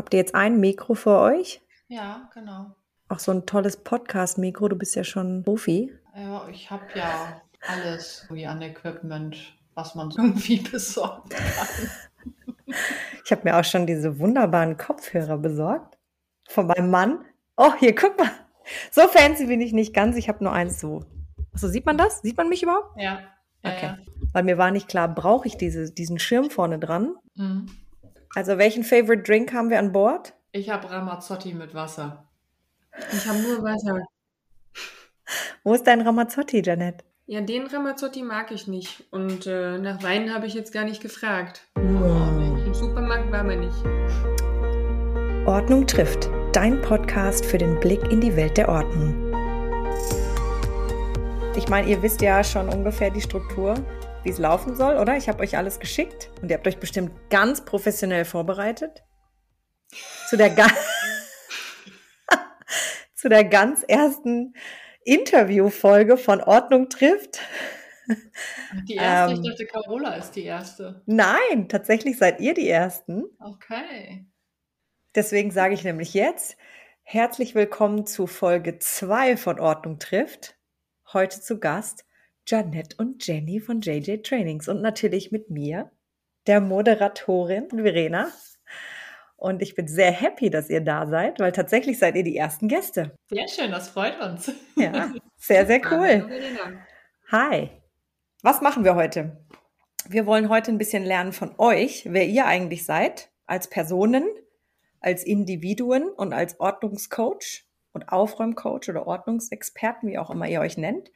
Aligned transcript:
Habt 0.00 0.14
ihr 0.14 0.20
jetzt 0.20 0.34
ein 0.34 0.60
Mikro 0.60 0.94
für 0.94 1.18
euch? 1.18 1.60
Ja, 1.88 2.30
genau. 2.32 2.74
Auch 3.10 3.18
so 3.18 3.32
ein 3.32 3.44
tolles 3.44 3.76
Podcast-Mikro. 3.76 4.68
Du 4.68 4.76
bist 4.76 4.96
ja 4.96 5.04
schon 5.04 5.42
Profi. 5.44 5.92
Ja, 6.16 6.48
ich 6.48 6.70
habe 6.70 6.86
ja 6.94 7.42
alles 7.68 8.26
wie 8.30 8.46
an 8.46 8.62
Equipment, 8.62 9.36
was 9.74 9.94
man 9.94 10.10
irgendwie 10.16 10.56
besorgen 10.56 11.28
kann. 11.28 12.74
Ich 13.26 13.30
habe 13.30 13.42
mir 13.44 13.58
auch 13.58 13.64
schon 13.64 13.86
diese 13.86 14.18
wunderbaren 14.18 14.78
Kopfhörer 14.78 15.36
besorgt. 15.36 15.98
Von 16.48 16.68
meinem 16.68 16.90
Mann. 16.90 17.26
Oh, 17.58 17.74
hier, 17.78 17.94
guck 17.94 18.18
mal. 18.18 18.30
So 18.90 19.02
fancy 19.02 19.44
bin 19.48 19.60
ich 19.60 19.74
nicht 19.74 19.92
ganz. 19.92 20.16
Ich 20.16 20.30
habe 20.30 20.42
nur 20.42 20.54
eins 20.54 20.80
so. 20.80 21.04
Achso, 21.52 21.68
sieht 21.68 21.84
man 21.84 21.98
das? 21.98 22.22
Sieht 22.22 22.38
man 22.38 22.48
mich 22.48 22.62
überhaupt? 22.62 22.96
Ja. 22.96 23.20
ja 23.62 23.70
Okay. 23.70 23.86
ja. 23.86 23.98
Weil 24.32 24.44
mir 24.44 24.56
war 24.56 24.70
nicht 24.70 24.88
klar, 24.88 25.14
brauche 25.14 25.46
ich 25.46 25.58
diese, 25.58 25.92
diesen 25.92 26.18
Schirm 26.18 26.48
vorne 26.48 26.78
dran? 26.78 27.16
Mhm. 27.34 27.68
Also, 28.34 28.58
welchen 28.58 28.84
Favorite 28.84 29.22
Drink 29.22 29.52
haben 29.52 29.70
wir 29.70 29.78
an 29.80 29.90
Bord? 29.90 30.34
Ich 30.52 30.70
habe 30.70 30.88
Ramazzotti 30.88 31.52
mit 31.52 31.74
Wasser. 31.74 32.28
Ich 33.12 33.26
habe 33.26 33.38
nur 33.40 33.62
Wasser. 33.62 34.04
Wo 35.64 35.74
ist 35.74 35.86
dein 35.86 36.00
Ramazzotti, 36.00 36.62
Janet? 36.62 37.04
Ja, 37.26 37.40
den 37.40 37.66
Ramazzotti 37.66 38.22
mag 38.22 38.52
ich 38.52 38.68
nicht. 38.68 39.04
Und 39.10 39.46
äh, 39.46 39.78
nach 39.78 40.02
Wein 40.02 40.32
habe 40.32 40.46
ich 40.46 40.54
jetzt 40.54 40.72
gar 40.72 40.84
nicht 40.84 41.02
gefragt. 41.02 41.62
Hm. 41.76 42.66
Im 42.66 42.74
Supermarkt 42.74 43.32
war 43.32 43.42
man 43.42 43.60
nicht. 43.60 43.84
Ordnung 45.46 45.86
trifft. 45.86 46.30
Dein 46.52 46.80
Podcast 46.82 47.44
für 47.44 47.58
den 47.58 47.80
Blick 47.80 48.12
in 48.12 48.20
die 48.20 48.36
Welt 48.36 48.56
der 48.56 48.68
Ordnung. 48.68 49.14
Ich 51.56 51.68
meine, 51.68 51.88
ihr 51.88 52.00
wisst 52.02 52.22
ja 52.22 52.44
schon 52.44 52.68
ungefähr 52.68 53.10
die 53.10 53.20
Struktur, 53.20 53.74
wie 54.22 54.30
es 54.30 54.38
laufen 54.38 54.76
soll, 54.76 54.96
oder? 54.96 55.16
Ich 55.16 55.28
habe 55.28 55.42
euch 55.42 55.56
alles 55.56 55.80
geschickt 55.80 56.30
und 56.42 56.50
ihr 56.50 56.56
habt 56.56 56.66
euch 56.66 56.78
bestimmt 56.78 57.12
ganz 57.30 57.64
professionell 57.64 58.24
vorbereitet. 58.24 59.02
Zu 60.28 60.36
der, 60.36 60.50
ga 60.50 60.66
Zu 63.14 63.28
der 63.28 63.44
ganz 63.44 63.82
ersten 63.82 64.54
Interviewfolge 65.04 66.16
von 66.16 66.40
Ordnung 66.40 66.88
trifft. 66.88 67.40
Die 68.88 68.94
erste, 68.94 69.34
Ähm. 69.34 69.42
ich 69.42 69.50
dachte, 69.50 69.66
Carola 69.66 70.14
ist 70.14 70.32
die 70.32 70.44
erste. 70.44 71.02
Nein, 71.06 71.68
tatsächlich 71.68 72.18
seid 72.18 72.40
ihr 72.40 72.54
die 72.54 72.68
Ersten. 72.68 73.24
Okay. 73.38 74.26
Deswegen 75.14 75.50
sage 75.50 75.74
ich 75.74 75.84
nämlich 75.84 76.14
jetzt 76.14 76.56
herzlich 77.02 77.54
willkommen 77.54 78.06
zu 78.06 78.26
Folge 78.26 78.78
2 78.78 79.36
von 79.36 79.58
Ordnung 79.60 79.98
trifft. 79.98 80.56
Heute 81.12 81.40
zu 81.40 81.58
Gast 81.58 82.04
Janette 82.50 82.96
und 82.98 83.24
Jenny 83.24 83.60
von 83.60 83.80
JJ 83.80 84.22
Trainings 84.22 84.68
und 84.68 84.82
natürlich 84.82 85.30
mit 85.30 85.50
mir, 85.50 85.92
der 86.48 86.60
Moderatorin 86.60 87.68
Verena. 87.70 88.32
Und 89.36 89.62
ich 89.62 89.76
bin 89.76 89.86
sehr 89.86 90.10
happy, 90.10 90.50
dass 90.50 90.68
ihr 90.68 90.80
da 90.80 91.06
seid, 91.06 91.38
weil 91.38 91.52
tatsächlich 91.52 92.00
seid 92.00 92.16
ihr 92.16 92.24
die 92.24 92.36
ersten 92.36 92.66
Gäste. 92.66 93.16
Sehr 93.28 93.46
schön, 93.46 93.70
das 93.70 93.90
freut 93.90 94.20
uns. 94.20 94.52
Ja, 94.74 95.12
sehr, 95.36 95.64
sehr 95.64 95.80
cool. 95.92 96.28
Hi. 97.30 97.70
Was 98.42 98.60
machen 98.60 98.84
wir 98.84 98.96
heute? 98.96 99.46
Wir 100.08 100.26
wollen 100.26 100.48
heute 100.48 100.72
ein 100.72 100.78
bisschen 100.78 101.04
lernen 101.04 101.32
von 101.32 101.54
euch, 101.56 102.04
wer 102.10 102.26
ihr 102.26 102.46
eigentlich 102.46 102.84
seid, 102.84 103.30
als 103.46 103.70
Personen, 103.70 104.24
als 104.98 105.22
Individuen 105.22 106.08
und 106.08 106.32
als 106.32 106.58
Ordnungscoach 106.58 107.64
und 107.92 108.08
Aufräumcoach 108.08 108.88
oder 108.88 109.06
Ordnungsexperten, 109.06 110.08
wie 110.08 110.18
auch 110.18 110.30
immer 110.30 110.48
ihr 110.48 110.60
euch 110.60 110.76
nennt. 110.76 111.10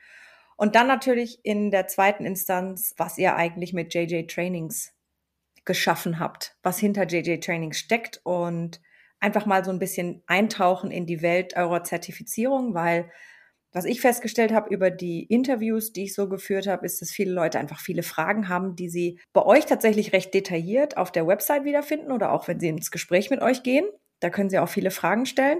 Und 0.56 0.74
dann 0.76 0.86
natürlich 0.86 1.40
in 1.42 1.70
der 1.70 1.86
zweiten 1.86 2.24
Instanz, 2.24 2.94
was 2.96 3.18
ihr 3.18 3.36
eigentlich 3.36 3.72
mit 3.72 3.92
JJ 3.94 4.26
Trainings 4.26 4.92
geschaffen 5.64 6.18
habt, 6.18 6.56
was 6.62 6.78
hinter 6.78 7.06
JJ 7.06 7.38
Trainings 7.38 7.78
steckt 7.78 8.20
und 8.24 8.80
einfach 9.20 9.46
mal 9.46 9.64
so 9.64 9.70
ein 9.70 9.78
bisschen 9.78 10.22
eintauchen 10.26 10.90
in 10.90 11.06
die 11.06 11.22
Welt 11.22 11.56
eurer 11.56 11.82
Zertifizierung, 11.82 12.74
weil 12.74 13.10
was 13.72 13.86
ich 13.86 14.00
festgestellt 14.00 14.52
habe 14.52 14.72
über 14.72 14.90
die 14.90 15.24
Interviews, 15.24 15.92
die 15.92 16.04
ich 16.04 16.14
so 16.14 16.28
geführt 16.28 16.68
habe, 16.68 16.86
ist, 16.86 17.02
dass 17.02 17.10
viele 17.10 17.32
Leute 17.32 17.58
einfach 17.58 17.80
viele 17.80 18.04
Fragen 18.04 18.48
haben, 18.48 18.76
die 18.76 18.88
sie 18.88 19.18
bei 19.32 19.44
euch 19.44 19.66
tatsächlich 19.66 20.12
recht 20.12 20.32
detailliert 20.32 20.96
auf 20.96 21.10
der 21.10 21.26
Website 21.26 21.64
wiederfinden 21.64 22.12
oder 22.12 22.30
auch 22.30 22.46
wenn 22.46 22.60
sie 22.60 22.68
ins 22.68 22.92
Gespräch 22.92 23.30
mit 23.30 23.42
euch 23.42 23.64
gehen. 23.64 23.84
Da 24.20 24.30
können 24.30 24.48
sie 24.48 24.60
auch 24.60 24.68
viele 24.68 24.92
Fragen 24.92 25.26
stellen. 25.26 25.58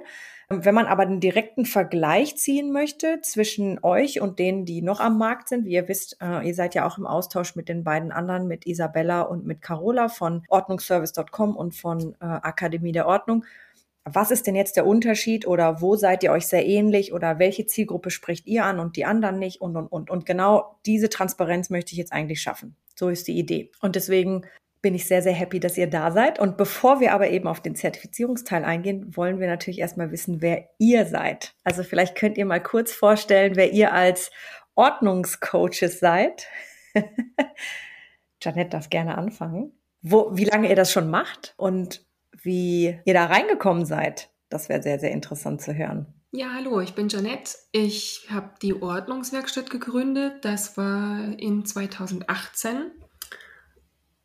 Wenn 0.48 0.74
man 0.74 0.86
aber 0.86 1.02
einen 1.02 1.20
direkten 1.20 1.64
Vergleich 1.64 2.36
ziehen 2.36 2.72
möchte 2.72 3.20
zwischen 3.22 3.78
euch 3.82 4.20
und 4.20 4.38
denen, 4.38 4.64
die 4.64 4.82
noch 4.82 5.00
am 5.00 5.16
Markt 5.18 5.48
sind, 5.48 5.64
wie 5.64 5.72
ihr 5.72 5.88
wisst, 5.88 6.18
äh, 6.20 6.46
ihr 6.46 6.54
seid 6.54 6.74
ja 6.74 6.86
auch 6.86 6.98
im 6.98 7.06
Austausch 7.06 7.56
mit 7.56 7.68
den 7.68 7.84
beiden 7.84 8.12
anderen, 8.12 8.46
mit 8.46 8.66
Isabella 8.66 9.22
und 9.22 9.46
mit 9.46 9.62
Carola 9.62 10.08
von 10.08 10.44
ordnungsservice.com 10.48 11.56
und 11.56 11.74
von 11.74 12.14
äh, 12.20 12.24
Akademie 12.24 12.92
der 12.92 13.06
Ordnung 13.06 13.44
was 14.04 14.30
ist 14.30 14.46
denn 14.46 14.54
jetzt 14.54 14.76
der 14.76 14.86
Unterschied 14.86 15.46
oder 15.46 15.80
wo 15.80 15.96
seid 15.96 16.22
ihr 16.22 16.30
euch 16.30 16.46
sehr 16.46 16.66
ähnlich 16.66 17.12
oder 17.12 17.38
welche 17.38 17.66
Zielgruppe 17.66 18.10
spricht 18.10 18.46
ihr 18.46 18.64
an 18.64 18.78
und 18.78 18.96
die 18.96 19.06
anderen 19.06 19.38
nicht 19.38 19.60
und, 19.62 19.76
und, 19.76 19.86
und. 19.86 20.10
Und 20.10 20.26
genau 20.26 20.78
diese 20.84 21.08
Transparenz 21.08 21.70
möchte 21.70 21.92
ich 21.92 21.98
jetzt 21.98 22.12
eigentlich 22.12 22.42
schaffen. 22.42 22.76
So 22.96 23.08
ist 23.08 23.26
die 23.28 23.38
Idee. 23.38 23.70
Und 23.80 23.96
deswegen 23.96 24.44
bin 24.84 24.94
ich 24.94 25.08
sehr, 25.08 25.22
sehr 25.22 25.32
happy, 25.32 25.60
dass 25.60 25.78
ihr 25.78 25.88
da 25.88 26.12
seid. 26.12 26.38
Und 26.38 26.58
bevor 26.58 27.00
wir 27.00 27.14
aber 27.14 27.30
eben 27.30 27.48
auf 27.48 27.62
den 27.62 27.74
Zertifizierungsteil 27.74 28.66
eingehen, 28.66 29.16
wollen 29.16 29.40
wir 29.40 29.46
natürlich 29.46 29.78
erstmal 29.78 30.10
wissen, 30.10 30.42
wer 30.42 30.68
ihr 30.78 31.06
seid. 31.06 31.54
Also 31.64 31.82
vielleicht 31.82 32.16
könnt 32.16 32.36
ihr 32.36 32.44
mal 32.44 32.62
kurz 32.62 32.92
vorstellen, 32.92 33.56
wer 33.56 33.72
ihr 33.72 33.94
als 33.94 34.30
Ordnungscoaches 34.74 36.00
seid. 36.00 36.48
Janette 38.42 38.68
darf 38.68 38.90
gerne 38.90 39.16
anfangen. 39.16 39.72
Wo, 40.02 40.36
wie 40.36 40.44
lange 40.44 40.68
ihr 40.68 40.76
das 40.76 40.92
schon 40.92 41.08
macht 41.08 41.54
und 41.56 42.04
wie 42.42 43.00
ihr 43.06 43.14
da 43.14 43.24
reingekommen 43.24 43.86
seid. 43.86 44.28
Das 44.50 44.68
wäre 44.68 44.82
sehr, 44.82 44.98
sehr 44.98 45.12
interessant 45.12 45.62
zu 45.62 45.74
hören. 45.74 46.12
Ja, 46.30 46.52
hallo, 46.52 46.82
ich 46.82 46.94
bin 46.94 47.08
Janette. 47.08 47.52
Ich 47.72 48.26
habe 48.28 48.50
die 48.60 48.82
Ordnungswerkstatt 48.82 49.70
gegründet. 49.70 50.44
Das 50.44 50.76
war 50.76 51.38
in 51.38 51.64
2018. 51.64 52.90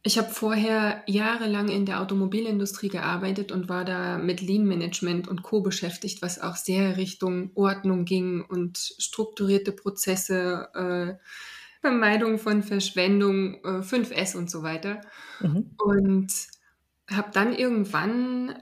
Ich 0.01 0.17
habe 0.17 0.29
vorher 0.29 1.03
jahrelang 1.07 1.67
in 1.67 1.85
der 1.85 1.99
Automobilindustrie 1.99 2.87
gearbeitet 2.87 3.51
und 3.51 3.67
war 3.67 3.83
da 3.83 4.17
mit 4.17 4.39
Lean 4.39 4.65
Management 4.65 5.27
und 5.27 5.43
Co 5.43 5.61
beschäftigt, 5.61 6.21
was 6.21 6.39
auch 6.39 6.55
sehr 6.55 6.95
Richtung 6.95 7.51
Ordnung 7.55 8.05
ging 8.05 8.41
und 8.41 8.77
strukturierte 8.77 9.73
Prozesse, 9.73 10.69
äh, 10.73 11.23
Vermeidung 11.81 12.39
von 12.39 12.63
Verschwendung, 12.63 13.55
äh, 13.65 13.81
5S 13.81 14.37
und 14.37 14.49
so 14.49 14.63
weiter. 14.63 15.01
Mhm. 15.41 15.71
Und 15.77 16.33
habe 17.09 17.31
dann 17.33 17.53
irgendwann 17.53 18.55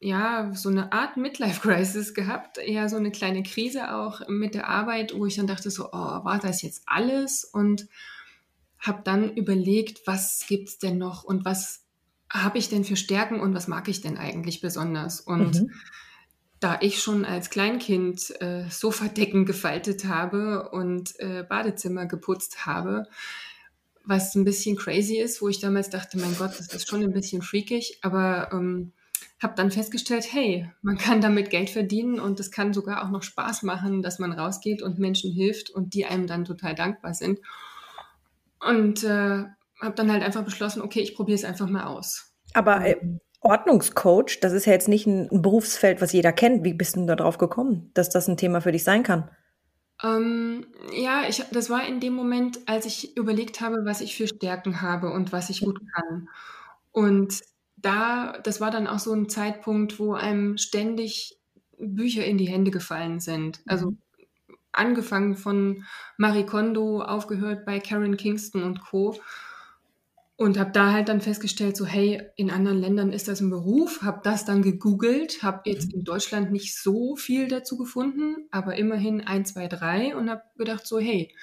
ja 0.00 0.52
so 0.54 0.68
eine 0.68 0.92
Art 0.92 1.16
Midlife 1.16 1.60
Crisis 1.62 2.12
gehabt, 2.12 2.58
eher 2.58 2.90
so 2.90 2.96
eine 2.96 3.10
kleine 3.10 3.42
Krise 3.42 3.94
auch 3.94 4.28
mit 4.28 4.54
der 4.54 4.68
Arbeit, 4.68 5.14
wo 5.14 5.24
ich 5.24 5.36
dann 5.36 5.46
dachte 5.46 5.70
so, 5.70 5.88
oh, 5.88 6.24
war 6.24 6.38
das 6.38 6.60
jetzt 6.60 6.82
alles? 6.86 7.44
Und 7.44 7.88
habe 8.80 9.02
dann 9.04 9.34
überlegt, 9.34 10.06
was 10.06 10.44
gibt's 10.48 10.78
denn 10.78 10.98
noch 10.98 11.24
und 11.24 11.44
was 11.44 11.84
habe 12.30 12.58
ich 12.58 12.68
denn 12.68 12.84
für 12.84 12.96
Stärken 12.96 13.40
und 13.40 13.54
was 13.54 13.68
mag 13.68 13.88
ich 13.88 14.00
denn 14.00 14.18
eigentlich 14.18 14.60
besonders? 14.60 15.20
Und 15.20 15.56
Mhm. 15.56 15.70
da 16.60 16.78
ich 16.80 17.00
schon 17.00 17.24
als 17.24 17.50
Kleinkind 17.50 18.40
äh, 18.40 18.68
Sofadecken 18.68 19.46
gefaltet 19.46 20.04
habe 20.04 20.70
und 20.70 21.18
äh, 21.20 21.44
Badezimmer 21.48 22.06
geputzt 22.06 22.66
habe, 22.66 23.04
was 24.04 24.34
ein 24.34 24.44
bisschen 24.44 24.76
crazy 24.76 25.18
ist, 25.18 25.40
wo 25.42 25.48
ich 25.48 25.60
damals 25.60 25.90
dachte, 25.90 26.18
mein 26.18 26.36
Gott, 26.36 26.58
das 26.58 26.72
ist 26.72 26.88
schon 26.88 27.02
ein 27.02 27.12
bisschen 27.12 27.42
freakig, 27.42 27.98
aber 28.02 28.50
ähm, 28.52 28.92
habe 29.40 29.54
dann 29.54 29.70
festgestellt, 29.70 30.32
hey, 30.32 30.70
man 30.82 30.98
kann 30.98 31.20
damit 31.20 31.50
Geld 31.50 31.70
verdienen 31.70 32.18
und 32.18 32.40
es 32.40 32.50
kann 32.50 32.72
sogar 32.72 33.04
auch 33.04 33.10
noch 33.10 33.22
Spaß 33.22 33.62
machen, 33.62 34.02
dass 34.02 34.18
man 34.18 34.32
rausgeht 34.32 34.82
und 34.82 34.98
Menschen 34.98 35.32
hilft 35.32 35.70
und 35.70 35.94
die 35.94 36.06
einem 36.06 36.26
dann 36.26 36.44
total 36.44 36.74
dankbar 36.74 37.14
sind. 37.14 37.38
Und 38.60 39.04
äh, 39.04 39.44
habe 39.80 39.94
dann 39.94 40.10
halt 40.10 40.22
einfach 40.22 40.44
beschlossen, 40.44 40.82
okay, 40.82 41.00
ich 41.00 41.14
probiere 41.14 41.36
es 41.36 41.44
einfach 41.44 41.68
mal 41.68 41.84
aus. 41.84 42.32
Aber 42.54 42.84
äh, 42.84 42.96
Ordnungscoach, 43.40 44.40
das 44.40 44.52
ist 44.52 44.66
ja 44.66 44.72
jetzt 44.72 44.88
nicht 44.88 45.06
ein, 45.06 45.28
ein 45.30 45.42
Berufsfeld, 45.42 46.00
was 46.00 46.12
jeder 46.12 46.32
kennt. 46.32 46.64
Wie 46.64 46.74
bist 46.74 46.96
du 46.96 47.06
da 47.06 47.14
drauf 47.14 47.38
gekommen, 47.38 47.90
dass 47.94 48.10
das 48.10 48.28
ein 48.28 48.36
Thema 48.36 48.60
für 48.60 48.72
dich 48.72 48.84
sein 48.84 49.02
kann? 49.02 49.30
Ähm, 50.02 50.66
ja, 50.92 51.22
ich, 51.28 51.44
das 51.50 51.70
war 51.70 51.86
in 51.86 52.00
dem 52.00 52.14
Moment, 52.14 52.60
als 52.66 52.86
ich 52.86 53.16
überlegt 53.16 53.60
habe, 53.60 53.84
was 53.84 54.00
ich 54.00 54.16
für 54.16 54.28
Stärken 54.28 54.80
habe 54.80 55.10
und 55.12 55.32
was 55.32 55.50
ich 55.50 55.60
gut 55.60 55.80
kann. 55.94 56.28
Und 56.92 57.40
da, 57.76 58.38
das 58.42 58.60
war 58.60 58.70
dann 58.70 58.86
auch 58.86 58.98
so 58.98 59.12
ein 59.12 59.28
Zeitpunkt, 59.28 59.98
wo 59.98 60.14
einem 60.14 60.56
ständig 60.58 61.38
Bücher 61.78 62.24
in 62.24 62.38
die 62.38 62.48
Hände 62.48 62.70
gefallen 62.70 63.20
sind. 63.20 63.60
Also 63.66 63.94
angefangen 64.72 65.36
von 65.36 65.84
Marie 66.16 66.44
Kondo, 66.44 67.02
aufgehört 67.02 67.64
bei 67.64 67.80
Karen 67.80 68.16
Kingston 68.16 68.62
und 68.62 68.80
Co. 68.80 69.18
Und 70.36 70.56
habe 70.56 70.70
da 70.70 70.92
halt 70.92 71.08
dann 71.08 71.20
festgestellt, 71.20 71.76
so 71.76 71.84
hey, 71.84 72.22
in 72.36 72.52
anderen 72.52 72.78
Ländern 72.78 73.12
ist 73.12 73.26
das 73.26 73.40
ein 73.40 73.50
Beruf, 73.50 74.02
habe 74.02 74.20
das 74.22 74.44
dann 74.44 74.62
gegoogelt, 74.62 75.42
habe 75.42 75.62
jetzt 75.64 75.92
in 75.92 76.04
Deutschland 76.04 76.52
nicht 76.52 76.76
so 76.76 77.16
viel 77.16 77.48
dazu 77.48 77.76
gefunden, 77.76 78.46
aber 78.52 78.76
immerhin 78.76 79.20
ein, 79.20 79.44
zwei, 79.44 79.66
drei 79.66 80.14
und 80.14 80.30
habe 80.30 80.42
gedacht, 80.56 80.86
so 80.86 81.00
hey, 81.00 81.34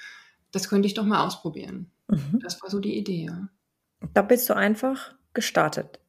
das 0.50 0.70
könnte 0.70 0.86
ich 0.86 0.94
doch 0.94 1.04
mal 1.04 1.26
ausprobieren. 1.26 1.90
Mhm. 2.08 2.40
Das 2.42 2.62
war 2.62 2.70
so 2.70 2.80
die 2.80 2.96
Idee. 2.96 3.26
Ja. 3.26 3.48
Da 4.14 4.22
bist 4.22 4.48
du 4.48 4.56
einfach 4.56 5.14
gestartet. 5.34 6.00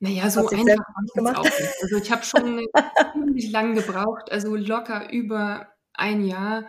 Naja, 0.00 0.30
so 0.30 0.48
einfach 0.48 0.54
habe 0.56 1.06
ich 1.06 1.12
gemacht? 1.12 1.36
auch 1.38 1.44
nicht. 1.44 1.74
Also 1.82 1.96
ich 1.96 2.10
habe 2.10 2.24
schon 2.24 2.66
ziemlich 3.12 3.50
lang 3.50 3.74
gebraucht, 3.74 4.30
also 4.30 4.54
locker 4.54 5.12
über 5.12 5.68
ein 5.98 6.24
Jahr, 6.24 6.66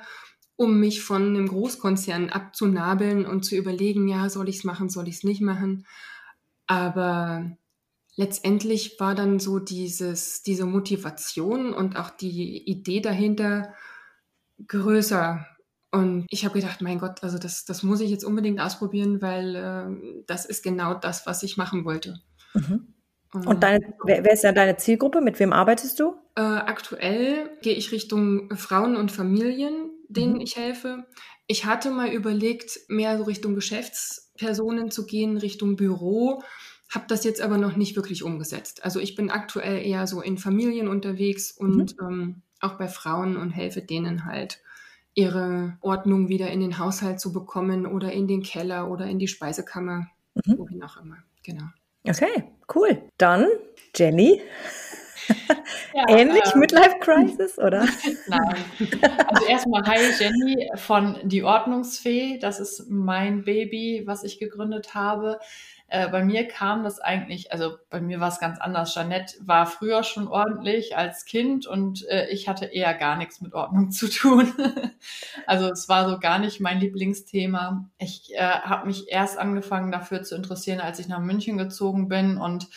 um 0.55 0.79
mich 0.79 1.01
von 1.01 1.27
einem 1.27 1.47
Großkonzern 1.47 2.29
abzunabeln 2.29 3.25
und 3.25 3.45
zu 3.45 3.55
überlegen, 3.55 4.07
ja, 4.07 4.29
soll 4.29 4.49
ich 4.49 4.57
es 4.57 4.63
machen, 4.63 4.89
soll 4.89 5.07
ich 5.07 5.15
es 5.15 5.23
nicht 5.23 5.41
machen. 5.41 5.85
Aber 6.67 7.57
letztendlich 8.15 8.99
war 8.99 9.15
dann 9.15 9.39
so 9.39 9.59
dieses, 9.59 10.43
diese 10.43 10.65
Motivation 10.65 11.73
und 11.73 11.95
auch 11.95 12.09
die 12.09 12.69
Idee 12.69 12.99
dahinter 12.99 13.73
größer. 14.67 15.45
Und 15.91 16.25
ich 16.29 16.45
habe 16.45 16.59
gedacht, 16.59 16.81
mein 16.81 16.99
Gott, 16.99 17.23
also 17.23 17.39
das, 17.39 17.65
das 17.65 17.81
muss 17.81 18.01
ich 18.01 18.11
jetzt 18.11 18.25
unbedingt 18.25 18.59
ausprobieren, 18.59 19.21
weil 19.21 19.55
äh, 19.55 20.23
das 20.27 20.45
ist 20.45 20.61
genau 20.61 20.93
das, 20.93 21.25
was 21.25 21.41
ich 21.41 21.57
machen 21.57 21.85
wollte. 21.85 22.21
Mhm. 22.53 22.93
Und 23.33 23.63
deine, 23.63 23.79
wer, 24.03 24.23
wer 24.23 24.33
ist 24.33 24.43
ja 24.43 24.51
deine 24.51 24.77
Zielgruppe? 24.77 25.21
Mit 25.21 25.39
wem 25.39 25.53
arbeitest 25.53 25.99
du? 25.99 26.15
Äh, 26.35 26.41
aktuell 26.41 27.51
gehe 27.61 27.75
ich 27.75 27.91
Richtung 27.91 28.55
Frauen 28.55 28.95
und 28.95 29.11
Familien, 29.11 29.91
denen 30.07 30.35
Mhm. 30.35 30.41
ich 30.41 30.55
helfe. 30.55 31.05
Ich 31.47 31.65
hatte 31.65 31.91
mal 31.91 32.09
überlegt, 32.11 32.79
mehr 32.87 33.17
so 33.17 33.23
Richtung 33.23 33.55
Geschäftspersonen 33.55 34.89
zu 34.91 35.05
gehen, 35.05 35.37
Richtung 35.37 35.75
Büro, 35.75 36.41
habe 36.89 37.05
das 37.07 37.23
jetzt 37.23 37.41
aber 37.41 37.57
noch 37.57 37.75
nicht 37.75 37.95
wirklich 37.95 38.23
umgesetzt. 38.23 38.83
Also 38.83 38.99
ich 38.99 39.15
bin 39.15 39.29
aktuell 39.29 39.85
eher 39.85 40.07
so 40.07 40.21
in 40.21 40.37
Familien 40.39 40.87
unterwegs 40.87 41.51
und 41.51 41.95
ähm, 42.01 42.41
auch 42.61 42.73
bei 42.79 42.87
Frauen 42.87 43.37
und 43.37 43.51
helfe 43.51 43.81
denen 43.81 44.25
halt 44.25 44.59
ihre 45.13 45.77
Ordnung 45.81 46.29
wieder 46.29 46.49
in 46.49 46.61
den 46.61 46.77
Haushalt 46.79 47.19
zu 47.19 47.31
bekommen 47.33 47.85
oder 47.85 48.11
in 48.11 48.27
den 48.27 48.41
Keller 48.41 48.89
oder 48.89 49.05
in 49.05 49.19
die 49.19 49.27
Speisekammer, 49.27 50.07
Mhm. 50.45 50.57
wohin 50.57 50.83
auch 50.83 50.97
immer. 50.97 51.17
Genau. 51.43 51.65
Okay, 52.07 52.43
cool. 52.73 53.01
Dann, 53.17 53.47
Jenny, 53.95 54.41
Ja, 55.93 56.05
ähnlich 56.07 56.43
ähm, 56.53 56.59
Midlife 56.59 56.97
Crisis, 56.99 57.57
oder? 57.57 57.85
Nein. 58.27 58.65
Also 59.27 59.45
erstmal 59.45 59.83
hi 59.85 59.99
Jenny 60.19 60.69
von 60.75 61.17
Die 61.23 61.43
Ordnungsfee. 61.43 62.37
Das 62.39 62.59
ist 62.59 62.89
mein 62.89 63.43
Baby, 63.43 64.03
was 64.05 64.23
ich 64.23 64.39
gegründet 64.39 64.93
habe. 64.93 65.39
Äh, 65.89 66.07
bei 66.09 66.23
mir 66.23 66.47
kam 66.47 66.83
das 66.83 66.99
eigentlich, 66.99 67.51
also 67.51 67.77
bei 67.89 67.99
mir 67.99 68.19
war 68.19 68.29
es 68.29 68.39
ganz 68.39 68.59
anders. 68.59 68.93
Jeanette 68.93 69.35
war 69.41 69.65
früher 69.65 70.03
schon 70.03 70.27
ordentlich 70.27 70.95
als 70.95 71.25
Kind 71.25 71.65
und 71.65 72.07
äh, 72.07 72.29
ich 72.29 72.47
hatte 72.47 72.65
eher 72.65 72.93
gar 72.93 73.17
nichts 73.17 73.41
mit 73.41 73.53
Ordnung 73.53 73.89
zu 73.91 74.07
tun. 74.07 74.53
also 75.47 75.69
es 75.69 75.89
war 75.89 76.07
so 76.07 76.19
gar 76.19 76.37
nicht 76.37 76.59
mein 76.59 76.79
Lieblingsthema. 76.79 77.89
Ich 77.97 78.33
äh, 78.35 78.39
habe 78.39 78.87
mich 78.87 79.09
erst 79.09 79.39
angefangen 79.39 79.91
dafür 79.91 80.21
zu 80.21 80.35
interessieren, 80.35 80.79
als 80.79 80.99
ich 80.99 81.07
nach 81.07 81.19
München 81.19 81.57
gezogen 81.57 82.07
bin 82.07 82.37
und 82.37 82.67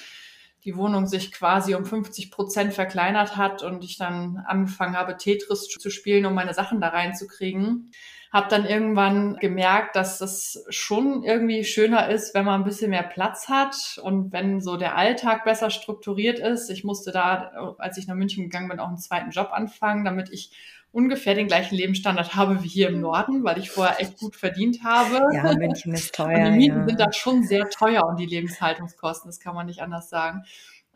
die 0.65 0.77
Wohnung 0.77 1.07
sich 1.07 1.33
quasi 1.33 1.75
um 1.75 1.85
50 1.85 2.31
Prozent 2.31 2.73
verkleinert 2.73 3.37
hat 3.37 3.63
und 3.63 3.85
ich 3.85 3.99
dann 3.99 4.39
angefangen 4.47 4.97
habe, 4.97 5.17
Tetris 5.17 5.69
zu 5.69 5.91
spielen, 5.91 6.25
um 6.25 6.35
meine 6.35 6.55
Sachen 6.55 6.81
da 6.81 6.89
reinzukriegen. 6.89 7.91
Habe 8.33 8.49
dann 8.49 8.65
irgendwann 8.65 9.37
gemerkt, 9.37 9.95
dass 9.95 10.19
das 10.19 10.65
schon 10.71 11.23
irgendwie 11.23 11.65
schöner 11.65 12.09
ist, 12.09 12.35
wenn 12.35 12.47
man 12.47 12.63
ein 12.63 12.65
bisschen 12.65 12.91
mehr 12.91 13.03
Platz 13.03 13.49
hat 13.49 14.01
und 14.03 14.33
wenn 14.33 14.61
so 14.63 14.79
der 14.79 14.97
Alltag 14.97 15.45
besser 15.45 15.69
strukturiert 15.69 16.39
ist. 16.39 16.71
Ich 16.71 16.83
musste 16.83 17.13
da, 17.13 17.75
als 17.79 17.99
ich 17.99 18.07
nach 18.07 18.15
München 18.15 18.45
gegangen 18.45 18.71
bin, 18.71 18.81
auch 18.81 18.89
einen 18.89 18.97
zweiten 18.97 19.31
Job 19.31 19.51
anfangen, 19.53 20.05
damit 20.05 20.31
ich 20.31 20.51
ungefähr 20.93 21.35
den 21.35 21.47
gleichen 21.47 21.75
Lebensstandard 21.75 22.35
habe 22.35 22.63
wie 22.63 22.69
hier 22.69 22.89
im 22.89 23.01
Norden, 23.01 23.45
weil 23.45 23.59
ich 23.59 23.71
vorher 23.71 24.01
echt 24.01 24.19
gut 24.19 24.37
verdient 24.37 24.85
habe. 24.85 25.35
Ja, 25.35 25.55
München 25.55 25.95
ist 25.95 26.19
Und 26.19 26.27
teuer. 26.27 26.51
die 26.51 26.57
Mieten 26.57 26.81
ja. 26.81 26.87
sind 26.87 27.01
da 27.01 27.13
schon 27.13 27.43
sehr 27.43 27.69
teuer 27.71 28.05
und 28.05 28.21
die 28.21 28.27
Lebenshaltungskosten, 28.27 29.29
das 29.29 29.41
kann 29.41 29.55
man 29.55 29.67
nicht 29.67 29.81
anders 29.81 30.11
sagen. 30.11 30.45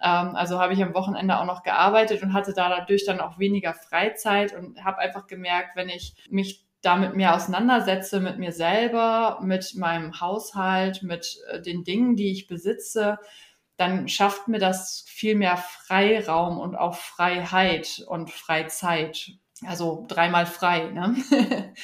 Ähm, 0.03 0.37
also 0.37 0.61
habe 0.61 0.75
ich 0.75 0.83
am 0.83 0.95
Wochenende 0.95 1.39
auch 1.39 1.47
noch 1.47 1.63
gearbeitet 1.63 2.23
und 2.23 2.35
hatte 2.35 2.53
da 2.53 2.69
dadurch 2.69 3.07
dann 3.07 3.21
auch 3.21 3.39
weniger 3.39 3.73
Freizeit 3.73 4.55
und 4.55 4.85
habe 4.85 4.99
einfach 4.99 5.27
gemerkt, 5.27 5.77
wenn 5.77 5.89
ich 5.89 6.15
mich 6.29 6.66
damit 6.83 7.17
mehr 7.17 7.35
auseinandersetze 7.35 8.21
mit 8.21 8.39
mir 8.39 8.53
selber, 8.53 9.41
mit 9.43 9.75
meinem 9.77 10.21
Haushalt, 10.21 11.03
mit 11.03 11.39
äh, 11.51 11.61
den 11.61 11.85
Dingen, 11.85 12.17
die 12.17 12.31
ich 12.31 12.47
besitze, 12.47 13.19
dann 13.77 14.09
schafft 14.09 14.49
mir 14.49 14.59
das 14.59 15.05
viel 15.07 15.35
mehr 15.35 15.57
Freiraum 15.57 16.59
und 16.59 16.77
auch 16.77 16.95
Freiheit 16.95 18.05
und 18.07 18.31
Freizeit. 18.31 19.33
Also 19.67 20.05
dreimal 20.09 20.47
frei. 20.47 20.91
Ne? 20.91 21.17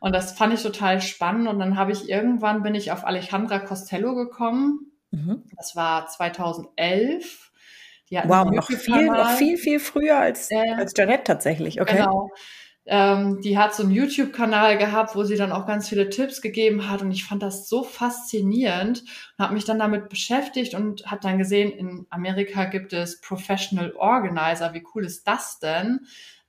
und 0.00 0.14
das 0.14 0.32
fand 0.32 0.54
ich 0.54 0.62
total 0.62 1.00
spannend. 1.00 1.48
Und 1.48 1.58
dann 1.58 1.76
habe 1.76 1.92
ich 1.92 2.08
irgendwann 2.08 2.62
bin 2.62 2.74
ich 2.74 2.92
auf 2.92 3.04
Alejandra 3.04 3.58
Costello 3.58 4.14
gekommen. 4.14 4.92
Mhm. 5.10 5.44
Das 5.56 5.76
war 5.76 6.06
2011. 6.06 7.52
Die 8.10 8.18
hat 8.18 8.28
Wow, 8.28 8.50
noch 8.50 8.66
viel, 8.66 9.06
noch 9.06 9.30
viel, 9.30 9.56
viel 9.56 9.80
früher 9.80 10.18
als, 10.18 10.50
Äh, 10.50 10.74
als 10.76 10.92
Janet 10.96 11.26
tatsächlich. 11.26 11.80
Okay. 11.80 11.96
Genau. 11.96 12.30
Ähm, 12.86 13.40
die 13.40 13.56
hat 13.56 13.74
so 13.74 13.82
einen 13.82 13.92
YouTube-Kanal 13.92 14.76
gehabt, 14.76 15.16
wo 15.16 15.24
sie 15.24 15.36
dann 15.36 15.52
auch 15.52 15.66
ganz 15.66 15.88
viele 15.88 16.10
Tipps 16.10 16.42
gegeben 16.42 16.90
hat 16.90 17.00
und 17.00 17.10
ich 17.12 17.24
fand 17.24 17.42
das 17.42 17.68
so 17.68 17.82
faszinierend 17.82 19.04
und 19.38 19.44
habe 19.44 19.54
mich 19.54 19.64
dann 19.64 19.78
damit 19.78 20.10
beschäftigt 20.10 20.74
und 20.74 21.10
habe 21.10 21.22
dann 21.22 21.38
gesehen, 21.38 21.72
in 21.72 22.06
Amerika 22.10 22.64
gibt 22.64 22.92
es 22.92 23.20
Professional 23.22 23.92
Organizer. 23.96 24.74
Wie 24.74 24.84
cool 24.94 25.04
ist 25.06 25.26
das 25.26 25.58
denn? 25.58 26.00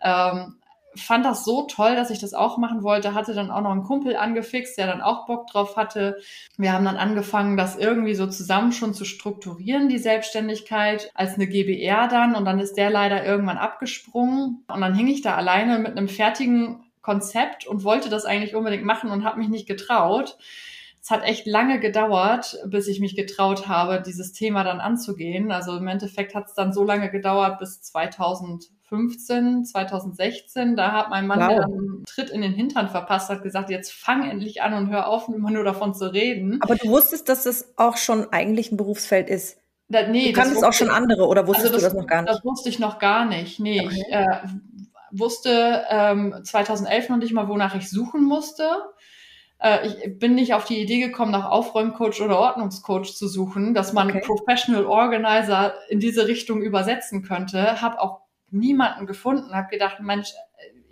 Ähm, 0.02 0.58
fand 0.96 1.26
das 1.26 1.46
so 1.46 1.64
toll, 1.64 1.96
dass 1.96 2.10
ich 2.10 2.20
das 2.20 2.34
auch 2.34 2.58
machen 2.58 2.84
wollte, 2.84 3.14
hatte 3.14 3.34
dann 3.34 3.52
auch 3.52 3.62
noch 3.62 3.72
einen 3.72 3.84
Kumpel 3.84 4.16
angefixt, 4.16 4.78
der 4.78 4.88
dann 4.88 5.02
auch 5.02 5.26
Bock 5.26 5.48
drauf 5.48 5.78
hatte. 5.78 6.18
Wir 6.58 6.74
haben 6.74 6.86
dann 6.86 6.98
angefangen, 6.98 7.58
das 7.58 7.78
irgendwie 7.78 8.16
so 8.16 8.28
zusammen 8.28 8.72
schon 8.72 8.94
zu 8.94 9.06
strukturieren, 9.06 9.90
die 9.90 9.98
Selbstständigkeit, 9.98 11.12
als 11.14 11.36
eine 11.36 11.48
GBR 11.48 12.08
dann. 12.08 12.36
Und 12.36 12.46
dann 12.46 12.60
ist 12.60 12.76
der 12.76 12.90
leider 12.90 13.26
irgendwann 13.26 13.58
abgesprungen. 13.58 14.64
Und 14.68 14.82
dann 14.82 14.96
hing 14.96 15.08
ich 15.08 15.22
da 15.22 15.36
alleine 15.36 15.80
mit 15.80 15.92
einem 15.92 16.08
fertigen 16.08 16.84
Konzept 17.02 17.68
und 17.68 17.84
wollte 17.84 18.10
das 18.10 18.26
eigentlich 18.26 18.56
unbedingt 18.56 18.84
machen 18.84 19.12
und 19.12 19.24
habe 19.24 19.40
mich 19.40 19.50
nicht 19.50 19.68
getraut. 19.68 20.38
Es 21.06 21.12
hat 21.12 21.24
echt 21.24 21.46
lange 21.46 21.80
gedauert, 21.80 22.58
bis 22.66 22.88
ich 22.88 23.00
mich 23.00 23.16
getraut 23.16 23.68
habe, 23.68 24.02
dieses 24.04 24.32
Thema 24.32 24.64
dann 24.64 24.80
anzugehen. 24.80 25.52
Also 25.52 25.78
im 25.78 25.86
Endeffekt 25.88 26.34
hat 26.34 26.48
es 26.48 26.56
dann 26.56 26.74
so 26.74 26.84
lange 26.84 27.12
gedauert 27.12 27.60
bis 27.60 27.80
2015, 27.84 29.66
2016. 29.66 30.76
Da 30.76 30.94
hat 30.94 31.12
mein 31.12 31.28
Mann 31.28 31.42
Wow. 31.42 31.64
einen 31.64 32.04
Tritt 32.08 32.32
in 32.32 32.42
den 32.42 32.54
Hintern 32.54 32.90
verpasst, 32.90 33.30
hat 33.30 33.44
gesagt, 33.44 33.70
jetzt 33.70 33.94
fang 33.94 34.28
endlich 34.28 34.64
an 34.64 34.74
und 34.74 34.90
hör 34.90 35.08
auf, 35.08 35.28
immer 35.30 35.52
nur 35.52 35.64
davon 35.64 35.94
zu 35.94 36.12
reden. 36.12 36.58
Aber 36.64 36.74
du 36.76 36.90
wusstest, 36.90 37.30
dass 37.30 37.44
das 37.44 37.72
auch 37.78 37.98
schon 37.98 38.34
eigentlich 38.34 38.72
ein 38.72 38.78
Berufsfeld 38.78 39.30
ist. 39.30 39.60
Da, 39.90 40.08
nee, 40.08 40.30
Du 40.30 40.34
kanntest 40.34 40.64
das 40.64 40.64
auch 40.64 40.74
schon 40.74 40.90
andere 40.90 41.28
oder 41.28 41.46
wusstest 41.46 41.76
also 41.76 41.78
du 41.78 41.84
das 41.84 41.94
noch 41.94 42.08
gar 42.08 42.24
nicht? 42.24 42.34
Das 42.34 42.44
wusste 42.44 42.70
ich 42.70 42.80
noch 42.80 42.98
gar 42.98 43.26
nicht. 43.26 43.60
Nee, 43.60 43.86
Okay. 43.86 43.96
ich 44.08 44.12
äh, 44.12 44.40
wusste 45.12 45.86
ähm, 45.88 46.36
2011 46.44 47.10
noch 47.10 47.18
nicht 47.18 47.32
mal, 47.32 47.48
wonach 47.48 47.76
ich 47.76 47.92
suchen 47.92 48.24
musste. 48.24 48.68
Äh, 49.66 49.88
ich 49.88 50.20
bin 50.20 50.36
nicht 50.36 50.54
auf 50.54 50.66
die 50.66 50.80
Idee 50.80 51.00
gekommen, 51.00 51.32
nach 51.32 51.50
Aufräumcoach 51.50 52.22
oder 52.22 52.38
Ordnungscoach 52.38 53.16
zu 53.16 53.28
suchen, 53.28 53.74
dass 53.74 53.94
man 53.94 54.10
Okay. 54.10 54.22
Professional 54.22 54.86
Organizer 54.86 55.74
in 55.90 56.00
diese 56.00 56.28
Richtung 56.28 56.62
übersetzen 56.62 57.24
könnte. 57.24 57.82
Habe 57.82 58.00
auch 58.00 58.22
niemanden 58.52 59.08
gefunden. 59.08 59.56
Habe 59.56 59.70
gedacht, 59.70 60.00
Mensch, 60.02 60.30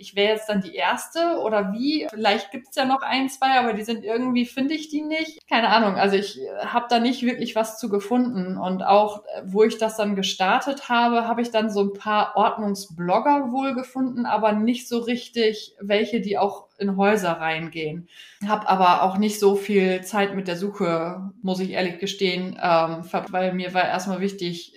ich 0.03 0.15
wäre 0.17 0.33
jetzt 0.33 0.49
dann 0.49 0.59
die 0.59 0.75
Erste 0.75 1.39
oder 1.41 1.71
wie? 1.71 2.07
Vielleicht 2.09 2.51
gibt's 2.51 2.75
ja 2.75 2.83
noch 2.83 3.01
ein, 3.01 3.29
zwei, 3.29 3.57
aber 3.57 3.71
die 3.71 3.83
sind 3.83 4.03
irgendwie, 4.03 4.45
finde 4.45 4.73
ich 4.73 4.89
die 4.89 5.01
nicht. 5.01 5.39
Keine 5.49 5.69
Ahnung. 5.69 5.95
Also 5.95 6.17
ich 6.17 6.39
habe 6.59 6.87
da 6.89 6.99
nicht 6.99 7.23
wirklich 7.23 7.55
was 7.55 7.79
zu 7.79 7.87
gefunden. 7.89 8.57
Und 8.57 8.83
auch, 8.83 9.23
äh, 9.25 9.43
wo 9.45 9.63
ich 9.63 9.77
das 9.77 9.95
dann 9.95 10.17
gestartet 10.17 10.89
habe, 10.89 11.25
habe 11.25 11.41
ich 11.41 11.51
dann 11.51 11.69
so 11.69 11.83
ein 11.83 11.93
paar 11.93 12.35
Ordnungsblogger 12.35 13.53
wohl 13.53 13.75
gefunden, 13.75 14.25
aber 14.25 14.51
nicht 14.51 14.89
so 14.89 14.99
richtig 14.99 15.73
welche, 15.79 16.19
die 16.19 16.37
auch 16.37 16.67
in 16.77 16.97
Häuser 16.97 17.31
reingehen. 17.31 18.09
Habe 18.45 18.67
aber 18.67 19.03
auch 19.03 19.17
nicht 19.17 19.39
so 19.39 19.55
viel 19.55 20.01
Zeit 20.01 20.35
mit 20.35 20.49
der 20.49 20.57
Suche, 20.57 21.31
muss 21.41 21.61
ich 21.61 21.71
ehrlich 21.71 21.99
gestehen, 21.99 22.59
ähm, 22.61 23.03
weil 23.29 23.53
mir 23.53 23.73
war 23.73 23.85
erstmal 23.85 24.19
wichtig, 24.19 24.73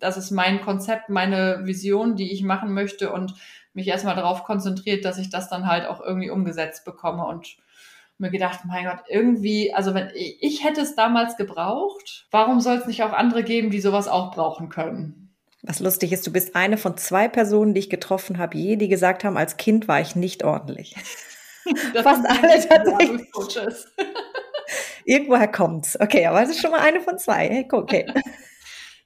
das 0.00 0.16
ist 0.16 0.32
mein 0.32 0.60
Konzept, 0.60 1.08
meine 1.08 1.60
Vision, 1.64 2.16
die 2.16 2.32
ich 2.32 2.42
machen 2.42 2.74
möchte 2.74 3.12
und 3.12 3.34
mich 3.74 3.88
erstmal 3.88 4.14
darauf 4.16 4.44
konzentriert, 4.44 5.04
dass 5.04 5.18
ich 5.18 5.30
das 5.30 5.48
dann 5.48 5.66
halt 5.66 5.86
auch 5.86 6.00
irgendwie 6.00 6.30
umgesetzt 6.30 6.84
bekomme 6.84 7.26
und 7.26 7.56
mir 8.18 8.30
gedacht, 8.30 8.60
mein 8.64 8.84
Gott, 8.84 9.00
irgendwie, 9.08 9.74
also 9.74 9.94
wenn 9.94 10.10
ich, 10.14 10.38
ich 10.40 10.64
hätte 10.64 10.80
es 10.80 10.94
damals 10.94 11.36
gebraucht, 11.36 12.26
warum 12.30 12.60
soll 12.60 12.76
es 12.76 12.86
nicht 12.86 13.02
auch 13.02 13.12
andere 13.12 13.42
geben, 13.42 13.70
die 13.70 13.80
sowas 13.80 14.08
auch 14.08 14.32
brauchen 14.32 14.68
können? 14.68 15.34
Was 15.62 15.80
lustig 15.80 16.12
ist, 16.12 16.26
du 16.26 16.32
bist 16.32 16.54
eine 16.54 16.76
von 16.76 16.96
zwei 16.96 17.26
Personen, 17.26 17.74
die 17.74 17.80
ich 17.80 17.90
getroffen 17.90 18.38
habe, 18.38 18.56
je, 18.56 18.76
die 18.76 18.88
gesagt 18.88 19.24
haben, 19.24 19.36
als 19.36 19.56
Kind 19.56 19.88
war 19.88 20.00
ich 20.00 20.16
nicht 20.16 20.44
ordentlich. 20.44 20.94
Das 21.94 22.02
Fast 22.02 22.26
alle 22.28 22.60
tatsächlich. 22.68 23.26
Irgendwoher 25.06 25.48
kommt's. 25.48 25.98
Okay, 25.98 26.26
aber 26.26 26.42
es 26.42 26.50
ist 26.50 26.60
schon 26.60 26.70
mal 26.70 26.80
eine 26.80 27.00
von 27.00 27.16
zwei. 27.18 27.48
Hey, 27.48 27.68
Okay. 27.70 28.06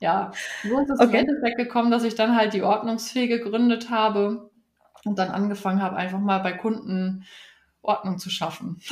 Ja, 0.01 0.31
so 0.63 0.79
ist 0.79 0.91
es 0.91 1.01
im 1.01 1.09
Okay. 1.09 1.19
Endeffekt 1.19 1.57
gekommen, 1.57 1.91
dass 1.91 2.05
ich 2.05 2.15
dann 2.15 2.37
halt 2.37 2.53
die 2.53 2.63
Ordnungsfee 2.63 3.27
gegründet 3.27 3.91
habe 3.91 4.48
und 5.09 5.19
dann 5.19 5.31
angefangen 5.31 5.83
habe, 5.83 5.97
einfach 5.97 6.21
mal 6.21 6.38
bei 6.38 6.53
Kunden 6.53 7.25
Ordnung 7.83 8.19
zu 8.19 8.31
schaffen. 8.31 8.81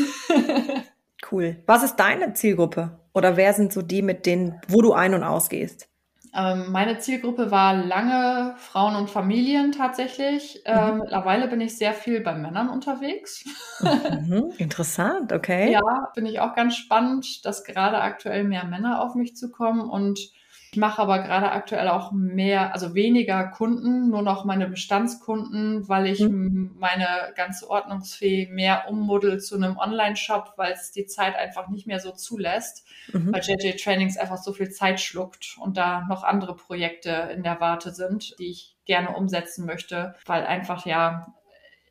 Cool. 1.33 1.63
Was 1.67 1.83
ist 1.83 1.97
deine 1.97 2.35
Zielgruppe? 2.35 3.01
Oder 3.15 3.37
wer 3.37 3.53
sind 3.55 3.73
so 3.73 3.83
die, 3.83 4.03
mit 4.03 4.27
denen, 4.27 4.61
wo 4.69 4.83
du 4.83 4.93
ein- 4.93 5.15
und 5.15 5.25
ausgehst? 5.25 5.89
Ähm, 6.35 6.71
meine 6.71 6.99
Zielgruppe 6.99 7.51
war 7.51 7.75
lange 7.75 8.55
Frauen 8.59 8.95
und 8.95 9.09
Familien 9.09 9.73
tatsächlich. 9.73 10.63
Ähm, 10.67 10.95
mhm. 10.95 10.99
mittlerweile 11.01 11.49
bin 11.49 11.63
ich 11.63 11.79
sehr 11.79 11.95
viel 11.95 12.21
bei 12.21 12.35
Männern 12.35 12.69
unterwegs. 12.69 13.45
Mhm, 13.81 14.53
interessant, 14.59 15.33
okay. 15.33 15.73
Ja, 15.73 16.11
finde 16.13 16.31
ich 16.31 16.41
auch 16.41 16.55
ganz 16.55 16.77
spannend, 16.77 17.47
dass 17.47 17.65
gerade 17.65 18.01
aktuell 18.01 18.45
mehr 18.45 18.65
Männer 18.65 19.03
auf 19.03 19.15
mich 19.15 19.35
zukommen 19.35 19.89
und 19.89 20.31
ich 20.77 20.81
mache 20.81 21.01
aber 21.01 21.21
gerade 21.21 21.53
aktuell 21.53 21.89
auch 21.89 22.13
mehr, 22.13 22.75
also 22.75 22.95
weniger 22.95 23.45
Kunden, 23.49 24.11
nur 24.11 24.21
noch 24.21 24.45
meine 24.45 24.69
Bestandskunden, 24.69 25.89
weil 25.89 26.07
ich 26.07 26.21
mhm. 26.21 26.77
meine 26.79 27.33
ganze 27.35 27.71
Ordnungsfee 27.71 28.51
mehr 28.53 28.85
ummuddel 28.91 29.41
zu 29.41 29.55
einem 29.57 29.79
Online-Shop, 29.79 30.53
weil 30.57 30.75
es 30.75 30.93
die 30.93 31.07
Zeit 31.07 31.35
einfach 31.35 31.69
nicht 31.69 31.87
mehr 31.87 31.99
so 31.99 32.11
zulässt, 32.11 32.85
mhm. 33.11 33.33
weil 33.33 33.41
JJ 33.41 33.79
Trainings 33.83 34.19
einfach 34.19 34.37
so 34.37 34.53
viel 34.53 34.69
Zeit 34.69 35.01
schluckt 35.01 35.57
und 35.63 35.79
da 35.79 36.05
noch 36.11 36.25
andere 36.25 36.55
Projekte 36.55 37.31
in 37.35 37.43
der 37.43 37.59
Warte 37.59 37.91
sind, 37.93 38.39
die 38.39 38.51
ich 38.51 38.77
gerne 38.85 39.17
umsetzen 39.17 39.65
möchte, 39.65 40.15
weil 40.27 40.45
einfach 40.45 40.85
ja 40.85 41.33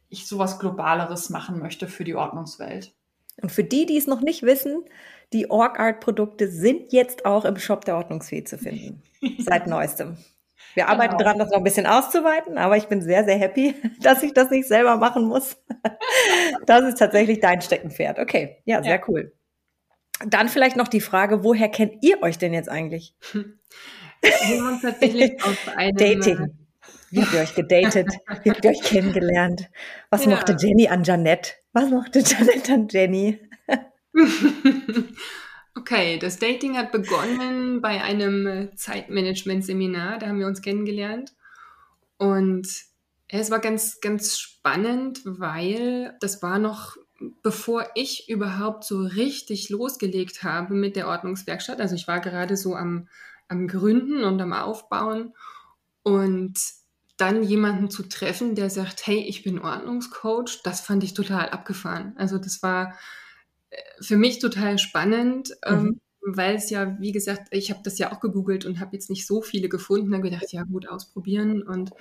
ich 0.10 0.28
sowas 0.28 0.60
Globaleres 0.60 1.32
machen 1.32 1.58
möchte 1.58 1.88
für 1.88 2.04
die 2.04 2.14
Ordnungswelt. 2.14 2.94
Und 3.42 3.52
für 3.52 3.64
die, 3.64 3.88
die 3.88 3.98
es 3.98 4.06
noch 4.06 4.22
nicht 4.22 4.44
wissen, 4.44 4.86
die 5.36 5.52
OrgArt-Produkte 5.52 6.48
sind 6.48 6.94
jetzt 6.94 7.26
auch 7.26 7.44
im 7.44 7.58
Shop 7.58 7.84
der 7.84 7.98
Ordnungsfee 7.98 8.46
zu 8.46 8.58
finden. 8.58 9.04
seit 9.40 9.68
neuestem. 9.68 10.18
Wir 10.76 10.88
arbeiten 10.88 11.18
genau. 11.18 11.30
dran, 11.30 11.40
das 11.40 11.50
noch 11.50 11.58
ein 11.58 11.64
bisschen 11.64 11.86
auszuweiten, 11.86 12.58
aber 12.58 12.78
ich 12.78 12.88
bin 12.88 13.02
sehr, 13.02 13.26
sehr 13.26 13.38
happy, 13.38 13.76
dass 14.02 14.24
ich 14.24 14.34
das 14.34 14.50
nicht 14.50 14.68
selber 14.68 14.98
machen 14.98 15.26
muss. 15.26 15.58
Das 16.66 16.84
ist 16.84 16.98
tatsächlich 16.98 17.40
dein 17.40 17.62
Steckenpferd. 17.62 18.18
Okay, 18.18 18.58
ja, 18.66 18.82
sehr 18.82 18.96
ja. 18.96 19.02
cool. 19.08 19.34
Dann 20.26 20.50
vielleicht 20.50 20.76
noch 20.76 20.88
die 20.88 21.02
Frage, 21.02 21.44
woher 21.44 21.70
kennt 21.70 22.04
ihr 22.04 22.24
euch 22.24 22.38
denn 22.38 22.54
jetzt 22.54 22.70
eigentlich? 22.70 23.16
Wir 23.32 24.62
haben 24.62 24.74
uns 24.74 24.82
tatsächlich 24.82 25.44
auf 25.44 25.58
einem 25.76 25.96
Dating. 25.96 26.58
Wie 27.12 27.22
habt 27.22 27.34
ihr 27.34 27.42
euch 27.42 27.56
gedatet? 27.56 28.08
Wie 28.44 28.50
habt 28.50 28.66
ihr 28.66 28.72
euch 28.72 28.82
kennengelernt? 28.82 29.70
Was 30.10 30.26
ja. 30.26 30.32
mochte 30.32 30.56
Jenny 30.60 30.88
an 30.88 31.04
Janette? 31.04 31.52
Was 31.74 31.90
mochte 31.90 32.20
Janette 32.20 32.74
an 32.74 32.88
Jenny? 32.90 33.40
okay, 35.76 36.18
das 36.20 36.40
Dating 36.40 36.78
hat 36.78 36.92
begonnen 36.92 37.82
bei 37.82 38.02
einem 38.02 38.70
Zeitmanagement-Seminar. 38.76 40.20
Da 40.20 40.28
haben 40.28 40.40
wir 40.40 40.48
uns 40.48 40.62
kennengelernt. 40.62 41.34
Und 42.18 42.68
es 43.28 43.52
war 43.52 43.60
ganz, 43.60 44.00
ganz 44.00 44.40
spannend, 44.40 45.22
weil 45.26 46.16
das 46.22 46.42
war 46.42 46.60
noch 46.60 46.98
bevor 47.42 47.88
ich 47.96 48.30
überhaupt 48.30 48.84
so 48.84 49.00
richtig 49.00 49.70
losgelegt 49.70 50.44
habe 50.44 50.74
mit 50.74 50.96
der 50.96 51.08
Ordnungswerkstatt. 51.08 51.80
Also 51.80 51.96
ich 51.96 52.08
war 52.08 52.20
gerade 52.20 52.58
so 52.58 52.76
am, 52.76 53.08
am 53.48 53.68
Gründen 53.68 54.24
und 54.24 54.42
am 54.42 54.54
Aufbauen. 54.54 55.34
Und 56.04 56.60
dann 57.18 57.44
jemanden 57.44 57.90
zu 57.90 58.04
treffen, 58.04 58.56
der 58.56 58.70
sagt, 58.70 59.08
hey, 59.08 59.20
ich 59.20 59.44
bin 59.44 59.60
Ordnungscoach, 59.60 60.62
das 60.64 60.82
fand 60.82 61.04
ich 61.04 61.14
total 61.14 61.50
abgefahren. 61.50 62.14
Also 62.18 62.38
das 62.38 62.62
war 62.62 62.98
für 64.00 64.18
mich 64.18 64.40
total 64.40 64.78
spannend, 64.78 65.56
ähm, 65.66 65.76
mhm. 65.76 65.88
ähm, 65.88 66.02
weil 66.28 66.56
es 66.56 66.70
ja, 66.70 66.98
wie 67.00 67.12
gesagt, 67.12 67.48
ich 67.52 67.70
habe 67.70 67.82
das 67.84 67.98
ja 67.98 68.12
auch 68.12 68.20
gegoogelt 68.20 68.66
und 68.66 68.80
habe 68.80 68.96
jetzt 68.96 69.10
nicht 69.10 69.28
so 69.28 69.42
viele 69.42 69.70
gefunden. 69.70 70.12
Dann 70.12 70.22
gedacht, 70.22 70.52
ja 70.52 70.64
gut, 70.64 70.88
ausprobieren. 70.88 71.62
Und 71.62 71.92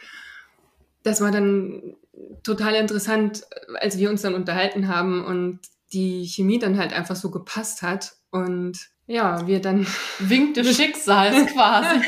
das 1.02 1.20
war 1.20 1.30
dann 1.30 1.96
total 2.42 2.74
interessant, 2.74 3.44
als 3.74 3.98
wir 3.98 4.10
uns 4.10 4.22
dann 4.22 4.34
unterhalten 4.34 4.88
haben 4.88 5.24
und 5.24 5.60
die 5.92 6.24
Chemie 6.26 6.58
dann 6.58 6.78
halt 6.78 6.92
einfach 6.92 7.16
so 7.16 7.30
gepasst 7.30 7.82
hat. 7.82 8.16
Und 8.30 8.78
ja, 9.06 9.46
wir 9.46 9.60
dann. 9.60 9.86
Winkt 10.18 10.56
des 10.56 10.76
Schicksals 10.76 11.52
quasi, 11.52 12.00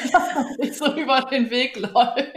so 0.73 0.95
über 0.97 1.27
den 1.31 1.51
Weg 1.51 1.77
läuft. 1.77 2.33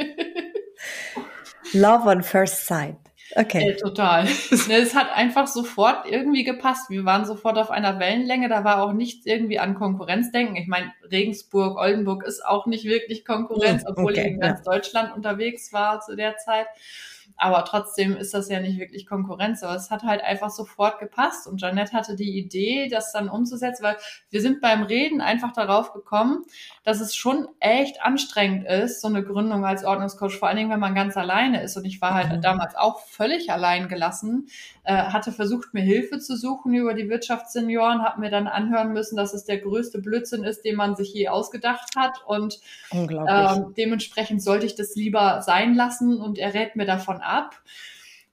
Love 1.73 2.09
on 2.09 2.23
first 2.23 2.65
sight. 2.65 2.97
Okay. 3.35 3.71
Äh, 3.71 3.75
total. 3.75 4.25
es 4.51 4.95
hat 4.95 5.15
einfach 5.15 5.47
sofort 5.47 6.05
irgendwie 6.09 6.43
gepasst. 6.43 6.89
Wir 6.89 7.05
waren 7.05 7.25
sofort 7.25 7.57
auf 7.57 7.69
einer 7.71 7.99
Wellenlänge. 7.99 8.49
Da 8.49 8.63
war 8.63 8.81
auch 8.81 8.93
nichts 8.93 9.25
irgendwie 9.25 9.59
an 9.59 9.75
Konkurrenzdenken. 9.75 10.55
Ich 10.55 10.67
meine, 10.67 10.91
Regensburg, 11.11 11.77
Oldenburg 11.77 12.23
ist 12.23 12.45
auch 12.45 12.65
nicht 12.65 12.85
wirklich 12.85 13.25
Konkurrenz, 13.25 13.83
obwohl 13.87 14.13
okay, 14.13 14.21
ich 14.21 14.27
in 14.27 14.39
ganz 14.39 14.61
ja. 14.65 14.71
Deutschland 14.71 15.15
unterwegs 15.15 15.71
war 15.73 16.01
zu 16.01 16.15
der 16.15 16.37
Zeit. 16.37 16.67
Aber 17.39 17.63
trotzdem 17.63 18.17
ist 18.17 18.33
das 18.33 18.49
ja 18.49 18.59
nicht 18.59 18.79
wirklich 18.79 19.07
Konkurrenz. 19.07 19.63
Aber 19.63 19.75
es 19.75 19.89
hat 19.89 20.03
halt 20.03 20.21
einfach 20.23 20.49
sofort 20.49 20.99
gepasst. 20.99 21.47
Und 21.47 21.61
Janette 21.61 21.93
hatte 21.93 22.15
die 22.15 22.37
Idee, 22.37 22.89
das 22.89 23.13
dann 23.13 23.29
umzusetzen, 23.29 23.83
weil 23.83 23.95
wir 24.29 24.41
sind 24.41 24.59
beim 24.59 24.83
Reden 24.83 25.21
einfach 25.21 25.53
darauf 25.53 25.93
gekommen, 25.93 26.43
dass 26.83 26.99
es 26.99 27.15
schon 27.15 27.47
echt 27.59 28.03
anstrengend 28.03 28.67
ist, 28.67 29.01
so 29.01 29.07
eine 29.07 29.23
Gründung 29.23 29.65
als 29.65 29.85
Ordnungscoach, 29.85 30.37
vor 30.37 30.49
allen 30.49 30.57
Dingen, 30.57 30.69
wenn 30.69 30.81
man 30.81 30.95
ganz 30.95 31.15
alleine 31.15 31.63
ist. 31.63 31.77
Und 31.77 31.85
ich 31.85 32.01
war 32.01 32.13
halt 32.13 32.29
mhm. 32.31 32.41
damals 32.41 32.75
auch 32.75 32.99
völlig 32.99 33.51
allein 33.51 33.87
gelassen, 33.87 34.49
äh, 34.83 34.93
hatte 34.93 35.31
versucht, 35.31 35.73
mir 35.73 35.81
Hilfe 35.81 36.19
zu 36.19 36.35
suchen 36.35 36.73
über 36.73 36.93
die 36.93 37.09
Wirtschaftssenioren, 37.09 38.03
habe 38.03 38.19
mir 38.19 38.31
dann 38.31 38.47
anhören 38.47 38.91
müssen, 38.91 39.15
dass 39.15 39.33
es 39.33 39.45
der 39.45 39.59
größte 39.59 39.99
Blödsinn 39.99 40.43
ist, 40.43 40.65
den 40.65 40.75
man 40.75 40.97
sich 40.97 41.13
je 41.13 41.29
ausgedacht 41.29 41.95
hat. 41.95 42.21
Und 42.25 42.59
äh, 42.91 43.59
dementsprechend 43.77 44.43
sollte 44.43 44.65
ich 44.65 44.75
das 44.75 44.95
lieber 44.95 45.41
sein 45.41 45.73
lassen. 45.73 46.19
Und 46.19 46.37
er 46.37 46.53
rät 46.53 46.75
mir 46.75 46.85
davon 46.85 47.21
ab. 47.21 47.28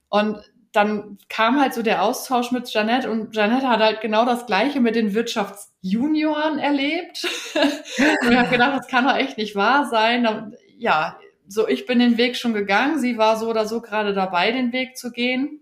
Und 0.09 0.37
dann 0.71 1.17
kam 1.29 1.59
halt 1.59 1.73
so 1.73 1.81
der 1.81 2.03
Austausch 2.03 2.51
mit 2.51 2.71
Janette 2.71 3.09
und 3.09 3.35
Janette 3.35 3.67
hat 3.67 3.79
halt 3.79 4.01
genau 4.01 4.25
das 4.25 4.45
Gleiche 4.45 4.79
mit 4.79 4.95
den 4.95 5.13
Wirtschaftsjunioren 5.13 6.59
erlebt. 6.59 7.25
und 7.55 8.31
ich 8.31 8.37
habe 8.37 8.49
gedacht, 8.49 8.77
das 8.77 8.87
kann 8.87 9.05
doch 9.05 9.15
echt 9.15 9.37
nicht 9.37 9.55
wahr 9.55 9.87
sein. 9.89 10.53
Ja, 10.77 11.17
so 11.47 11.67
ich 11.67 11.85
bin 11.85 11.99
den 11.99 12.17
Weg 12.17 12.35
schon 12.35 12.53
gegangen. 12.53 12.99
Sie 12.99 13.17
war 13.17 13.37
so 13.37 13.49
oder 13.49 13.65
so 13.67 13.81
gerade 13.81 14.13
dabei, 14.13 14.51
den 14.51 14.71
Weg 14.71 14.97
zu 14.97 15.11
gehen. 15.11 15.61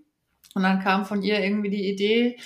Und 0.53 0.63
dann 0.63 0.81
kam 0.81 1.05
von 1.05 1.21
ihr 1.21 1.39
irgendwie 1.39 1.69
die 1.69 1.89
Idee, 1.89 2.37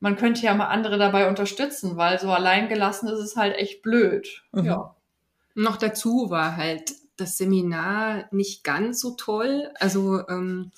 man 0.00 0.16
könnte 0.16 0.42
ja 0.42 0.54
mal 0.54 0.68
andere 0.68 0.98
dabei 0.98 1.28
unterstützen, 1.28 1.96
weil 1.96 2.18
so 2.18 2.30
allein 2.30 2.68
gelassen 2.68 3.08
ist 3.08 3.20
es 3.20 3.36
halt 3.36 3.56
echt 3.56 3.82
blöd. 3.82 4.42
Mhm. 4.52 4.64
Ja. 4.64 4.96
Noch 5.54 5.76
dazu 5.76 6.30
war 6.30 6.56
halt 6.56 6.92
das 7.20 7.36
Seminar 7.36 8.26
nicht 8.30 8.64
ganz 8.64 9.00
so 9.00 9.14
toll. 9.16 9.70
Also 9.78 10.26
ähm, 10.28 10.72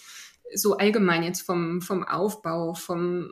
so 0.54 0.76
allgemein 0.76 1.22
jetzt 1.22 1.42
vom, 1.42 1.80
vom 1.80 2.04
Aufbau, 2.04 2.74
vom 2.74 3.30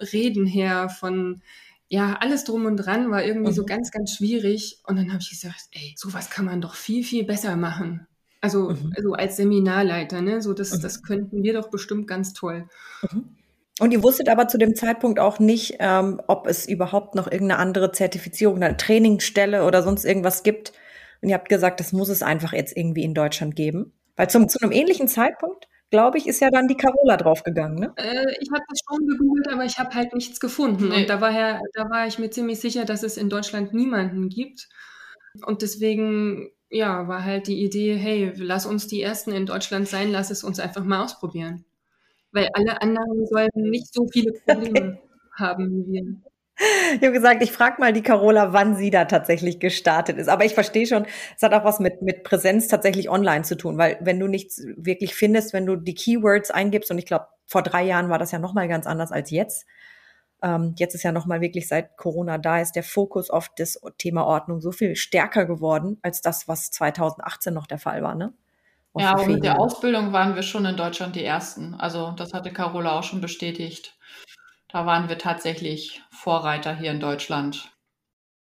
Reden 0.00 0.46
her, 0.46 0.88
von 0.88 1.42
ja, 1.88 2.16
alles 2.20 2.44
drum 2.44 2.64
und 2.64 2.78
dran 2.78 3.10
war 3.10 3.22
irgendwie 3.22 3.50
mhm. 3.50 3.54
so 3.54 3.66
ganz, 3.66 3.90
ganz 3.90 4.16
schwierig. 4.16 4.78
Und 4.86 4.96
dann 4.96 5.12
habe 5.12 5.20
ich 5.20 5.28
gesagt, 5.28 5.68
ey, 5.72 5.94
sowas 5.96 6.30
kann 6.30 6.46
man 6.46 6.62
doch 6.62 6.74
viel, 6.74 7.04
viel 7.04 7.24
besser 7.24 7.54
machen. 7.56 8.06
Also, 8.40 8.70
mhm. 8.70 8.94
also 8.96 9.12
als 9.12 9.36
Seminarleiter, 9.36 10.22
ne? 10.22 10.40
So, 10.40 10.54
das, 10.54 10.72
mhm. 10.72 10.80
das 10.80 11.02
könnten 11.02 11.42
wir 11.42 11.52
doch 11.52 11.68
bestimmt 11.68 12.08
ganz 12.08 12.32
toll. 12.32 12.66
Mhm. 13.02 13.36
Und 13.78 13.92
ihr 13.92 14.02
wusstet 14.02 14.28
aber 14.30 14.48
zu 14.48 14.58
dem 14.58 14.74
Zeitpunkt 14.74 15.20
auch 15.20 15.38
nicht, 15.38 15.76
ähm, 15.80 16.20
ob 16.28 16.46
es 16.46 16.66
überhaupt 16.66 17.14
noch 17.14 17.26
irgendeine 17.30 17.58
andere 17.58 17.92
Zertifizierung, 17.92 18.62
eine 18.62 18.76
Trainingsstelle 18.76 19.64
oder 19.64 19.82
sonst 19.82 20.04
irgendwas 20.04 20.42
gibt, 20.42 20.72
und 21.22 21.28
ihr 21.28 21.34
habt 21.34 21.48
gesagt, 21.48 21.80
das 21.80 21.92
muss 21.92 22.08
es 22.08 22.22
einfach 22.22 22.52
jetzt 22.52 22.76
irgendwie 22.76 23.04
in 23.04 23.14
Deutschland 23.14 23.56
geben. 23.56 23.92
Weil 24.16 24.28
zum, 24.28 24.48
zu 24.48 24.58
einem 24.60 24.72
ähnlichen 24.72 25.08
Zeitpunkt, 25.08 25.68
glaube 25.90 26.18
ich, 26.18 26.26
ist 26.26 26.40
ja 26.40 26.50
dann 26.50 26.68
die 26.68 26.76
Carola 26.76 27.16
draufgegangen, 27.16 27.78
ne? 27.78 27.92
Äh, 27.96 28.34
ich 28.40 28.50
habe 28.50 28.64
das 28.68 28.80
schon 28.88 29.06
gegoogelt, 29.06 29.48
aber 29.52 29.64
ich 29.64 29.78
habe 29.78 29.94
halt 29.94 30.14
nichts 30.14 30.40
gefunden. 30.40 30.88
Nee. 30.88 31.02
Und 31.02 31.10
da 31.10 31.20
war, 31.20 31.30
ja, 31.30 31.60
da 31.74 31.88
war 31.88 32.06
ich 32.06 32.18
mir 32.18 32.30
ziemlich 32.30 32.60
sicher, 32.60 32.84
dass 32.84 33.02
es 33.02 33.16
in 33.16 33.30
Deutschland 33.30 33.72
niemanden 33.72 34.28
gibt. 34.28 34.68
Und 35.46 35.62
deswegen, 35.62 36.50
ja, 36.68 37.08
war 37.08 37.24
halt 37.24 37.46
die 37.46 37.62
Idee, 37.62 37.94
hey, 37.94 38.32
lass 38.36 38.66
uns 38.66 38.86
die 38.86 39.00
Ersten 39.00 39.32
in 39.32 39.46
Deutschland 39.46 39.88
sein, 39.88 40.10
lass 40.10 40.30
es 40.30 40.44
uns 40.44 40.58
einfach 40.58 40.84
mal 40.84 41.04
ausprobieren. 41.04 41.64
Weil 42.32 42.48
alle 42.54 42.80
anderen 42.82 43.26
sollen 43.26 43.50
nicht 43.54 43.92
so 43.92 44.06
viele 44.08 44.32
Probleme 44.46 44.98
okay. 44.98 44.98
haben 45.36 45.70
wie 45.70 45.92
wir. 45.92 46.31
Ich 46.94 47.02
habe 47.02 47.12
gesagt, 47.12 47.42
ich 47.42 47.50
frage 47.50 47.80
mal 47.80 47.92
die 47.92 48.02
Carola, 48.02 48.52
wann 48.52 48.76
sie 48.76 48.90
da 48.90 49.06
tatsächlich 49.06 49.58
gestartet 49.58 50.18
ist. 50.18 50.28
Aber 50.28 50.44
ich 50.44 50.54
verstehe 50.54 50.86
schon, 50.86 51.06
es 51.36 51.42
hat 51.42 51.54
auch 51.54 51.64
was 51.64 51.80
mit, 51.80 52.02
mit 52.02 52.24
Präsenz 52.24 52.68
tatsächlich 52.68 53.08
online 53.08 53.42
zu 53.42 53.56
tun, 53.56 53.78
weil 53.78 53.96
wenn 54.00 54.20
du 54.20 54.28
nichts 54.28 54.62
wirklich 54.76 55.14
findest, 55.14 55.52
wenn 55.52 55.66
du 55.66 55.76
die 55.76 55.94
Keywords 55.94 56.50
eingibst, 56.50 56.90
und 56.90 56.98
ich 56.98 57.06
glaube, 57.06 57.26
vor 57.46 57.62
drei 57.62 57.82
Jahren 57.82 58.10
war 58.10 58.18
das 58.18 58.32
ja 58.32 58.38
nochmal 58.38 58.68
ganz 58.68 58.86
anders 58.86 59.12
als 59.12 59.30
jetzt. 59.30 59.66
Ähm, 60.42 60.74
jetzt 60.76 60.94
ist 60.94 61.04
ja 61.04 61.12
nochmal 61.12 61.40
wirklich 61.40 61.68
seit 61.68 61.96
Corona 61.96 62.36
da 62.36 62.60
ist 62.60 62.72
der 62.72 62.82
Fokus 62.82 63.30
auf 63.30 63.48
das 63.56 63.80
Thema 63.96 64.26
Ordnung 64.26 64.60
so 64.60 64.72
viel 64.72 64.96
stärker 64.96 65.46
geworden, 65.46 65.98
als 66.02 66.20
das, 66.20 66.48
was 66.48 66.70
2018 66.70 67.54
noch 67.54 67.66
der 67.66 67.78
Fall 67.78 68.02
war, 68.02 68.14
ne? 68.14 68.32
ja, 68.96 69.12
aber 69.12 69.26
mit 69.26 69.42
der 69.42 69.58
Ausbildung 69.58 70.12
waren 70.12 70.34
wir 70.34 70.42
schon 70.42 70.66
in 70.66 70.76
Deutschland 70.76 71.16
die 71.16 71.24
Ersten. 71.24 71.74
Also 71.74 72.12
das 72.12 72.34
hatte 72.34 72.52
Carola 72.52 72.98
auch 72.98 73.02
schon 73.02 73.20
bestätigt. 73.22 73.96
Da 74.72 74.86
waren 74.86 75.10
wir 75.10 75.18
tatsächlich 75.18 76.02
Vorreiter 76.10 76.74
hier 76.74 76.90
in 76.90 77.00
Deutschland. 77.00 77.72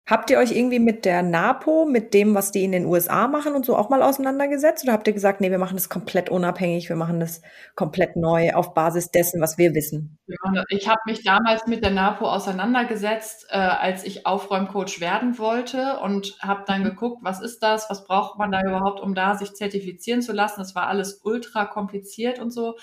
Habt 0.05 0.29
ihr 0.29 0.37
euch 0.37 0.51
irgendwie 0.51 0.79
mit 0.79 1.05
der 1.05 1.23
NAPO, 1.23 1.85
mit 1.85 2.13
dem, 2.13 2.35
was 2.35 2.51
die 2.51 2.65
in 2.65 2.73
den 2.73 2.85
USA 2.85 3.29
machen 3.29 3.55
und 3.55 3.65
so 3.65 3.77
auch 3.77 3.89
mal 3.89 4.01
auseinandergesetzt? 4.01 4.83
Oder 4.83 4.91
habt 4.91 5.07
ihr 5.07 5.13
gesagt, 5.13 5.39
nee, 5.39 5.49
wir 5.49 5.57
machen 5.57 5.77
das 5.77 5.87
komplett 5.87 6.29
unabhängig, 6.29 6.89
wir 6.89 6.97
machen 6.97 7.21
das 7.21 7.41
komplett 7.75 8.17
neu 8.17 8.53
auf 8.53 8.73
Basis 8.73 9.11
dessen, 9.11 9.39
was 9.41 9.57
wir 9.57 9.73
wissen? 9.73 10.19
Ja, 10.27 10.63
ich 10.67 10.89
habe 10.89 10.99
mich 11.05 11.23
damals 11.23 11.67
mit 11.67 11.85
der 11.85 11.91
NAPO 11.91 12.25
auseinandergesetzt, 12.25 13.47
äh, 13.49 13.55
als 13.57 14.03
ich 14.03 14.25
Aufräumcoach 14.25 14.99
werden 14.99 15.39
wollte 15.39 15.99
und 15.99 16.35
habe 16.41 16.63
dann 16.67 16.81
mhm. 16.81 16.85
geguckt, 16.85 17.19
was 17.21 17.41
ist 17.41 17.63
das, 17.63 17.89
was 17.89 18.03
braucht 18.03 18.37
man 18.37 18.51
da 18.51 18.61
überhaupt, 18.61 18.99
um 18.99 19.15
da 19.15 19.35
sich 19.35 19.53
zertifizieren 19.55 20.21
zu 20.21 20.33
lassen. 20.33 20.59
Das 20.59 20.75
war 20.75 20.87
alles 20.87 21.21
ultra 21.23 21.63
kompliziert 21.63 22.39
und 22.39 22.51
so. 22.51 22.75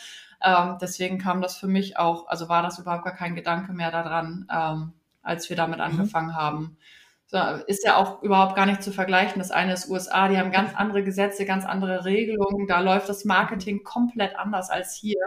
Ähm, 0.43 0.79
deswegen 0.81 1.19
kam 1.19 1.41
das 1.43 1.57
für 1.57 1.69
mich 1.69 1.99
auch, 1.99 2.29
also 2.29 2.49
war 2.49 2.63
das 2.63 2.79
überhaupt 2.79 3.05
gar 3.05 3.15
kein 3.15 3.35
Gedanke 3.35 3.73
mehr 3.73 3.91
daran, 3.91 4.47
ähm, 4.53 4.93
als 5.23 5.49
wir 5.51 5.57
damit 5.57 5.79
mhm. 5.79 5.85
angefangen 5.85 6.35
haben 6.35 6.77
ist 7.67 7.85
ja 7.85 7.97
auch 7.97 8.23
überhaupt 8.23 8.57
gar 8.57 8.67
nicht 8.67 8.83
zu 8.83 8.91
vergleichen. 8.91 9.39
Das 9.39 9.51
eine 9.51 9.73
ist 9.73 9.89
USA, 9.89 10.29
die 10.29 10.39
haben 10.39 10.51
ganz 10.51 10.75
andere 10.75 11.05
Gesetze, 11.05 11.45
ganz 11.45 11.65
andere 11.65 12.05
Regelungen. 12.05 12.67
Da 12.67 12.81
läuft 12.81 13.09
das 13.09 13.25
Marketing 13.25 13.85
komplett 13.85 14.37
anders 14.37 14.71
als 14.71 14.95
hier. 14.95 15.21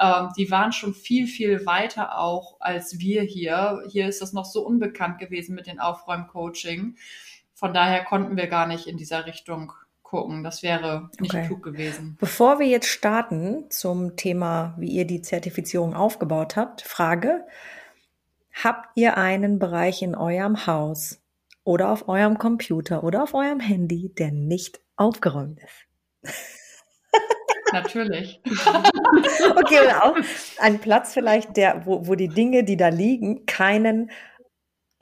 Ähm, 0.00 0.28
die 0.36 0.50
waren 0.50 0.72
schon 0.72 0.94
viel, 0.94 1.26
viel 1.26 1.66
weiter 1.66 2.18
auch 2.18 2.60
als 2.60 2.98
wir 3.00 3.22
hier. 3.22 3.82
Hier 3.88 4.06
ist 4.06 4.22
das 4.22 4.32
noch 4.32 4.44
so 4.44 4.64
unbekannt 4.64 5.18
gewesen 5.18 5.54
mit 5.54 5.66
den 5.66 5.80
Aufräumcoaching. 5.80 6.96
Von 7.54 7.74
daher 7.74 8.04
konnten 8.04 8.36
wir 8.36 8.46
gar 8.46 8.66
nicht 8.66 8.86
in 8.86 8.96
dieser 8.96 9.26
Richtung 9.26 9.72
gucken. 10.12 10.44
Das 10.44 10.62
wäre 10.62 11.10
nicht 11.18 11.34
okay. 11.34 11.46
klug 11.46 11.64
gewesen. 11.64 12.16
Bevor 12.20 12.60
wir 12.60 12.66
jetzt 12.66 12.86
starten 12.86 13.68
zum 13.70 14.14
Thema, 14.14 14.76
wie 14.78 14.90
ihr 14.90 15.06
die 15.06 15.22
Zertifizierung 15.22 15.94
aufgebaut 15.94 16.54
habt, 16.54 16.82
Frage. 16.82 17.44
Habt 18.62 18.90
ihr 18.96 19.16
einen 19.16 19.58
Bereich 19.58 20.02
in 20.02 20.14
eurem 20.14 20.66
Haus, 20.66 21.22
oder 21.64 21.90
auf 21.90 22.08
eurem 22.08 22.38
Computer 22.38 23.04
oder 23.04 23.22
auf 23.22 23.34
eurem 23.34 23.60
Handy, 23.60 24.12
der 24.14 24.32
nicht 24.32 24.80
aufgeräumt 24.96 25.60
ist. 25.60 26.34
Natürlich. 27.72 28.40
okay, 29.56 29.80
und 29.80 30.02
auch 30.02 30.16
ein 30.58 30.78
Platz 30.78 31.14
vielleicht, 31.14 31.56
der, 31.56 31.86
wo, 31.86 32.06
wo 32.06 32.14
die 32.14 32.28
Dinge, 32.28 32.64
die 32.64 32.76
da 32.76 32.88
liegen, 32.88 33.46
keinen, 33.46 34.10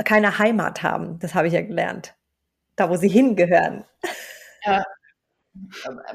keine 0.05 0.39
Heimat 0.39 0.83
haben. 0.83 1.19
Das 1.19 1.35
habe 1.35 1.49
ich 1.49 1.55
ja 1.55 1.63
gelernt. 1.63 2.15
Da, 2.77 2.89
wo 2.89 2.97
sie 2.97 3.09
hingehören. 3.09 3.85
Ja, 4.65 4.85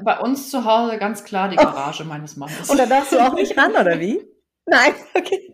bei 0.02 0.18
uns 0.20 0.50
zu 0.50 0.64
Hause 0.64 0.98
ganz 0.98 1.24
klar 1.24 1.48
die 1.48 1.56
Garage 1.56 2.02
oh. 2.04 2.06
meines 2.06 2.36
Mannes. 2.36 2.70
Und 2.70 2.78
da 2.78 2.86
darfst 2.86 3.12
du 3.12 3.18
auch 3.18 3.34
nicht 3.34 3.56
ran, 3.56 3.72
oder 3.72 4.00
wie? 4.00 4.24
Nein, 4.66 4.94
okay. 5.14 5.52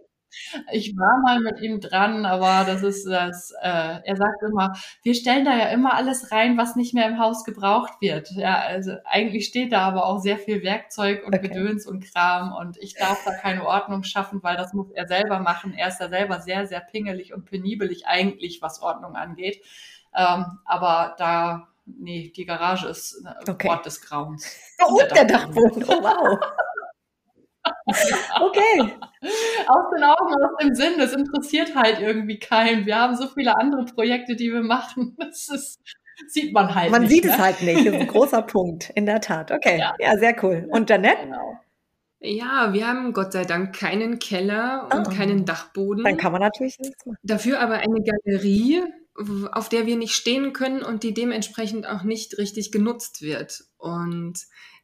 Ich 0.73 0.97
war 0.97 1.21
mal 1.23 1.41
mit 1.41 1.61
ihm 1.61 1.81
dran, 1.81 2.25
aber 2.25 2.65
das 2.65 2.83
ist 2.83 3.07
das, 3.07 3.53
äh, 3.63 4.01
er 4.05 4.17
sagt 4.17 4.43
immer, 4.43 4.73
wir 5.03 5.15
stellen 5.15 5.45
da 5.45 5.57
ja 5.57 5.67
immer 5.67 5.95
alles 5.95 6.33
rein, 6.33 6.57
was 6.57 6.75
nicht 6.75 6.95
mehr 6.95 7.07
im 7.07 7.19
Haus 7.19 7.45
gebraucht 7.45 7.93
wird. 8.01 8.31
Ja, 8.33 8.57
also 8.61 8.93
eigentlich 9.05 9.47
steht 9.47 9.73
da 9.73 9.81
aber 9.81 10.07
auch 10.07 10.21
sehr 10.21 10.39
viel 10.39 10.63
Werkzeug 10.63 11.27
und 11.27 11.35
okay. 11.35 11.49
Gedöns 11.49 11.87
und 11.87 12.05
Kram 12.05 12.55
und 12.55 12.77
ich 12.79 12.95
darf 12.95 13.23
da 13.25 13.33
keine 13.35 13.67
Ordnung 13.67 14.05
schaffen, 14.05 14.43
weil 14.43 14.57
das 14.57 14.73
muss 14.73 14.91
er 14.91 15.07
selber 15.07 15.39
machen. 15.39 15.75
Er 15.75 15.89
ist 15.89 15.99
da 15.99 16.09
selber 16.09 16.41
sehr, 16.41 16.67
sehr 16.67 16.81
pingelig 16.81 17.35
und 17.35 17.45
penibelig 17.45 18.07
eigentlich, 18.07 18.63
was 18.63 18.81
Ordnung 18.83 19.17
angeht. 19.17 19.63
Ähm, 20.15 20.59
aber 20.65 21.15
da, 21.19 21.69
nee, 21.87 22.33
die 22.35 22.45
Garage 22.45 22.89
ist 22.89 23.25
ein 23.25 23.49
okay. 23.49 23.69
Ort 23.69 23.87
des 23.87 24.01
Grauens. 24.01 24.47
Oh, 24.85 25.01
und 25.01 25.11
der 25.15 25.25
Dachboden, 25.25 25.85
oh 25.85 26.03
wow. 26.03 26.39
Okay. 27.87 28.93
Aus 29.69 29.91
den 29.95 30.05
Augen, 30.05 30.35
aus 30.35 30.57
dem 30.61 30.75
Sinn. 30.75 30.95
Das 30.99 31.13
interessiert 31.13 31.75
halt 31.75 32.01
irgendwie 32.01 32.39
keinen. 32.39 32.87
Wir 32.87 32.97
haben 32.97 33.17
so 33.17 33.29
viele 33.29 33.57
andere 33.57 33.85
Projekte, 33.85 34.37
die 34.37 34.53
wir 34.53 34.63
machen. 34.63 35.17
Das 35.23 35.49
ist, 35.49 35.81
sieht 36.29 36.53
man 36.53 36.75
halt 36.75 36.91
man 36.91 37.03
nicht. 37.03 37.11
Man 37.11 37.15
sieht 37.17 37.25
ne? 37.25 37.31
es 37.31 37.39
halt 37.39 37.63
nicht. 37.63 37.87
Das 37.87 37.95
ist 37.95 38.01
ein 38.01 38.07
großer 38.09 38.43
Punkt, 38.43 38.91
in 38.95 39.07
der 39.07 39.21
Tat. 39.21 39.51
Okay. 39.53 39.79
Ja, 39.79 39.95
ja 39.99 40.19
sehr 40.19 40.35
cool. 40.43 40.67
Und 40.71 40.91
Janette? 40.91 41.23
Genau. 41.23 41.59
Ja, 42.25 42.73
wir 42.73 42.87
haben 42.87 43.13
Gott 43.13 43.33
sei 43.33 43.45
Dank 43.45 43.77
keinen 43.77 44.21
Keller 44.21 44.89
und 44.95 45.09
oh. 45.09 45.11
keinen 45.11 45.45
Dachboden. 45.45 46.05
Dann 46.05 46.17
kann 46.17 46.31
man 46.31 46.41
natürlich 46.41 46.79
nichts 46.79 47.05
machen. 47.05 47.19
Dafür 47.25 47.61
aber 47.61 47.75
eine 47.75 48.01
Galerie, 48.01 48.83
auf 49.53 49.69
der 49.69 49.87
wir 49.87 49.97
nicht 49.97 50.15
stehen 50.15 50.53
können 50.53 50.83
und 50.83 51.03
die 51.03 51.15
dementsprechend 51.15 51.87
auch 51.87 52.03
nicht 52.03 52.39
richtig 52.39 52.73
genutzt 52.73 53.21
wird. 53.23 53.65
Und 53.77 54.39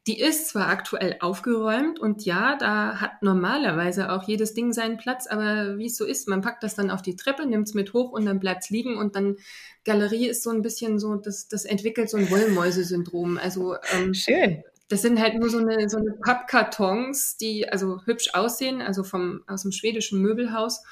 die 0.08 0.18
ist 0.18 0.48
zwar 0.48 0.68
aktuell 0.68 1.16
aufgeräumt 1.20 1.98
und 1.98 2.24
ja, 2.24 2.56
da 2.56 2.98
hat 2.98 3.22
normalerweise 3.22 4.10
auch 4.10 4.22
jedes 4.26 4.54
Ding 4.54 4.72
seinen 4.72 4.96
Platz, 4.96 5.26
aber 5.26 5.76
wie 5.76 5.86
es 5.86 5.98
so 5.98 6.06
ist, 6.06 6.28
man 6.28 6.40
packt 6.40 6.62
das 6.62 6.74
dann 6.74 6.90
auf 6.90 7.02
die 7.02 7.14
Treppe, 7.14 7.44
nimmt 7.44 7.68
es 7.68 7.74
mit 7.74 7.92
hoch 7.92 8.10
und 8.10 8.24
dann 8.24 8.40
bleibt 8.40 8.64
es 8.64 8.70
liegen 8.70 8.96
und 8.96 9.16
dann 9.16 9.36
Galerie 9.84 10.28
ist 10.28 10.42
so 10.42 10.50
ein 10.50 10.62
bisschen 10.62 10.98
so, 10.98 11.16
das, 11.16 11.48
das 11.48 11.66
entwickelt 11.66 12.08
so 12.08 12.16
ein 12.16 12.30
Wollmäuse-Syndrom. 12.30 13.38
Also 13.38 13.76
ähm, 13.92 14.14
schön. 14.14 14.62
Das 14.88 15.02
sind 15.02 15.20
halt 15.20 15.34
nur 15.34 15.50
so 15.50 15.58
eine, 15.58 15.90
so 15.90 15.98
eine 15.98 16.12
Pappkartons, 16.24 17.36
die 17.36 17.68
also 17.68 18.00
hübsch 18.06 18.32
aussehen, 18.32 18.80
also 18.80 19.04
vom, 19.04 19.42
aus 19.46 19.62
dem 19.62 19.72
schwedischen 19.72 20.22
Möbelhaus. 20.22 20.82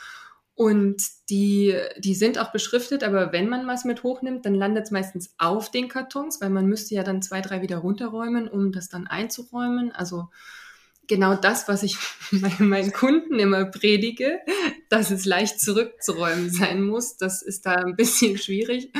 Und 0.56 1.02
die, 1.28 1.76
die 1.98 2.14
sind 2.14 2.38
auch 2.38 2.50
beschriftet, 2.50 3.04
aber 3.04 3.30
wenn 3.30 3.46
man 3.46 3.66
was 3.66 3.84
mit 3.84 4.02
hochnimmt, 4.02 4.46
dann 4.46 4.54
landet 4.54 4.86
es 4.86 4.90
meistens 4.90 5.34
auf 5.36 5.70
den 5.70 5.88
Kartons, 5.88 6.40
weil 6.40 6.48
man 6.48 6.66
müsste 6.66 6.94
ja 6.94 7.02
dann 7.02 7.20
zwei, 7.20 7.42
drei 7.42 7.60
wieder 7.60 7.76
runterräumen, 7.76 8.48
um 8.48 8.72
das 8.72 8.88
dann 8.88 9.06
einzuräumen. 9.06 9.92
Also 9.92 10.30
genau 11.06 11.34
das, 11.34 11.68
was 11.68 11.82
ich 11.82 11.98
meinen 12.58 12.92
Kunden 12.94 13.38
immer 13.38 13.66
predige, 13.66 14.40
dass 14.88 15.10
es 15.10 15.26
leicht 15.26 15.60
zurückzuräumen 15.60 16.50
sein 16.50 16.82
muss, 16.82 17.18
das 17.18 17.42
ist 17.42 17.66
da 17.66 17.74
ein 17.74 17.94
bisschen 17.94 18.38
schwierig. 18.38 18.90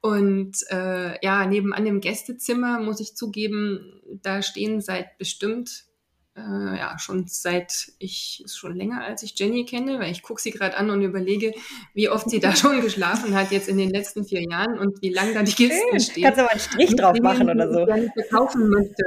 Und 0.00 0.58
äh, 0.70 1.18
ja, 1.24 1.44
nebenan 1.44 1.86
im 1.86 2.00
Gästezimmer 2.00 2.78
muss 2.78 3.00
ich 3.00 3.16
zugeben, 3.16 4.00
da 4.22 4.42
stehen 4.42 4.80
seit 4.80 5.18
bestimmt 5.18 5.86
äh, 6.36 6.78
ja, 6.78 6.98
schon 6.98 7.26
seit 7.28 7.92
ich, 7.98 8.42
ist 8.44 8.56
schon 8.56 8.74
länger 8.74 9.04
als 9.04 9.22
ich 9.22 9.38
Jenny 9.38 9.64
kenne, 9.64 10.00
weil 10.00 10.10
ich 10.10 10.22
gucke 10.22 10.42
sie 10.42 10.50
gerade 10.50 10.76
an 10.76 10.90
und 10.90 11.02
überlege, 11.02 11.52
wie 11.94 12.08
oft 12.08 12.28
sie 12.28 12.40
da 12.40 12.56
schon 12.56 12.80
geschlafen 12.80 13.34
hat 13.34 13.52
jetzt 13.52 13.68
in 13.68 13.78
den 13.78 13.90
letzten 13.90 14.24
vier 14.24 14.42
Jahren 14.42 14.78
und 14.78 15.00
wie 15.02 15.10
lange 15.10 15.34
da 15.34 15.42
die 15.42 15.52
Kisten 15.52 16.00
stehen. 16.00 16.24
Kannst 16.24 16.38
du 16.38 16.42
mal 16.42 16.50
einen 16.50 16.60
Strich 16.60 16.96
drauf 16.96 17.18
machen 17.20 17.48
oder 17.48 17.72
so. 17.72 17.86
Ich 17.86 18.12
verkaufen 18.12 18.68
möchte. 18.68 19.04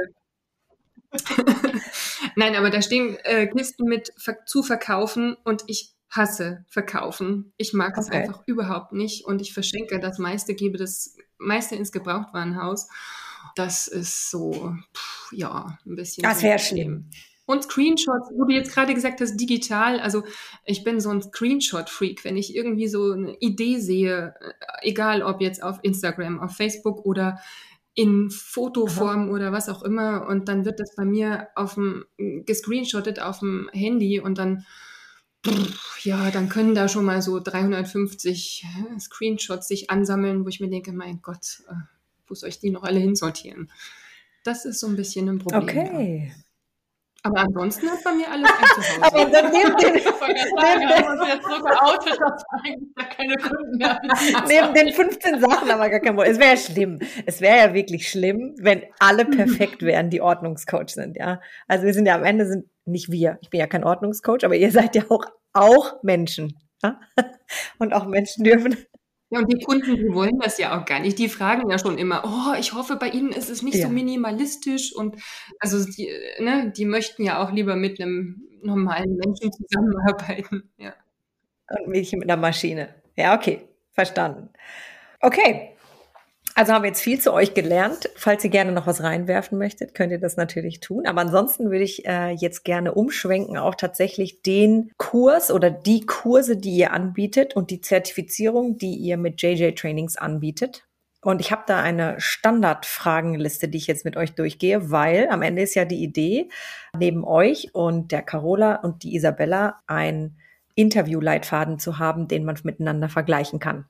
Nein, 2.36 2.56
aber 2.56 2.70
da 2.70 2.82
stehen 2.82 3.16
äh, 3.24 3.46
Kisten 3.46 3.86
mit 3.86 4.12
zu 4.46 4.62
verkaufen 4.62 5.36
und 5.44 5.64
ich 5.66 5.94
hasse 6.10 6.64
verkaufen. 6.68 7.52
Ich 7.56 7.72
mag 7.72 7.96
es 7.98 8.08
okay. 8.08 8.22
einfach 8.22 8.42
überhaupt 8.46 8.92
nicht 8.92 9.26
und 9.26 9.42
ich 9.42 9.52
verschenke 9.52 10.00
das 10.00 10.18
meiste, 10.18 10.54
gebe 10.54 10.78
das 10.78 11.16
meiste 11.38 11.76
ins 11.76 11.92
Gebrauchtwarenhaus. 11.92 12.88
Das 13.56 13.88
ist 13.88 14.30
so, 14.30 14.74
pff, 14.94 15.32
ja, 15.32 15.78
ein 15.86 15.96
bisschen. 15.96 16.22
Das 16.22 16.42
wäre 16.42 16.58
schlimm. 16.58 17.10
Und 17.46 17.62
Screenshots, 17.62 18.28
wo 18.36 18.44
du 18.44 18.52
jetzt 18.52 18.74
gerade 18.74 18.92
gesagt 18.92 19.22
hast, 19.22 19.38
digital. 19.38 20.00
Also 20.00 20.22
ich 20.66 20.84
bin 20.84 21.00
so 21.00 21.08
ein 21.08 21.22
Screenshot-Freak. 21.22 22.22
Wenn 22.24 22.36
ich 22.36 22.54
irgendwie 22.54 22.88
so 22.88 23.12
eine 23.12 23.38
Idee 23.40 23.78
sehe, 23.78 24.34
äh, 24.38 24.52
egal 24.82 25.22
ob 25.22 25.40
jetzt 25.40 25.62
auf 25.62 25.78
Instagram, 25.82 26.40
auf 26.40 26.56
Facebook 26.56 27.06
oder 27.06 27.40
in 27.94 28.30
Fotoform 28.30 29.24
Aha. 29.24 29.30
oder 29.30 29.50
was 29.50 29.70
auch 29.70 29.82
immer, 29.82 30.26
und 30.28 30.48
dann 30.48 30.66
wird 30.66 30.78
das 30.78 30.94
bei 30.94 31.06
mir 31.06 31.48
auf 31.54 31.74
dem 31.74 32.04
gescreenshottet 32.18 33.20
auf 33.20 33.38
dem 33.38 33.70
Handy 33.72 34.20
und 34.20 34.36
dann 34.36 34.66
ja, 36.02 36.30
dann 36.30 36.48
können 36.48 36.74
da 36.74 36.88
schon 36.88 37.04
mal 37.04 37.22
so 37.22 37.40
350 37.40 38.64
äh, 38.64 39.00
Screenshots 39.00 39.68
sich 39.68 39.90
ansammeln, 39.90 40.44
wo 40.44 40.48
ich 40.48 40.60
mir 40.60 40.68
denke, 40.68 40.92
mein 40.92 41.22
Gott, 41.22 41.62
äh, 41.68 41.74
wo 42.28 42.34
soll 42.34 42.48
ich 42.48 42.60
die 42.60 42.70
noch 42.70 42.84
alle 42.84 43.00
hinsortieren? 43.00 43.70
Das 44.44 44.64
ist 44.64 44.80
so 44.80 44.86
ein 44.86 44.96
bisschen 44.96 45.28
ein 45.28 45.38
Problem. 45.38 45.62
Okay. 45.62 46.32
Aber 47.24 47.40
ansonsten 47.40 47.90
hat 47.90 48.02
bei 48.04 48.12
mir 48.12 48.30
alles 48.30 48.48
ein 48.48 48.66
Zuhause. 48.82 49.02
Aber 49.02 49.24
dann 49.30 49.50
neben 49.52 49.76
den, 49.76 49.94
neben 54.48 54.74
den 54.74 54.94
15 54.94 55.40
Sachen 55.40 55.70
aber 55.70 55.90
gar 55.90 56.00
kein 56.00 56.14
Problem. 56.14 56.32
Es 56.32 56.38
wäre 56.38 56.50
ja 56.50 56.56
schlimm. 56.56 57.00
Es 57.26 57.40
wäre 57.40 57.58
ja 57.58 57.74
wirklich 57.74 58.08
schlimm, 58.08 58.54
wenn 58.60 58.84
alle 59.00 59.24
perfekt 59.24 59.82
wären, 59.82 60.10
die 60.10 60.20
Ordnungscoach 60.20 60.90
sind, 60.90 61.16
ja. 61.16 61.40
Also 61.66 61.86
wir 61.86 61.94
sind 61.94 62.06
ja 62.06 62.14
am 62.14 62.24
Ende 62.24 62.46
sind 62.46 62.66
nicht 62.84 63.10
wir. 63.10 63.38
Ich 63.42 63.50
bin 63.50 63.60
ja 63.60 63.66
kein 63.66 63.84
Ordnungscoach, 63.84 64.44
aber 64.44 64.56
ihr 64.56 64.70
seid 64.70 64.94
ja 64.94 65.02
auch, 65.08 65.24
auch 65.52 66.02
Menschen. 66.02 66.56
Ja? 66.82 67.00
Und 67.78 67.92
auch 67.92 68.06
Menschen 68.06 68.44
dürfen 68.44 68.76
ja, 69.30 69.40
und 69.40 69.52
die 69.52 69.62
Kunden, 69.62 69.96
die 69.96 70.12
wollen 70.14 70.38
das 70.38 70.58
ja 70.58 70.78
auch 70.78 70.86
gar 70.86 71.00
nicht. 71.00 71.18
Die 71.18 71.28
fragen 71.28 71.68
ja 71.70 71.78
schon 71.78 71.98
immer, 71.98 72.22
oh, 72.24 72.58
ich 72.58 72.72
hoffe, 72.72 72.96
bei 72.96 73.08
Ihnen 73.08 73.30
ist 73.30 73.50
es 73.50 73.62
nicht 73.62 73.76
ja. 73.76 73.86
so 73.86 73.92
minimalistisch. 73.92 74.94
Und 74.94 75.16
also 75.60 75.84
die, 75.84 76.10
ne, 76.38 76.72
die 76.74 76.86
möchten 76.86 77.22
ja 77.22 77.42
auch 77.42 77.52
lieber 77.52 77.76
mit 77.76 78.00
einem 78.00 78.42
normalen 78.62 79.16
Menschen 79.16 79.52
zusammenarbeiten. 79.52 80.70
Ja. 80.78 80.94
Und 81.68 81.88
Mädchen 81.88 82.20
mit 82.20 82.30
einer 82.30 82.40
Maschine. 82.40 82.94
Ja, 83.16 83.36
okay, 83.36 83.68
verstanden. 83.92 84.48
Okay. 85.20 85.74
Also 86.58 86.72
haben 86.72 86.82
wir 86.82 86.88
jetzt 86.88 87.02
viel 87.02 87.20
zu 87.20 87.32
euch 87.32 87.54
gelernt. 87.54 88.10
Falls 88.16 88.42
ihr 88.42 88.50
gerne 88.50 88.72
noch 88.72 88.88
was 88.88 89.00
reinwerfen 89.00 89.58
möchtet, 89.58 89.94
könnt 89.94 90.10
ihr 90.10 90.18
das 90.18 90.36
natürlich 90.36 90.80
tun. 90.80 91.06
Aber 91.06 91.20
ansonsten 91.20 91.70
würde 91.70 91.84
ich 91.84 92.04
äh, 92.04 92.32
jetzt 92.32 92.64
gerne 92.64 92.94
umschwenken, 92.94 93.56
auch 93.56 93.76
tatsächlich 93.76 94.42
den 94.42 94.90
Kurs 94.96 95.52
oder 95.52 95.70
die 95.70 96.00
Kurse, 96.00 96.56
die 96.56 96.72
ihr 96.72 96.92
anbietet 96.92 97.54
und 97.54 97.70
die 97.70 97.80
Zertifizierung, 97.80 98.76
die 98.76 98.96
ihr 98.96 99.18
mit 99.18 99.40
JJ 99.40 99.70
Trainings 99.76 100.16
anbietet. 100.16 100.84
Und 101.22 101.40
ich 101.40 101.52
habe 101.52 101.62
da 101.64 101.80
eine 101.80 102.16
Standardfragenliste, 102.18 103.68
die 103.68 103.78
ich 103.78 103.86
jetzt 103.86 104.04
mit 104.04 104.16
euch 104.16 104.34
durchgehe, 104.34 104.90
weil 104.90 105.28
am 105.30 105.42
Ende 105.42 105.62
ist 105.62 105.76
ja 105.76 105.84
die 105.84 106.02
Idee, 106.02 106.48
neben 106.98 107.22
euch 107.22 107.72
und 107.72 108.10
der 108.10 108.22
Carola 108.22 108.80
und 108.82 109.04
die 109.04 109.14
Isabella 109.14 109.78
ein 109.86 110.38
Interviewleitfaden 110.74 111.78
zu 111.78 112.00
haben, 112.00 112.26
den 112.26 112.44
man 112.44 112.58
miteinander 112.64 113.08
vergleichen 113.08 113.60
kann. 113.60 113.84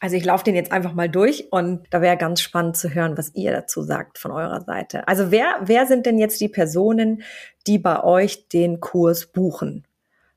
Also 0.00 0.16
ich 0.16 0.24
laufe 0.24 0.44
den 0.44 0.54
jetzt 0.54 0.70
einfach 0.70 0.92
mal 0.92 1.08
durch 1.08 1.50
und 1.50 1.86
da 1.90 2.00
wäre 2.00 2.16
ganz 2.16 2.40
spannend 2.40 2.76
zu 2.76 2.94
hören, 2.94 3.18
was 3.18 3.34
ihr 3.34 3.50
dazu 3.50 3.82
sagt 3.82 4.18
von 4.18 4.30
eurer 4.30 4.60
Seite. 4.60 5.08
Also 5.08 5.30
wer, 5.30 5.56
wer 5.62 5.86
sind 5.86 6.06
denn 6.06 6.18
jetzt 6.18 6.40
die 6.40 6.48
Personen, 6.48 7.22
die 7.66 7.78
bei 7.78 8.02
euch 8.04 8.48
den 8.48 8.80
Kurs 8.80 9.26
buchen? 9.26 9.86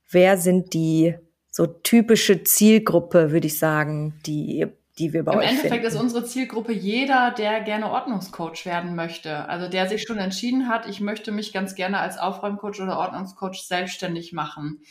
Wer 0.10 0.38
sind 0.38 0.74
die 0.74 1.16
so 1.52 1.68
typische 1.68 2.44
Zielgruppe, 2.44 3.32
würde 3.32 3.48
ich 3.48 3.60
sagen, 3.60 4.20
die 4.26 4.68
die 4.98 5.14
wir 5.14 5.24
bei 5.24 5.34
Im 5.34 5.40
euch 5.40 5.46
Endeffekt 5.48 5.74
finden? 5.74 5.88
ist 5.88 5.96
unsere 5.96 6.26
Zielgruppe 6.26 6.74
jeder, 6.74 7.32
der 7.32 7.62
gerne 7.62 7.90
Ordnungscoach 7.90 8.66
werden 8.66 8.96
möchte. 8.96 9.48
Also 9.48 9.68
der 9.68 9.88
sich 9.88 10.04
schon 10.04 10.18
entschieden 10.18 10.68
hat, 10.68 10.88
ich 10.88 11.00
möchte 11.00 11.32
mich 11.32 11.54
ganz 11.54 11.76
gerne 11.76 12.00
als 12.00 12.18
Aufräumcoach 12.18 12.82
oder 12.82 12.98
Ordnungscoach 13.00 13.64
selbstständig 13.66 14.34
machen 14.34 14.82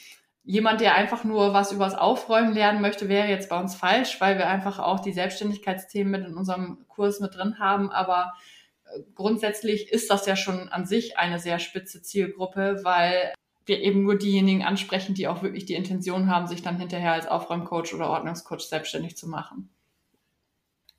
jemand, 0.44 0.80
der 0.80 0.94
einfach 0.94 1.24
nur 1.24 1.52
was 1.52 1.72
übers 1.72 1.94
Aufräumen 1.94 2.52
lernen 2.52 2.80
möchte, 2.80 3.08
wäre 3.08 3.28
jetzt 3.28 3.48
bei 3.48 3.60
uns 3.60 3.74
falsch, 3.74 4.20
weil 4.20 4.38
wir 4.38 4.48
einfach 4.48 4.78
auch 4.78 5.00
die 5.00 5.12
Selbstständigkeitsthemen 5.12 6.10
mit 6.10 6.26
in 6.28 6.36
unserem 6.36 6.84
Kurs 6.88 7.20
mit 7.20 7.34
drin 7.34 7.58
haben. 7.58 7.90
Aber 7.90 8.32
äh, 8.84 9.00
grundsätzlich 9.14 9.92
ist 9.92 10.10
das 10.10 10.26
ja 10.26 10.36
schon 10.36 10.68
an 10.68 10.86
sich 10.86 11.18
eine 11.18 11.38
sehr 11.38 11.58
spitze 11.58 12.02
Zielgruppe, 12.02 12.80
weil 12.82 13.32
wir 13.66 13.80
eben 13.80 14.02
nur 14.02 14.16
diejenigen 14.16 14.64
ansprechen, 14.64 15.14
die 15.14 15.28
auch 15.28 15.42
wirklich 15.42 15.66
die 15.66 15.74
Intention 15.74 16.28
haben, 16.28 16.46
sich 16.46 16.62
dann 16.62 16.78
hinterher 16.78 17.12
als 17.12 17.28
Aufräumcoach 17.28 17.94
oder 17.94 18.08
Ordnungscoach 18.10 18.60
selbstständig 18.60 19.16
zu 19.16 19.28
machen. 19.28 19.70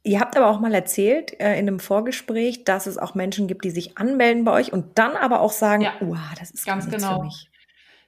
Ihr 0.04 0.20
habt 0.20 0.36
aber 0.36 0.48
auch 0.50 0.60
mal 0.60 0.74
erzählt 0.74 1.40
äh, 1.40 1.54
in 1.60 1.68
einem 1.68 1.80
Vorgespräch, 1.80 2.64
dass 2.64 2.88
es 2.88 2.98
auch 2.98 3.14
Menschen 3.14 3.48
gibt, 3.48 3.66
die 3.66 3.70
sich 3.70 3.98
anmelden 3.98 4.46
bei 4.46 4.52
euch 4.54 4.74
und 4.74 4.98
dann 4.98 5.16
aber 5.16 5.42
auch 5.42 5.52
sagen, 5.52 5.84
ja, 5.84 5.94
wow, 6.00 6.18
das 6.40 6.52
ist 6.52 6.66
ganz 6.66 6.90
genau. 6.90 7.18
für 7.20 7.26
mich. 7.26 7.52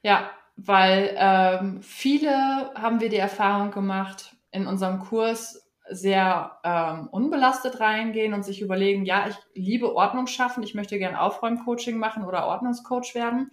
Ja, 0.02 0.30
weil 0.56 1.14
ähm, 1.16 1.82
viele 1.82 2.72
haben 2.74 3.00
wir 3.00 3.08
die 3.08 3.16
Erfahrung 3.16 3.70
gemacht, 3.70 4.36
in 4.50 4.66
unserem 4.66 5.00
Kurs 5.00 5.64
sehr 5.90 6.58
ähm, 6.64 7.08
unbelastet 7.10 7.80
reingehen 7.80 8.32
und 8.32 8.44
sich 8.44 8.62
überlegen, 8.62 9.04
ja, 9.04 9.26
ich 9.28 9.36
liebe 9.54 9.94
Ordnung 9.94 10.26
schaffen, 10.26 10.62
ich 10.62 10.74
möchte 10.74 10.98
gerne 10.98 11.20
Aufräumcoaching 11.20 11.98
machen 11.98 12.24
oder 12.24 12.46
Ordnungscoach 12.46 13.14
werden 13.14 13.50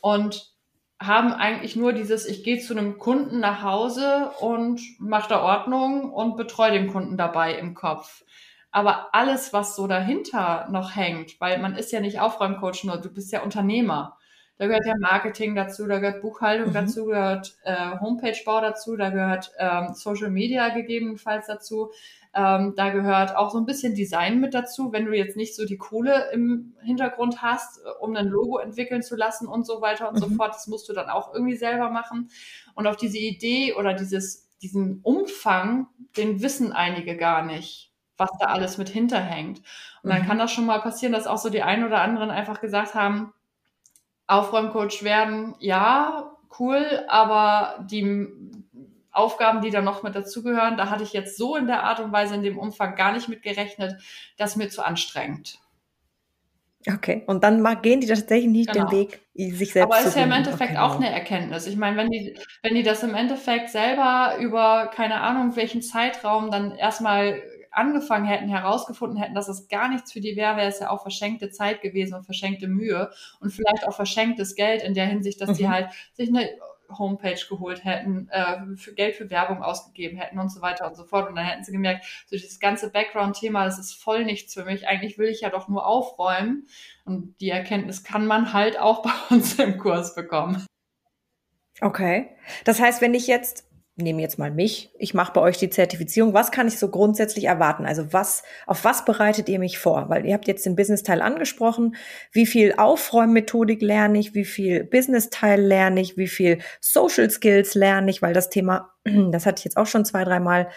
und 0.00 0.52
haben 1.00 1.32
eigentlich 1.32 1.76
nur 1.76 1.92
dieses, 1.92 2.26
ich 2.26 2.42
gehe 2.42 2.58
zu 2.58 2.76
einem 2.76 2.98
Kunden 2.98 3.38
nach 3.40 3.62
Hause 3.62 4.32
und 4.40 4.80
mache 4.98 5.28
da 5.28 5.42
Ordnung 5.42 6.10
und 6.10 6.36
betreue 6.36 6.72
den 6.72 6.88
Kunden 6.88 7.16
dabei 7.16 7.54
im 7.54 7.74
Kopf. 7.74 8.24
Aber 8.70 9.14
alles, 9.14 9.52
was 9.52 9.76
so 9.76 9.86
dahinter 9.86 10.68
noch 10.70 10.96
hängt, 10.96 11.40
weil 11.40 11.58
man 11.58 11.76
ist 11.76 11.92
ja 11.92 12.00
nicht 12.00 12.20
Aufräumcoach 12.20 12.84
nur, 12.84 12.96
du 12.98 13.10
bist 13.10 13.32
ja 13.32 13.42
Unternehmer. 13.42 14.18
Da 14.58 14.66
gehört 14.66 14.86
ja 14.86 14.94
Marketing 14.98 15.54
dazu, 15.54 15.86
da 15.86 16.00
gehört 16.00 16.20
Buchhaltung 16.20 16.70
mhm. 16.70 16.74
dazu, 16.74 17.06
gehört 17.06 17.56
äh, 17.62 17.98
Homepage-Bau 18.00 18.60
dazu, 18.60 18.96
da 18.96 19.10
gehört 19.10 19.52
ähm, 19.56 19.94
Social 19.94 20.30
Media 20.30 20.70
gegebenenfalls 20.70 21.46
dazu. 21.46 21.92
Ähm, 22.34 22.74
da 22.76 22.90
gehört 22.90 23.36
auch 23.36 23.50
so 23.50 23.58
ein 23.58 23.66
bisschen 23.66 23.94
Design 23.94 24.40
mit 24.40 24.54
dazu, 24.54 24.92
wenn 24.92 25.06
du 25.06 25.16
jetzt 25.16 25.36
nicht 25.36 25.54
so 25.54 25.64
die 25.64 25.78
Kohle 25.78 26.30
im 26.32 26.74
Hintergrund 26.82 27.40
hast, 27.40 27.78
äh, 27.78 27.90
um 28.00 28.16
ein 28.16 28.26
Logo 28.26 28.58
entwickeln 28.58 29.02
zu 29.02 29.14
lassen 29.14 29.46
und 29.46 29.64
so 29.64 29.80
weiter 29.80 30.08
und 30.08 30.16
mhm. 30.16 30.20
so 30.20 30.28
fort. 30.30 30.54
Das 30.54 30.66
musst 30.66 30.88
du 30.88 30.92
dann 30.92 31.08
auch 31.08 31.32
irgendwie 31.32 31.56
selber 31.56 31.90
machen. 31.90 32.28
Und 32.74 32.88
auf 32.88 32.96
diese 32.96 33.18
Idee 33.18 33.74
oder 33.74 33.94
dieses, 33.94 34.48
diesen 34.58 35.00
Umfang, 35.02 35.86
den 36.16 36.42
wissen 36.42 36.72
einige 36.72 37.16
gar 37.16 37.44
nicht, 37.44 37.92
was 38.16 38.30
da 38.40 38.46
alles 38.46 38.76
mit 38.76 38.88
hinterhängt. 38.88 39.62
Und 40.02 40.10
dann 40.10 40.22
mhm. 40.22 40.26
kann 40.26 40.38
das 40.38 40.50
schon 40.50 40.66
mal 40.66 40.80
passieren, 40.80 41.12
dass 41.12 41.28
auch 41.28 41.38
so 41.38 41.48
die 41.48 41.62
einen 41.62 41.84
oder 41.84 42.00
anderen 42.00 42.30
einfach 42.30 42.60
gesagt 42.60 42.94
haben, 42.94 43.32
Aufräumcoach 44.28 45.02
werden, 45.02 45.54
ja, 45.58 46.36
cool, 46.60 47.04
aber 47.08 47.84
die 47.90 48.28
Aufgaben, 49.10 49.62
die 49.62 49.70
da 49.70 49.80
noch 49.80 50.02
mit 50.02 50.14
dazugehören, 50.14 50.76
da 50.76 50.90
hatte 50.90 51.02
ich 51.02 51.12
jetzt 51.12 51.36
so 51.36 51.56
in 51.56 51.66
der 51.66 51.82
Art 51.82 51.98
und 51.98 52.12
Weise 52.12 52.36
in 52.36 52.42
dem 52.42 52.58
Umfang 52.58 52.94
gar 52.94 53.12
nicht 53.12 53.28
mit 53.28 53.42
gerechnet, 53.42 54.00
das 54.36 54.50
ist 54.50 54.56
mir 54.56 54.68
zu 54.68 54.84
anstrengend. 54.84 55.58
Okay, 56.86 57.24
und 57.26 57.42
dann 57.42 57.82
gehen 57.82 58.00
die 58.00 58.06
tatsächlich 58.06 58.50
nicht 58.50 58.72
genau. 58.72 58.86
den 58.86 58.98
Weg, 58.98 59.20
sich 59.34 59.72
selbst 59.72 59.90
Aber 59.90 60.00
es 60.00 60.06
ist 60.06 60.16
ja 60.16 60.22
im 60.22 60.32
Endeffekt 60.32 60.72
okay, 60.72 60.78
auch 60.78 60.96
eine 60.96 61.10
Erkenntnis. 61.10 61.66
Ich 61.66 61.76
meine, 61.76 61.96
wenn 61.96 62.08
die, 62.10 62.38
wenn 62.62 62.74
die 62.74 62.84
das 62.84 63.02
im 63.02 63.14
Endeffekt 63.14 63.70
selber 63.70 64.36
über 64.38 64.88
keine 64.94 65.20
Ahnung 65.20 65.56
welchen 65.56 65.82
Zeitraum 65.82 66.50
dann 66.50 66.76
erstmal 66.76 67.42
angefangen 67.78 68.26
hätten, 68.26 68.48
herausgefunden 68.48 69.18
hätten, 69.18 69.34
dass 69.34 69.48
es 69.48 69.68
gar 69.68 69.88
nichts 69.88 70.12
für 70.12 70.20
die 70.20 70.36
wäre, 70.36 70.56
wäre 70.56 70.68
es 70.68 70.80
ja 70.80 70.90
auch 70.90 71.02
verschenkte 71.02 71.50
Zeit 71.50 71.80
gewesen 71.80 72.14
und 72.14 72.24
verschenkte 72.24 72.68
Mühe 72.68 73.10
und 73.40 73.50
vielleicht 73.50 73.86
auch 73.86 73.94
verschenktes 73.94 74.54
Geld 74.54 74.82
in 74.82 74.94
der 74.94 75.06
Hinsicht, 75.06 75.40
dass 75.40 75.50
mhm. 75.50 75.54
die 75.54 75.68
halt 75.68 75.90
sich 76.12 76.28
eine 76.28 76.48
Homepage 76.96 77.40
geholt 77.48 77.84
hätten, 77.84 78.28
äh, 78.30 78.76
für 78.76 78.94
Geld 78.94 79.16
für 79.16 79.30
Werbung 79.30 79.62
ausgegeben 79.62 80.16
hätten 80.16 80.38
und 80.38 80.50
so 80.50 80.62
weiter 80.62 80.86
und 80.86 80.96
so 80.96 81.04
fort. 81.04 81.28
Und 81.28 81.36
dann 81.36 81.44
hätten 81.44 81.64
sie 81.64 81.72
gemerkt, 81.72 82.06
so 82.26 82.36
dieses 82.36 82.60
ganze 82.60 82.90
Background-Thema, 82.90 83.64
das 83.64 83.78
ist 83.78 83.92
voll 83.92 84.24
nichts 84.24 84.54
für 84.54 84.64
mich. 84.64 84.88
Eigentlich 84.88 85.18
will 85.18 85.28
ich 85.28 85.42
ja 85.42 85.50
doch 85.50 85.68
nur 85.68 85.86
aufräumen. 85.86 86.66
Und 87.04 87.38
die 87.40 87.50
Erkenntnis 87.50 88.04
kann 88.04 88.26
man 88.26 88.52
halt 88.52 88.78
auch 88.78 89.02
bei 89.28 89.34
uns 89.34 89.58
im 89.58 89.78
Kurs 89.78 90.14
bekommen. 90.14 90.64
Okay. 91.80 92.30
Das 92.64 92.80
heißt, 92.80 93.00
wenn 93.02 93.14
ich 93.14 93.26
jetzt 93.26 93.67
nehme 93.98 94.22
jetzt 94.22 94.38
mal 94.38 94.50
mich, 94.50 94.90
ich 94.98 95.12
mache 95.12 95.32
bei 95.32 95.40
euch 95.40 95.58
die 95.58 95.70
Zertifizierung. 95.70 96.32
Was 96.32 96.52
kann 96.52 96.68
ich 96.68 96.78
so 96.78 96.88
grundsätzlich 96.88 97.44
erwarten? 97.44 97.84
Also 97.84 98.12
was, 98.12 98.44
auf 98.66 98.84
was 98.84 99.04
bereitet 99.04 99.48
ihr 99.48 99.58
mich 99.58 99.78
vor? 99.78 100.08
Weil 100.08 100.24
ihr 100.24 100.34
habt 100.34 100.46
jetzt 100.46 100.64
den 100.64 100.76
Business-Teil 100.76 101.20
angesprochen. 101.20 101.96
Wie 102.30 102.46
viel 102.46 102.74
Aufräummethodik 102.76 103.82
lerne 103.82 104.18
ich? 104.20 104.34
Wie 104.34 104.44
viel 104.44 104.84
Business-Teil 104.84 105.60
lerne 105.60 106.00
ich? 106.00 106.16
Wie 106.16 106.28
viel 106.28 106.58
Social 106.80 107.28
Skills 107.30 107.74
lerne 107.74 108.10
ich? 108.10 108.22
Weil 108.22 108.34
das 108.34 108.50
Thema, 108.50 108.92
das 109.04 109.46
hatte 109.46 109.58
ich 109.58 109.64
jetzt 109.64 109.76
auch 109.76 109.86
schon 109.86 110.04
zwei, 110.04 110.24
dreimal. 110.24 110.68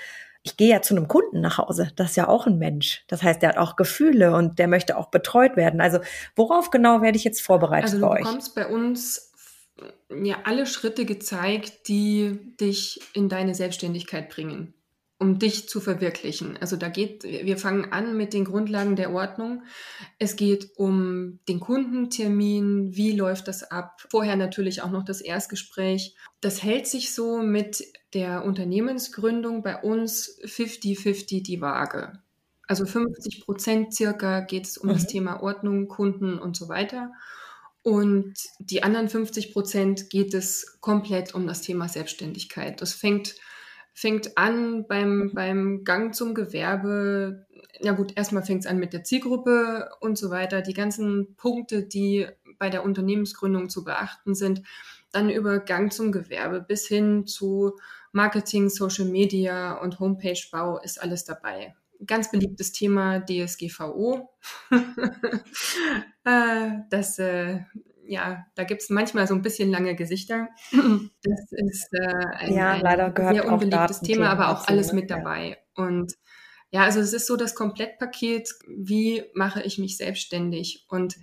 Ich 0.44 0.58
gehe 0.58 0.70
ja 0.70 0.82
zu 0.82 0.96
einem 0.96 1.08
Kunden 1.08 1.40
nach 1.40 1.60
Hause. 1.60 1.92
Das 1.96 2.12
ist 2.12 2.16
ja 2.16 2.28
auch 2.28 2.48
ein 2.48 2.58
Mensch. 2.58 3.04
Das 3.08 3.22
heißt, 3.22 3.44
der 3.44 3.50
hat 3.50 3.58
auch 3.58 3.76
Gefühle 3.76 4.36
und 4.36 4.58
der 4.58 4.68
möchte 4.68 4.98
auch 4.98 5.12
betreut 5.12 5.56
werden. 5.56 5.82
Also 5.82 6.00
worauf 6.36 6.72
genau 6.72 7.04
werde 7.04 7.18
ich 7.18 7.24
jetzt 7.24 7.42
vorbereitet 7.42 7.94
also, 7.94 8.02
bei 8.02 8.14
euch? 8.14 8.24
Du 8.24 8.30
kommst 8.32 8.56
bei 8.56 8.66
uns 8.66 9.31
ja 10.10 10.40
alle 10.46 10.66
Schritte 10.66 11.06
gezeigt, 11.06 11.88
die 11.88 12.56
dich 12.60 13.02
in 13.14 13.30
deine 13.30 13.56
Selbstständigkeit 13.56 14.30
bringen, 14.30 14.74
um 15.18 15.40
dich 15.40 15.70
zu 15.70 15.80
verwirklichen. 15.80 16.58
Also 16.60 16.76
da 16.76 16.90
geht, 16.90 17.24
wir 17.24 17.58
fangen 17.58 17.92
an 17.92 18.18
mit 18.18 18.34
den 18.34 18.46
Grundlagen 18.46 18.96
der 18.96 19.12
Ordnung. 19.12 19.64
Es 20.20 20.36
geht 20.36 20.72
um 20.76 21.40
den 21.48 21.60
Kundentermin, 21.60 22.96
wie 22.96 23.12
läuft 23.12 23.48
das 23.48 23.64
ab? 23.64 24.02
Vorher 24.10 24.36
natürlich 24.36 24.82
auch 24.82 24.92
noch 24.92 25.06
das 25.06 25.22
Erstgespräch. 25.22 26.16
Das 26.42 26.64
hält 26.64 26.88
sich 26.88 27.14
so 27.14 27.40
mit 27.40 27.84
der 28.14 28.44
Unternehmensgründung 28.44 29.64
bei 29.64 29.82
uns 29.82 30.40
50-50 30.44 31.44
die 31.44 31.62
Waage. 31.62 32.14
Also 32.68 32.86
50 32.86 33.44
Prozent 33.44 33.94
circa 33.94 34.40
geht 34.40 34.66
es 34.66 34.78
um 34.78 34.90
mhm. 34.90 34.94
das 34.94 35.08
Thema 35.08 35.44
Ordnung, 35.44 35.88
Kunden 35.88 36.40
und 36.40 36.56
so 36.56 36.70
weiter. 36.70 37.12
Und 37.84 38.34
die 38.60 38.84
anderen 38.84 39.10
50 39.10 39.54
Prozent 39.54 40.10
geht 40.10 40.34
es 40.34 40.80
komplett 40.82 41.34
um 41.34 41.48
das 41.48 41.62
Thema 41.62 41.88
Selbstständigkeit. 41.88 42.80
Das 42.80 42.94
fängt, 42.94 43.36
fängt 43.94 44.38
an 44.38 44.86
beim, 44.88 45.32
beim 45.34 45.84
Gang 45.84 46.14
zum 46.14 46.36
Gewerbe. 46.36 47.48
Ja 47.80 47.94
gut, 47.94 48.16
erstmal 48.16 48.44
fängt 48.44 48.62
es 48.62 48.68
an 48.68 48.78
mit 48.78 48.94
der 48.94 49.04
Zielgruppe 49.04 49.90
und 50.00 50.18
so 50.18 50.30
weiter. 50.30 50.62
Die 50.62 50.76
ganzen 50.76 51.36
Punkte, 51.36 51.84
die 51.84 52.28
bei 52.60 52.70
der 52.70 52.84
Unternehmensgründung 52.86 53.70
zu 53.70 53.84
beachten 53.84 54.36
sind. 54.36 54.62
Dann 55.12 55.30
über 55.30 55.60
Gang 55.60 55.92
zum 55.92 56.12
Gewerbe 56.12 56.62
bis 56.62 56.88
hin 56.88 57.26
zu 57.26 57.78
Marketing, 58.12 58.70
Social 58.70 59.06
Media 59.06 59.74
und 59.74 60.00
Homepagebau 60.00 60.80
ist 60.80 61.02
alles 61.02 61.26
dabei 61.26 61.74
ganz 62.06 62.32
beliebtes 62.32 62.72
Thema 62.72 63.20
DSGVO. 63.20 64.30
äh, 66.26 66.72
das, 66.90 67.20
äh, 67.20 67.60
ja, 68.06 68.46
da 68.56 68.64
gibt 68.64 68.82
es 68.82 68.90
manchmal 68.90 69.28
so 69.28 69.34
ein 69.34 69.42
bisschen 69.42 69.72
lange 69.72 69.96
Gesichter. 69.96 70.50
Das 71.24 71.52
ist 71.52 71.90
äh, 71.94 72.26
ein, 72.38 72.54
ja, 72.54 72.76
leider 72.78 73.12
gehört 73.12 73.36
sehr 73.36 73.48
unbeliebtes 73.48 74.02
Thema, 74.02 74.30
aber 74.30 74.50
auch 74.50 74.68
alles 74.68 74.88
ne? 74.88 75.02
mit 75.02 75.12
dabei. 75.12 75.50
Ja. 75.50 75.86
Und 75.86 76.14
ja, 76.72 76.84
also 76.84 77.00
es 77.00 77.14
ist 77.14 77.28
so 77.28 77.36
das 77.36 77.54
Komplettpaket, 77.54 78.50
wie 78.68 79.24
mache 79.34 79.62
ich 79.62 79.78
mich 79.78 79.98
selbstständig? 79.98 80.86
Und 80.90 81.18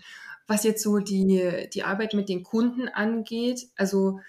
was 0.47 0.65
jetzt 0.65 0.83
so 0.83 0.99
die, 0.99 1.69
die 1.73 1.83
Arbeit 1.83 2.15
mit 2.15 2.29
den 2.29 2.43
Kunden 2.43 2.89
angeht, 2.89 3.67
also 3.77 4.21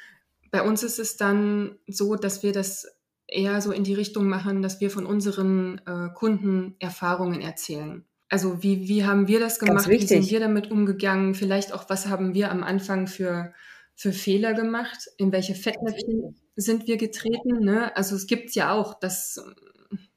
bei 0.51 0.63
uns 0.63 0.83
ist 0.83 0.99
es 0.99 1.17
dann 1.17 1.77
so, 1.88 2.15
dass 2.15 2.41
wir 2.41 2.51
das 2.51 2.88
eher 3.31 3.61
so 3.61 3.71
in 3.71 3.83
die 3.83 3.93
Richtung 3.93 4.27
machen, 4.27 4.61
dass 4.61 4.81
wir 4.81 4.89
von 4.89 5.05
unseren 5.05 5.81
äh, 5.85 6.09
Kunden 6.13 6.75
Erfahrungen 6.79 7.41
erzählen. 7.41 8.05
Also 8.29 8.61
wie, 8.61 8.87
wie 8.87 9.05
haben 9.05 9.27
wir 9.27 9.39
das 9.39 9.59
gemacht? 9.59 9.87
Wie 9.87 10.05
sind 10.05 10.29
wir 10.29 10.39
damit 10.39 10.69
umgegangen? 10.69 11.33
Vielleicht 11.33 11.73
auch, 11.73 11.89
was 11.89 12.07
haben 12.07 12.33
wir 12.35 12.51
am 12.51 12.63
Anfang 12.63 13.07
für, 13.07 13.53
für 13.95 14.13
Fehler 14.13 14.53
gemacht? 14.53 15.09
In 15.17 15.31
welche 15.31 15.55
Fettnäpfchen 15.55 16.35
sind 16.55 16.87
wir 16.87 16.97
getreten? 16.97 17.63
Ne? 17.63 17.95
Also 17.95 18.15
es 18.15 18.27
gibt 18.27 18.53
ja 18.53 18.71
auch, 18.71 18.99
dass, 18.99 19.43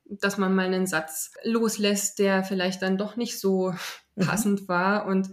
dass 0.04 0.36
man 0.36 0.54
mal 0.54 0.66
einen 0.66 0.86
Satz 0.86 1.32
loslässt, 1.42 2.18
der 2.18 2.44
vielleicht 2.44 2.82
dann 2.82 2.98
doch 2.98 3.16
nicht 3.16 3.40
so 3.40 3.72
mhm. 4.14 4.26
passend 4.26 4.68
war. 4.68 5.06
Und 5.06 5.30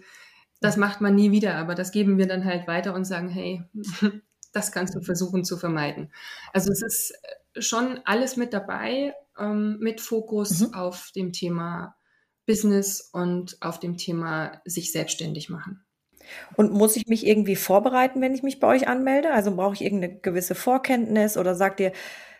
das 0.61 0.77
macht 0.77 1.01
man 1.01 1.15
nie 1.15 1.31
wieder, 1.31 1.55
aber 1.55 1.75
das 1.75 1.91
geben 1.91 2.17
wir 2.17 2.27
dann 2.27 2.45
halt 2.45 2.65
weiter 2.65 2.93
und 2.93 3.03
sagen, 3.03 3.27
hey, 3.27 3.63
das 4.53 4.71
kannst 4.71 4.95
du 4.95 5.01
versuchen 5.01 5.43
zu 5.43 5.57
vermeiden. 5.57 6.11
Also 6.53 6.71
es 6.71 6.81
ist 6.81 7.13
schon 7.61 7.99
alles 8.05 8.37
mit 8.37 8.53
dabei, 8.53 9.13
ähm, 9.37 9.77
mit 9.79 10.01
Fokus 10.01 10.61
mhm. 10.61 10.73
auf 10.73 11.11
dem 11.15 11.33
Thema 11.33 11.95
Business 12.45 13.09
und 13.13 13.57
auf 13.61 13.79
dem 13.79 13.97
Thema 13.97 14.61
sich 14.65 14.91
selbstständig 14.91 15.49
machen. 15.49 15.85
Und 16.55 16.71
muss 16.71 16.95
ich 16.95 17.07
mich 17.07 17.25
irgendwie 17.25 17.55
vorbereiten, 17.55 18.21
wenn 18.21 18.33
ich 18.33 18.43
mich 18.43 18.59
bei 18.59 18.67
euch 18.67 18.87
anmelde? 18.87 19.31
Also 19.33 19.55
brauche 19.55 19.73
ich 19.73 19.81
irgendeine 19.81 20.19
gewisse 20.19 20.55
Vorkenntnis 20.55 21.37
oder 21.37 21.55
sagt 21.55 21.79
ihr, 21.79 21.91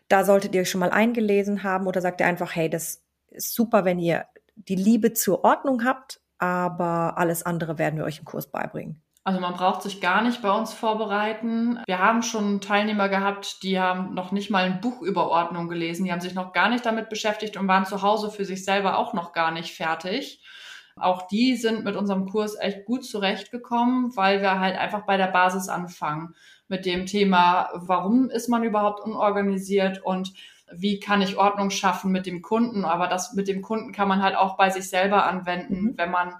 da 0.07 0.23
solltet 0.25 0.55
ihr 0.55 0.61
euch 0.61 0.69
schon 0.69 0.79
mal 0.79 0.91
eingelesen 0.91 1.63
haben 1.63 1.87
oder 1.87 2.01
sagt 2.01 2.19
ihr 2.21 2.27
einfach, 2.27 2.55
hey, 2.55 2.69
das 2.69 3.03
ist 3.29 3.53
super, 3.53 3.85
wenn 3.85 3.99
ihr 3.99 4.25
die 4.55 4.75
Liebe 4.75 5.13
zur 5.13 5.43
Ordnung 5.43 5.85
habt, 5.85 6.21
aber 6.37 7.17
alles 7.17 7.43
andere 7.43 7.77
werden 7.77 7.97
wir 7.97 8.05
euch 8.05 8.19
im 8.19 8.25
Kurs 8.25 8.49
beibringen? 8.49 9.01
Also 9.29 9.41
man 9.41 9.53
braucht 9.53 9.83
sich 9.83 10.01
gar 10.01 10.23
nicht 10.23 10.41
bei 10.41 10.49
uns 10.49 10.73
vorbereiten. 10.73 11.77
Wir 11.85 11.99
haben 11.99 12.23
schon 12.23 12.61
Teilnehmer 12.61 13.09
gehabt, 13.09 13.61
die 13.61 13.79
haben 13.79 14.15
noch 14.15 14.31
nicht 14.31 14.49
mal 14.49 14.63
ein 14.63 14.81
Buch 14.81 15.03
über 15.03 15.29
Ordnung 15.29 15.67
gelesen, 15.67 16.03
die 16.03 16.11
haben 16.11 16.19
sich 16.19 16.33
noch 16.33 16.51
gar 16.51 16.67
nicht 16.67 16.83
damit 16.83 17.09
beschäftigt 17.09 17.55
und 17.55 17.67
waren 17.67 17.85
zu 17.85 18.01
Hause 18.01 18.31
für 18.31 18.43
sich 18.43 18.65
selber 18.65 18.97
auch 18.97 19.13
noch 19.13 19.31
gar 19.31 19.51
nicht 19.51 19.75
fertig. 19.75 20.41
Auch 20.95 21.27
die 21.27 21.55
sind 21.55 21.83
mit 21.83 21.95
unserem 21.95 22.25
Kurs 22.25 22.57
echt 22.59 22.85
gut 22.85 23.05
zurechtgekommen, 23.05 24.17
weil 24.17 24.41
wir 24.41 24.59
halt 24.59 24.75
einfach 24.75 25.05
bei 25.05 25.15
der 25.15 25.27
Basis 25.27 25.69
anfangen 25.69 26.33
mit 26.67 26.87
dem 26.87 27.05
Thema, 27.05 27.69
warum 27.75 28.31
ist 28.31 28.49
man 28.49 28.63
überhaupt 28.63 28.99
unorganisiert 28.99 30.01
und 30.03 30.33
wie 30.71 30.99
kann 30.99 31.21
ich 31.21 31.37
Ordnung 31.37 31.69
schaffen 31.69 32.11
mit 32.11 32.25
dem 32.25 32.41
Kunden. 32.41 32.83
Aber 32.83 33.05
das 33.05 33.33
mit 33.33 33.47
dem 33.47 33.61
Kunden 33.61 33.91
kann 33.91 34.07
man 34.07 34.23
halt 34.23 34.35
auch 34.35 34.57
bei 34.57 34.71
sich 34.71 34.89
selber 34.89 35.27
anwenden, 35.27 35.81
mhm. 35.81 35.93
wenn 35.97 36.09
man 36.09 36.33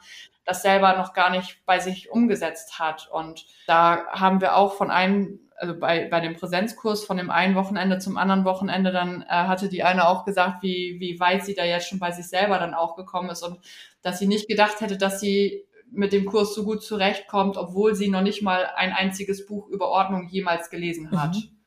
das 0.49 0.63
selber 0.63 0.97
noch 0.97 1.13
gar 1.13 1.29
nicht 1.29 1.63
bei 1.65 1.79
sich 1.79 2.09
umgesetzt 2.09 2.79
hat. 2.79 3.07
Und 3.11 3.45
da 3.67 4.07
haben 4.07 4.41
wir 4.41 4.55
auch 4.55 4.73
von 4.73 4.89
einem, 4.89 5.39
also 5.55 5.77
bei, 5.77 6.07
bei 6.09 6.19
dem 6.21 6.35
Präsenzkurs 6.35 7.05
von 7.05 7.17
dem 7.17 7.29
einen 7.29 7.53
Wochenende 7.53 7.99
zum 7.99 8.17
anderen 8.17 8.45
Wochenende, 8.45 8.91
dann 8.91 9.21
äh, 9.21 9.27
hatte 9.27 9.69
die 9.69 9.83
eine 9.83 10.07
auch 10.07 10.25
gesagt, 10.25 10.63
wie, 10.63 10.97
wie 10.99 11.19
weit 11.19 11.45
sie 11.45 11.53
da 11.53 11.63
jetzt 11.63 11.87
schon 11.87 11.99
bei 11.99 12.11
sich 12.11 12.27
selber 12.27 12.57
dann 12.57 12.73
auch 12.73 12.95
gekommen 12.95 13.29
ist 13.29 13.43
und 13.43 13.59
dass 14.01 14.17
sie 14.17 14.25
nicht 14.25 14.47
gedacht 14.47 14.81
hätte, 14.81 14.97
dass 14.97 15.19
sie 15.19 15.65
mit 15.91 16.13
dem 16.13 16.25
Kurs 16.25 16.55
so 16.55 16.63
gut 16.63 16.83
zurechtkommt, 16.83 17.55
obwohl 17.55 17.93
sie 17.93 18.09
noch 18.09 18.21
nicht 18.21 18.41
mal 18.41 18.67
ein 18.75 18.91
einziges 18.91 19.45
Buch 19.45 19.67
über 19.67 19.89
Ordnung 19.89 20.27
jemals 20.29 20.71
gelesen 20.71 21.11
hat. 21.11 21.35
Mhm. 21.35 21.59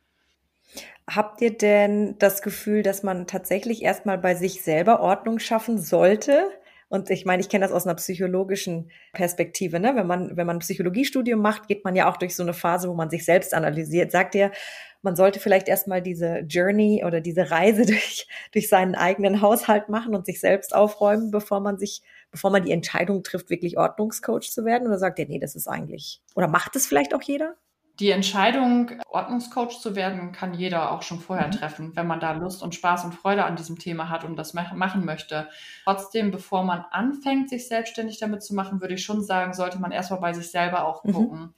Habt 1.08 1.40
ihr 1.40 1.56
denn 1.56 2.16
das 2.18 2.42
Gefühl, 2.42 2.82
dass 2.82 3.02
man 3.02 3.26
tatsächlich 3.26 3.82
erstmal 3.82 4.18
bei 4.18 4.34
sich 4.34 4.62
selber 4.62 5.00
Ordnung 5.00 5.38
schaffen 5.38 5.78
sollte? 5.78 6.50
Und 6.92 7.08
ich 7.08 7.24
meine, 7.24 7.40
ich 7.40 7.48
kenne 7.48 7.64
das 7.64 7.72
aus 7.72 7.86
einer 7.86 7.94
psychologischen 7.94 8.90
Perspektive. 9.14 9.80
Ne? 9.80 9.96
Wenn 9.96 10.06
man, 10.06 10.36
wenn 10.36 10.46
man 10.46 10.56
ein 10.56 10.58
Psychologiestudium 10.58 11.40
macht, 11.40 11.66
geht 11.66 11.86
man 11.86 11.96
ja 11.96 12.06
auch 12.06 12.18
durch 12.18 12.36
so 12.36 12.42
eine 12.42 12.52
Phase, 12.52 12.86
wo 12.86 12.92
man 12.92 13.08
sich 13.08 13.24
selbst 13.24 13.54
analysiert. 13.54 14.12
Sagt 14.12 14.34
ihr, 14.34 14.52
man 15.00 15.16
sollte 15.16 15.40
vielleicht 15.40 15.68
erstmal 15.68 16.02
diese 16.02 16.40
Journey 16.40 17.02
oder 17.06 17.22
diese 17.22 17.50
Reise 17.50 17.86
durch, 17.86 18.28
durch 18.52 18.68
seinen 18.68 18.94
eigenen 18.94 19.40
Haushalt 19.40 19.88
machen 19.88 20.14
und 20.14 20.26
sich 20.26 20.38
selbst 20.38 20.74
aufräumen, 20.74 21.30
bevor 21.30 21.60
man 21.60 21.78
sich, 21.78 22.02
bevor 22.30 22.50
man 22.50 22.62
die 22.62 22.72
Entscheidung 22.72 23.22
trifft, 23.22 23.48
wirklich 23.48 23.78
Ordnungscoach 23.78 24.50
zu 24.50 24.66
werden? 24.66 24.86
Oder 24.86 24.98
sagt 24.98 25.18
ihr, 25.18 25.26
nee, 25.26 25.38
das 25.38 25.56
ist 25.56 25.68
eigentlich, 25.68 26.20
oder 26.34 26.46
macht 26.46 26.76
es 26.76 26.86
vielleicht 26.86 27.14
auch 27.14 27.22
jeder? 27.22 27.56
Die 28.02 28.10
Entscheidung, 28.10 28.90
Ordnungscoach 29.06 29.78
zu 29.78 29.94
werden, 29.94 30.32
kann 30.32 30.54
jeder 30.54 30.90
auch 30.90 31.02
schon 31.02 31.20
vorher 31.20 31.46
mhm. 31.46 31.52
treffen, 31.52 31.92
wenn 31.94 32.08
man 32.08 32.18
da 32.18 32.32
Lust 32.32 32.60
und 32.60 32.74
Spaß 32.74 33.04
und 33.04 33.14
Freude 33.14 33.44
an 33.44 33.54
diesem 33.54 33.78
Thema 33.78 34.08
hat 34.08 34.24
und 34.24 34.34
das 34.34 34.54
machen 34.54 35.04
möchte. 35.04 35.48
Trotzdem, 35.84 36.32
bevor 36.32 36.64
man 36.64 36.84
anfängt, 36.90 37.48
sich 37.48 37.68
selbstständig 37.68 38.18
damit 38.18 38.42
zu 38.42 38.56
machen, 38.56 38.80
würde 38.80 38.94
ich 38.94 39.04
schon 39.04 39.22
sagen, 39.22 39.54
sollte 39.54 39.78
man 39.78 39.92
erstmal 39.92 40.18
bei 40.18 40.32
sich 40.32 40.50
selber 40.50 40.84
auch 40.84 41.04
mhm. 41.04 41.12
gucken. 41.12 41.54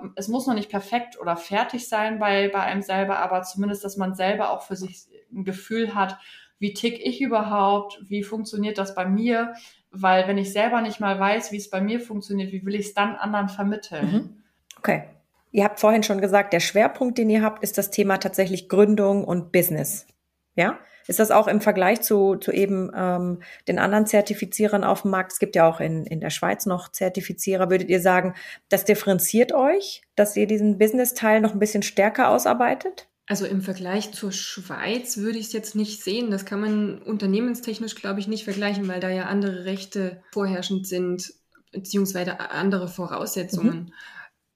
Mhm. 0.00 0.12
Es 0.16 0.28
muss 0.28 0.46
noch 0.46 0.54
nicht 0.54 0.70
perfekt 0.70 1.20
oder 1.20 1.36
fertig 1.36 1.86
sein 1.86 2.18
bei, 2.18 2.48
bei 2.48 2.60
einem 2.60 2.80
selber, 2.80 3.18
aber 3.18 3.42
zumindest, 3.42 3.84
dass 3.84 3.98
man 3.98 4.14
selber 4.14 4.52
auch 4.52 4.62
für 4.62 4.76
sich 4.76 5.04
ein 5.30 5.44
Gefühl 5.44 5.94
hat, 5.94 6.16
wie 6.58 6.72
tick 6.72 6.98
ich 6.98 7.20
überhaupt, 7.20 8.00
wie 8.08 8.22
funktioniert 8.22 8.78
das 8.78 8.94
bei 8.94 9.04
mir, 9.04 9.52
weil 9.90 10.26
wenn 10.28 10.38
ich 10.38 10.50
selber 10.50 10.80
nicht 10.80 10.98
mal 10.98 11.20
weiß, 11.20 11.52
wie 11.52 11.58
es 11.58 11.68
bei 11.68 11.82
mir 11.82 12.00
funktioniert, 12.00 12.52
wie 12.52 12.64
will 12.64 12.74
ich 12.74 12.86
es 12.86 12.94
dann 12.94 13.16
anderen 13.16 13.50
vermitteln? 13.50 14.10
Mhm. 14.10 14.42
Okay. 14.78 15.04
Ihr 15.50 15.64
habt 15.64 15.80
vorhin 15.80 16.02
schon 16.02 16.20
gesagt, 16.20 16.52
der 16.52 16.60
Schwerpunkt, 16.60 17.18
den 17.18 17.30
ihr 17.30 17.42
habt, 17.42 17.62
ist 17.62 17.78
das 17.78 17.90
Thema 17.90 18.18
tatsächlich 18.18 18.68
Gründung 18.68 19.24
und 19.24 19.52
Business. 19.52 20.06
Ja? 20.54 20.78
Ist 21.06 21.18
das 21.18 21.30
auch 21.30 21.48
im 21.48 21.62
Vergleich 21.62 22.02
zu, 22.02 22.36
zu 22.36 22.52
eben 22.52 22.90
ähm, 22.94 23.40
den 23.66 23.78
anderen 23.78 24.06
Zertifizierern 24.06 24.84
auf 24.84 25.02
dem 25.02 25.10
Markt? 25.10 25.32
Es 25.32 25.38
gibt 25.38 25.56
ja 25.56 25.66
auch 25.66 25.80
in, 25.80 26.04
in 26.04 26.20
der 26.20 26.28
Schweiz 26.28 26.66
noch 26.66 26.92
Zertifizierer. 26.92 27.70
Würdet 27.70 27.88
ihr 27.88 28.02
sagen, 28.02 28.34
das 28.68 28.84
differenziert 28.84 29.54
euch, 29.54 30.02
dass 30.16 30.36
ihr 30.36 30.46
diesen 30.46 30.76
Business-Teil 30.76 31.40
noch 31.40 31.54
ein 31.54 31.58
bisschen 31.58 31.82
stärker 31.82 32.28
ausarbeitet? 32.28 33.08
Also 33.24 33.46
im 33.46 33.62
Vergleich 33.62 34.12
zur 34.12 34.32
Schweiz 34.32 35.16
würde 35.16 35.38
ich 35.38 35.46
es 35.46 35.52
jetzt 35.54 35.74
nicht 35.74 36.02
sehen. 36.02 36.30
Das 36.30 36.44
kann 36.44 36.60
man 36.60 36.98
unternehmenstechnisch, 37.02 37.94
glaube 37.94 38.20
ich, 38.20 38.28
nicht 38.28 38.44
vergleichen, 38.44 38.86
weil 38.88 39.00
da 39.00 39.08
ja 39.08 39.24
andere 39.24 39.64
Rechte 39.64 40.22
vorherrschend 40.32 40.86
sind, 40.86 41.32
beziehungsweise 41.72 42.38
andere 42.38 42.88
Voraussetzungen. 42.88 43.76
Mhm. 43.76 43.92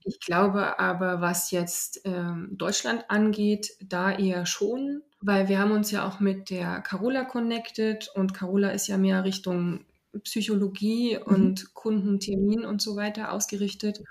Ich 0.05 0.21
glaube 0.21 0.79
aber, 0.79 1.21
was 1.21 1.51
jetzt 1.51 2.01
ähm, 2.05 2.51
Deutschland 2.53 3.05
angeht, 3.09 3.73
da 3.81 4.12
eher 4.12 4.47
schon, 4.47 5.03
weil 5.21 5.49
wir 5.49 5.59
haben 5.59 5.73
uns 5.73 5.91
ja 5.91 6.07
auch 6.07 6.21
mit 6.21 6.51
der 6.51 6.81
Carola 6.81 7.25
connected 7.25 8.11
und 8.15 8.35
Carola 8.35 8.71
ist 8.71 8.88
ja 8.88 8.99
mehr 8.99 9.25
Richtung 9.25 9.85
Psychologie 10.25 11.17
mhm. 11.19 11.35
und 11.35 11.75
Kundentermin 11.75 12.65
und 12.65 12.83
so 12.83 12.97
weiter 12.97 13.33
ausgerichtet. 13.33 14.03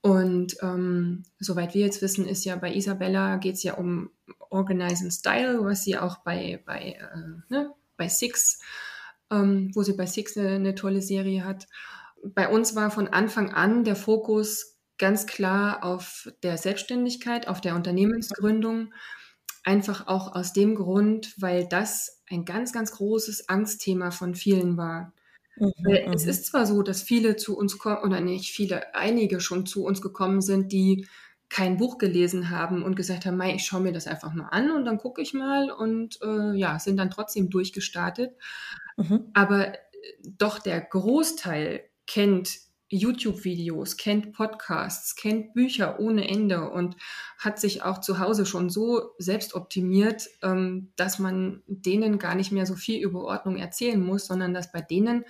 Und 0.00 0.58
ähm, 0.60 1.22
soweit 1.40 1.74
wir 1.74 1.80
jetzt 1.80 2.02
wissen, 2.02 2.28
ist 2.28 2.44
ja 2.44 2.56
bei 2.56 2.74
Isabella 2.74 3.36
geht 3.36 3.54
es 3.54 3.62
ja 3.62 3.74
um 3.74 4.10
Organize 4.50 5.02
and 5.02 5.12
Style, 5.12 5.64
was 5.64 5.82
sie 5.82 5.96
auch 5.96 6.18
bei, 6.18 6.62
bei, 6.66 6.98
äh, 7.00 7.52
ne, 7.52 7.72
bei 7.96 8.08
Six, 8.08 8.60
ähm, 9.30 9.70
wo 9.74 9.82
sie 9.82 9.94
bei 9.94 10.04
Six 10.04 10.36
eine, 10.36 10.56
eine 10.56 10.74
tolle 10.74 11.00
Serie 11.00 11.44
hat. 11.44 11.66
Bei 12.22 12.48
uns 12.48 12.76
war 12.76 12.90
von 12.90 13.08
Anfang 13.08 13.52
an 13.52 13.84
der 13.84 13.96
Fokus 13.96 14.73
ganz 14.98 15.26
klar 15.26 15.84
auf 15.84 16.30
der 16.42 16.56
Selbstständigkeit, 16.56 17.48
auf 17.48 17.60
der 17.60 17.74
Unternehmensgründung. 17.74 18.92
Einfach 19.64 20.06
auch 20.06 20.34
aus 20.34 20.52
dem 20.52 20.74
Grund, 20.74 21.34
weil 21.38 21.66
das 21.66 22.22
ein 22.28 22.44
ganz, 22.44 22.72
ganz 22.72 22.92
großes 22.92 23.48
Angstthema 23.48 24.10
von 24.10 24.34
vielen 24.34 24.76
war. 24.76 25.12
Mhm, 25.56 25.72
es 26.12 26.24
mhm. 26.24 26.30
ist 26.30 26.46
zwar 26.46 26.66
so, 26.66 26.82
dass 26.82 27.02
viele 27.02 27.36
zu 27.36 27.56
uns 27.56 27.78
kommen, 27.78 28.02
oder 28.02 28.20
nicht 28.20 28.52
viele, 28.52 28.94
einige 28.94 29.40
schon 29.40 29.66
zu 29.66 29.84
uns 29.84 30.02
gekommen 30.02 30.40
sind, 30.40 30.72
die 30.72 31.06
kein 31.48 31.76
Buch 31.76 31.98
gelesen 31.98 32.50
haben 32.50 32.82
und 32.82 32.96
gesagt 32.96 33.26
haben, 33.26 33.40
ich 33.42 33.64
schaue 33.64 33.82
mir 33.82 33.92
das 33.92 34.06
einfach 34.06 34.32
mal 34.34 34.48
an 34.48 34.70
und 34.72 34.84
dann 34.84 34.98
gucke 34.98 35.22
ich 35.22 35.34
mal 35.34 35.70
und 35.70 36.18
äh, 36.22 36.56
ja, 36.56 36.78
sind 36.78 36.96
dann 36.96 37.10
trotzdem 37.10 37.50
durchgestartet. 37.50 38.34
Mhm. 38.96 39.30
Aber 39.34 39.68
äh, 39.68 39.78
doch 40.22 40.58
der 40.58 40.80
Großteil 40.80 41.84
kennt 42.06 42.50
YouTube-Videos, 42.94 43.96
kennt 43.96 44.32
Podcasts, 44.32 45.16
kennt 45.16 45.54
Bücher 45.54 46.00
ohne 46.00 46.28
Ende 46.28 46.70
und 46.70 46.96
hat 47.38 47.58
sich 47.58 47.82
auch 47.82 48.00
zu 48.00 48.18
Hause 48.18 48.46
schon 48.46 48.70
so 48.70 49.10
selbst 49.18 49.54
optimiert, 49.54 50.28
ähm, 50.42 50.92
dass 50.96 51.18
man 51.18 51.62
denen 51.66 52.18
gar 52.18 52.34
nicht 52.34 52.52
mehr 52.52 52.66
so 52.66 52.74
viel 52.74 53.02
über 53.02 53.24
Ordnung 53.24 53.56
erzählen 53.56 54.00
muss, 54.00 54.26
sondern 54.26 54.54
dass 54.54 54.72
bei 54.72 54.80
denen 54.80 55.24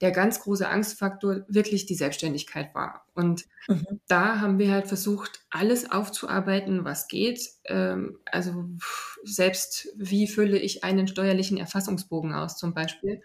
der 0.00 0.12
ganz 0.12 0.40
große 0.40 0.68
Angstfaktor 0.68 1.40
wirklich 1.48 1.86
die 1.86 1.96
Selbstständigkeit 1.96 2.74
war. 2.74 3.04
Und 3.14 3.46
mhm. 3.66 4.00
da 4.06 4.40
haben 4.40 4.58
wir 4.58 4.70
halt 4.70 4.86
versucht, 4.86 5.40
alles 5.50 5.90
aufzuarbeiten, 5.90 6.84
was 6.84 7.08
geht. 7.08 7.40
Ähm, 7.64 8.18
also 8.30 8.66
selbst 9.24 9.88
wie 9.96 10.28
fülle 10.28 10.58
ich 10.58 10.84
einen 10.84 11.08
steuerlichen 11.08 11.58
Erfassungsbogen 11.58 12.32
aus 12.32 12.56
zum 12.56 12.74
Beispiel, 12.74 13.22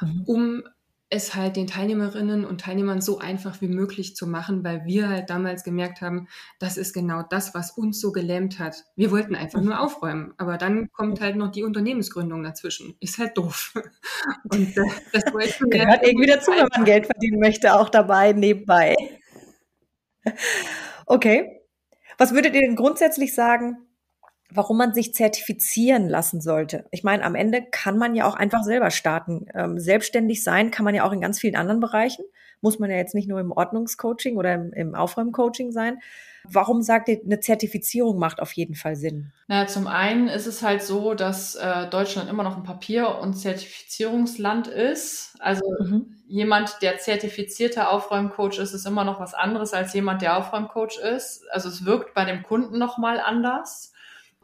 mhm. 0.00 0.22
um 0.26 0.62
es 1.08 1.36
halt 1.36 1.56
den 1.56 1.68
Teilnehmerinnen 1.68 2.44
und 2.44 2.60
Teilnehmern 2.60 3.00
so 3.00 3.18
einfach 3.18 3.60
wie 3.60 3.68
möglich 3.68 4.16
zu 4.16 4.26
machen, 4.26 4.64
weil 4.64 4.84
wir 4.84 5.08
halt 5.08 5.30
damals 5.30 5.62
gemerkt 5.62 6.00
haben, 6.00 6.26
das 6.58 6.76
ist 6.76 6.92
genau 6.92 7.22
das, 7.22 7.54
was 7.54 7.70
uns 7.70 8.00
so 8.00 8.10
gelähmt 8.10 8.58
hat. 8.58 8.84
Wir 8.96 9.12
wollten 9.12 9.36
einfach 9.36 9.60
nur 9.60 9.78
aufräumen, 9.78 10.34
aber 10.36 10.58
dann 10.58 10.90
kommt 10.90 11.20
halt 11.20 11.36
noch 11.36 11.52
die 11.52 11.62
Unternehmensgründung 11.62 12.42
dazwischen. 12.42 12.96
Ist 12.98 13.18
halt 13.18 13.38
doof. 13.38 13.72
Und 14.50 14.76
das, 14.76 14.86
das 15.12 15.24
gehört 15.70 16.04
irgendwie 16.04 16.26
dazu, 16.26 16.50
wenn 16.50 16.66
man 16.74 16.84
Geld 16.84 17.06
verdienen 17.06 17.38
möchte, 17.38 17.74
auch 17.74 17.88
dabei 17.88 18.32
nebenbei. 18.32 18.96
Okay. 21.06 21.60
Was 22.18 22.32
würdet 22.32 22.54
ihr 22.54 22.62
denn 22.62 22.76
grundsätzlich 22.76 23.34
sagen? 23.34 23.86
Warum 24.50 24.78
man 24.78 24.94
sich 24.94 25.14
zertifizieren 25.14 26.08
lassen 26.08 26.40
sollte. 26.40 26.84
Ich 26.90 27.02
meine, 27.02 27.24
am 27.24 27.34
Ende 27.34 27.62
kann 27.70 27.98
man 27.98 28.14
ja 28.14 28.26
auch 28.28 28.34
einfach 28.34 28.62
selber 28.62 28.90
starten. 28.90 29.46
Ähm, 29.54 29.78
selbstständig 29.78 30.44
sein 30.44 30.70
kann 30.70 30.84
man 30.84 30.94
ja 30.94 31.04
auch 31.04 31.12
in 31.12 31.20
ganz 31.20 31.40
vielen 31.40 31.56
anderen 31.56 31.80
Bereichen. 31.80 32.24
Muss 32.60 32.78
man 32.78 32.90
ja 32.90 32.96
jetzt 32.96 33.14
nicht 33.14 33.28
nur 33.28 33.40
im 33.40 33.52
Ordnungscoaching 33.52 34.36
oder 34.36 34.54
im, 34.54 34.72
im 34.72 34.94
Aufräumcoaching 34.94 35.72
sein. 35.72 35.98
Warum 36.48 36.80
sagt 36.82 37.08
ihr, 37.08 37.20
eine 37.24 37.40
Zertifizierung 37.40 38.18
macht 38.18 38.40
auf 38.40 38.52
jeden 38.52 38.74
Fall 38.74 38.96
Sinn? 38.96 39.32
Na, 39.48 39.66
zum 39.66 39.86
einen 39.86 40.28
ist 40.28 40.46
es 40.46 40.62
halt 40.62 40.82
so, 40.82 41.14
dass 41.14 41.56
äh, 41.56 41.88
Deutschland 41.88 42.30
immer 42.30 42.44
noch 42.44 42.56
ein 42.56 42.62
Papier- 42.62 43.18
und 43.18 43.34
Zertifizierungsland 43.34 44.68
ist. 44.68 45.34
Also 45.40 45.64
mhm. 45.80 46.16
jemand, 46.28 46.82
der 46.82 46.98
zertifizierter 46.98 47.90
Aufräumcoach 47.90 48.58
ist, 48.58 48.74
ist 48.74 48.86
immer 48.86 49.04
noch 49.04 49.20
was 49.20 49.34
anderes 49.34 49.72
als 49.72 49.92
jemand, 49.92 50.22
der 50.22 50.38
Aufräumcoach 50.38 50.98
ist. 50.98 51.44
Also 51.50 51.68
es 51.68 51.84
wirkt 51.84 52.14
bei 52.14 52.24
dem 52.24 52.42
Kunden 52.42 52.78
nochmal 52.78 53.20
anders. 53.20 53.92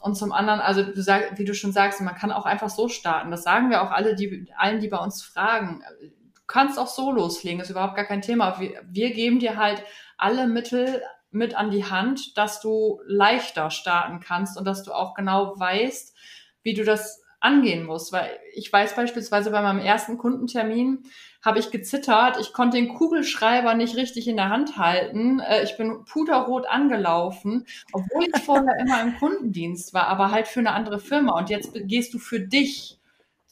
Und 0.02 0.16
zum 0.16 0.32
anderen, 0.32 0.60
also 0.60 0.82
du 0.82 1.00
sag, 1.00 1.38
wie 1.38 1.44
du 1.44 1.54
schon 1.54 1.72
sagst, 1.72 2.00
man 2.00 2.16
kann 2.16 2.32
auch 2.32 2.44
einfach 2.44 2.70
so 2.70 2.88
starten. 2.88 3.30
Das 3.30 3.44
sagen 3.44 3.70
wir 3.70 3.82
auch 3.82 3.92
alle, 3.92 4.16
die, 4.16 4.52
allen, 4.56 4.80
die 4.80 4.88
bei 4.88 4.98
uns 4.98 5.22
fragen. 5.22 5.82
Du 6.00 6.40
kannst 6.48 6.76
auch 6.76 6.88
so 6.88 7.12
loslegen, 7.12 7.60
ist 7.60 7.70
überhaupt 7.70 7.94
gar 7.94 8.04
kein 8.04 8.20
Thema. 8.20 8.58
Wir, 8.58 8.82
wir 8.84 9.12
geben 9.12 9.38
dir 9.38 9.56
halt 9.56 9.82
alle 10.18 10.48
Mittel 10.48 11.02
mit 11.30 11.54
an 11.54 11.70
die 11.70 11.84
Hand, 11.84 12.36
dass 12.36 12.60
du 12.60 13.00
leichter 13.06 13.70
starten 13.70 14.18
kannst 14.18 14.58
und 14.58 14.64
dass 14.64 14.82
du 14.82 14.92
auch 14.92 15.14
genau 15.14 15.58
weißt, 15.58 16.16
wie 16.62 16.74
du 16.74 16.84
das 16.84 17.22
angehen 17.38 17.84
musst. 17.84 18.12
Weil 18.12 18.38
ich 18.54 18.72
weiß 18.72 18.96
beispielsweise 18.96 19.52
bei 19.52 19.62
meinem 19.62 19.80
ersten 19.80 20.18
Kundentermin 20.18 21.04
habe 21.42 21.58
ich 21.58 21.70
gezittert, 21.70 22.38
ich 22.40 22.52
konnte 22.52 22.76
den 22.76 22.88
Kugelschreiber 22.94 23.74
nicht 23.74 23.96
richtig 23.96 24.28
in 24.28 24.36
der 24.36 24.48
Hand 24.48 24.76
halten, 24.76 25.40
äh, 25.40 25.64
ich 25.64 25.76
bin 25.76 26.04
puderrot 26.04 26.66
angelaufen, 26.66 27.66
obwohl 27.92 28.24
ich 28.24 28.42
vorher 28.42 28.78
immer 28.78 29.02
im 29.02 29.18
Kundendienst 29.18 29.92
war, 29.92 30.06
aber 30.06 30.30
halt 30.30 30.46
für 30.46 30.60
eine 30.60 30.72
andere 30.72 31.00
Firma. 31.00 31.36
Und 31.36 31.50
jetzt 31.50 31.72
gehst 31.74 32.14
du 32.14 32.18
für 32.18 32.40
dich 32.40 33.00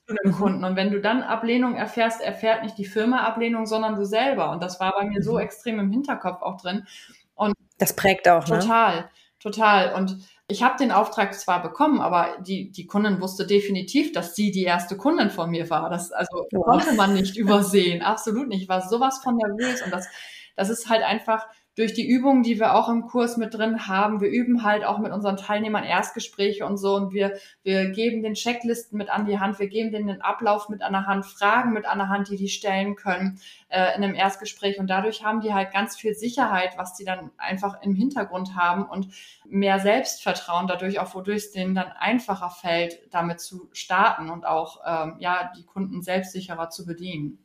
zu 0.06 0.16
einem 0.22 0.34
Kunden. 0.34 0.64
Und 0.64 0.76
wenn 0.76 0.90
du 0.90 1.00
dann 1.00 1.22
Ablehnung 1.22 1.74
erfährst, 1.74 2.20
erfährt 2.20 2.62
nicht 2.62 2.78
die 2.78 2.84
Firma 2.84 3.24
Ablehnung, 3.24 3.66
sondern 3.66 3.96
du 3.96 4.04
selber. 4.04 4.50
Und 4.52 4.62
das 4.62 4.80
war 4.80 4.92
bei 4.92 5.04
mir 5.04 5.22
so 5.22 5.34
mhm. 5.34 5.40
extrem 5.40 5.78
im 5.80 5.90
Hinterkopf 5.90 6.42
auch 6.42 6.60
drin. 6.60 6.86
Und 7.34 7.54
das 7.78 7.94
prägt 7.94 8.28
auch, 8.28 8.46
ne? 8.46 8.58
Total, 8.58 9.10
total. 9.40 9.94
Und 9.94 10.18
ich 10.50 10.62
habe 10.62 10.76
den 10.76 10.90
Auftrag 10.90 11.34
zwar 11.34 11.62
bekommen, 11.62 12.00
aber 12.00 12.38
die, 12.40 12.70
die 12.70 12.86
Kundin 12.86 13.20
wusste 13.20 13.46
definitiv, 13.46 14.12
dass 14.12 14.34
sie 14.34 14.50
die 14.50 14.64
erste 14.64 14.96
Kundin 14.96 15.30
von 15.30 15.50
mir 15.50 15.70
war. 15.70 15.88
Das 15.90 16.12
also 16.12 16.46
ja. 16.50 16.60
konnte 16.60 16.94
man 16.94 17.14
nicht 17.14 17.36
übersehen. 17.36 18.02
Absolut 18.02 18.48
nicht. 18.48 18.62
Ich 18.62 18.68
war 18.68 18.86
sowas 18.86 19.20
von 19.22 19.36
nervös 19.36 19.82
und 19.82 19.92
das, 19.92 20.06
das 20.56 20.68
ist 20.68 20.88
halt 20.88 21.02
einfach 21.02 21.46
durch 21.76 21.94
die 21.94 22.08
Übungen, 22.08 22.42
die 22.42 22.58
wir 22.58 22.74
auch 22.74 22.88
im 22.88 23.02
Kurs 23.02 23.36
mit 23.36 23.54
drin 23.54 23.86
haben, 23.86 24.20
wir 24.20 24.28
üben 24.28 24.64
halt 24.64 24.84
auch 24.84 24.98
mit 24.98 25.12
unseren 25.12 25.36
Teilnehmern 25.36 25.84
Erstgespräche 25.84 26.66
und 26.66 26.76
so. 26.76 26.94
Und 26.96 27.12
wir, 27.12 27.38
wir 27.62 27.90
geben 27.90 28.22
den 28.22 28.34
Checklisten 28.34 28.98
mit 28.98 29.08
an 29.08 29.24
die 29.24 29.38
Hand, 29.38 29.58
wir 29.60 29.68
geben 29.68 29.92
denen 29.92 30.08
den 30.08 30.20
Ablauf 30.20 30.68
mit 30.68 30.82
an 30.82 30.92
der 30.92 31.06
Hand, 31.06 31.26
Fragen 31.26 31.72
mit 31.72 31.86
an 31.86 31.98
der 31.98 32.08
Hand, 32.08 32.28
die 32.28 32.36
die 32.36 32.48
stellen 32.48 32.96
können 32.96 33.40
äh, 33.68 33.96
in 33.96 34.02
einem 34.02 34.14
Erstgespräch. 34.14 34.80
Und 34.80 34.88
dadurch 34.88 35.24
haben 35.24 35.40
die 35.40 35.54
halt 35.54 35.72
ganz 35.72 35.96
viel 35.96 36.14
Sicherheit, 36.14 36.76
was 36.76 36.94
die 36.94 37.04
dann 37.04 37.30
einfach 37.38 37.80
im 37.82 37.94
Hintergrund 37.94 38.56
haben 38.56 38.84
und 38.84 39.08
mehr 39.48 39.78
Selbstvertrauen 39.78 40.66
dadurch 40.66 40.98
auch, 40.98 41.14
wodurch 41.14 41.36
es 41.36 41.52
denen 41.52 41.76
dann 41.76 41.92
einfacher 41.98 42.50
fällt, 42.50 43.00
damit 43.12 43.40
zu 43.40 43.68
starten 43.72 44.28
und 44.28 44.44
auch 44.44 44.80
ähm, 44.84 45.16
ja 45.20 45.52
die 45.56 45.64
Kunden 45.64 46.02
selbstsicherer 46.02 46.68
zu 46.68 46.84
bedienen. 46.84 47.38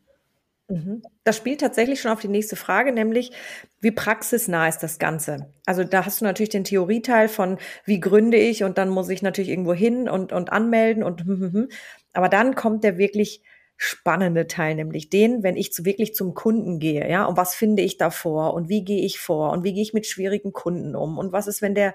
Mhm. 0.67 1.04
Das 1.23 1.38
spielt 1.38 1.62
tatsächlich 1.62 2.01
schon 2.01 2.12
auf 2.12 2.21
die 2.21 2.28
nächste 2.28 2.56
Frage, 2.56 2.91
nämlich 2.91 3.32
wie 3.82 3.91
praxisnah 3.91 4.67
ist 4.67 4.80
das 4.80 4.97
Ganze? 4.97 5.47
Also 5.65 5.84
da 5.84 6.06
hast 6.06 6.21
du 6.21 6.25
natürlich 6.25 6.49
den 6.49 6.63
Theorieteil 6.63 7.28
von 7.28 7.60
wie 7.86 7.99
gründe 7.99 8.38
ich 8.38 8.63
und 8.63 8.78
dann 8.80 8.89
muss 8.89 9.10
ich 9.10 9.21
natürlich 9.21 9.49
irgendwo 9.49 9.73
hin 9.73 10.10
und, 10.10 10.34
und 10.34 10.51
anmelden 10.51 11.04
und 11.04 11.21
hm, 11.21 11.39
hm, 11.39 11.54
hm. 11.54 11.69
aber 12.13 12.30
dann 12.30 12.56
kommt 12.56 12.84
der 12.84 12.97
wirklich 12.97 13.43
spannende 13.78 14.47
Teil, 14.47 14.75
nämlich 14.75 15.10
den, 15.10 15.43
wenn 15.43 15.58
ich 15.58 15.71
zu, 15.73 15.86
wirklich 15.86 16.15
zum 16.15 16.34
Kunden 16.34 16.80
gehe, 16.80 17.08
ja, 17.10 17.25
und 17.25 17.38
was 17.38 17.54
finde 17.56 17.84
ich 17.84 17.97
da 17.97 18.10
vor 18.10 18.54
und 18.54 18.69
wie 18.69 18.84
gehe 18.84 19.04
ich 19.04 19.19
vor 19.19 19.51
und 19.51 19.63
wie 19.63 19.73
gehe 19.73 19.84
ich 19.84 19.93
mit 19.93 20.08
schwierigen 20.08 20.54
Kunden 20.54 20.95
um 20.95 21.17
und 21.17 21.32
was 21.32 21.47
ist, 21.47 21.62
wenn 21.62 21.75
der 21.75 21.93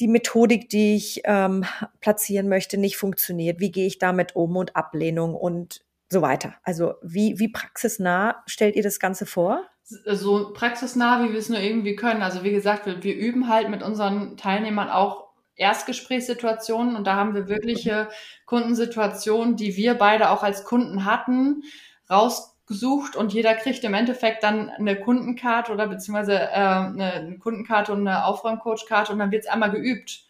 die 0.00 0.08
Methodik, 0.08 0.68
die 0.68 0.96
ich 0.96 1.22
ähm, 1.24 1.64
platzieren 2.00 2.48
möchte, 2.48 2.78
nicht 2.78 2.96
funktioniert, 2.96 3.60
wie 3.60 3.70
gehe 3.70 3.86
ich 3.86 3.98
damit 3.98 4.36
um 4.36 4.56
und 4.56 4.76
Ablehnung 4.76 5.34
und 5.34 5.85
so 6.08 6.22
weiter. 6.22 6.54
Also 6.62 6.94
wie, 7.02 7.38
wie 7.38 7.48
praxisnah 7.48 8.42
stellt 8.46 8.76
ihr 8.76 8.82
das 8.82 9.00
Ganze 9.00 9.26
vor? 9.26 9.64
So 9.84 10.52
praxisnah, 10.52 11.24
wie 11.24 11.32
wir 11.32 11.38
es 11.38 11.48
nur 11.48 11.60
irgendwie 11.60 11.96
können. 11.96 12.22
Also 12.22 12.42
wie 12.42 12.50
gesagt, 12.50 12.86
wir, 12.86 13.02
wir 13.02 13.14
üben 13.16 13.48
halt 13.48 13.68
mit 13.68 13.82
unseren 13.82 14.36
Teilnehmern 14.36 14.88
auch 14.88 15.26
Erstgesprächssituationen 15.56 16.96
und 16.96 17.06
da 17.06 17.14
haben 17.14 17.34
wir 17.34 17.48
wirkliche 17.48 18.08
Kundensituationen, 18.44 19.56
die 19.56 19.76
wir 19.76 19.94
beide 19.94 20.30
auch 20.30 20.42
als 20.42 20.64
Kunden 20.64 21.06
hatten, 21.06 21.62
rausgesucht 22.10 23.16
und 23.16 23.32
jeder 23.32 23.54
kriegt 23.54 23.82
im 23.84 23.94
Endeffekt 23.94 24.42
dann 24.42 24.68
eine 24.68 25.00
Kundenkarte 25.00 25.72
oder 25.72 25.86
beziehungsweise 25.88 26.34
äh, 26.34 26.50
eine 26.50 27.38
Kundenkarte 27.40 27.92
und 27.92 28.06
eine 28.06 28.26
Aufräumcoachkarte 28.26 29.12
und 29.12 29.18
dann 29.18 29.30
wird 29.30 29.44
es 29.44 29.50
einmal 29.50 29.70
geübt 29.70 30.26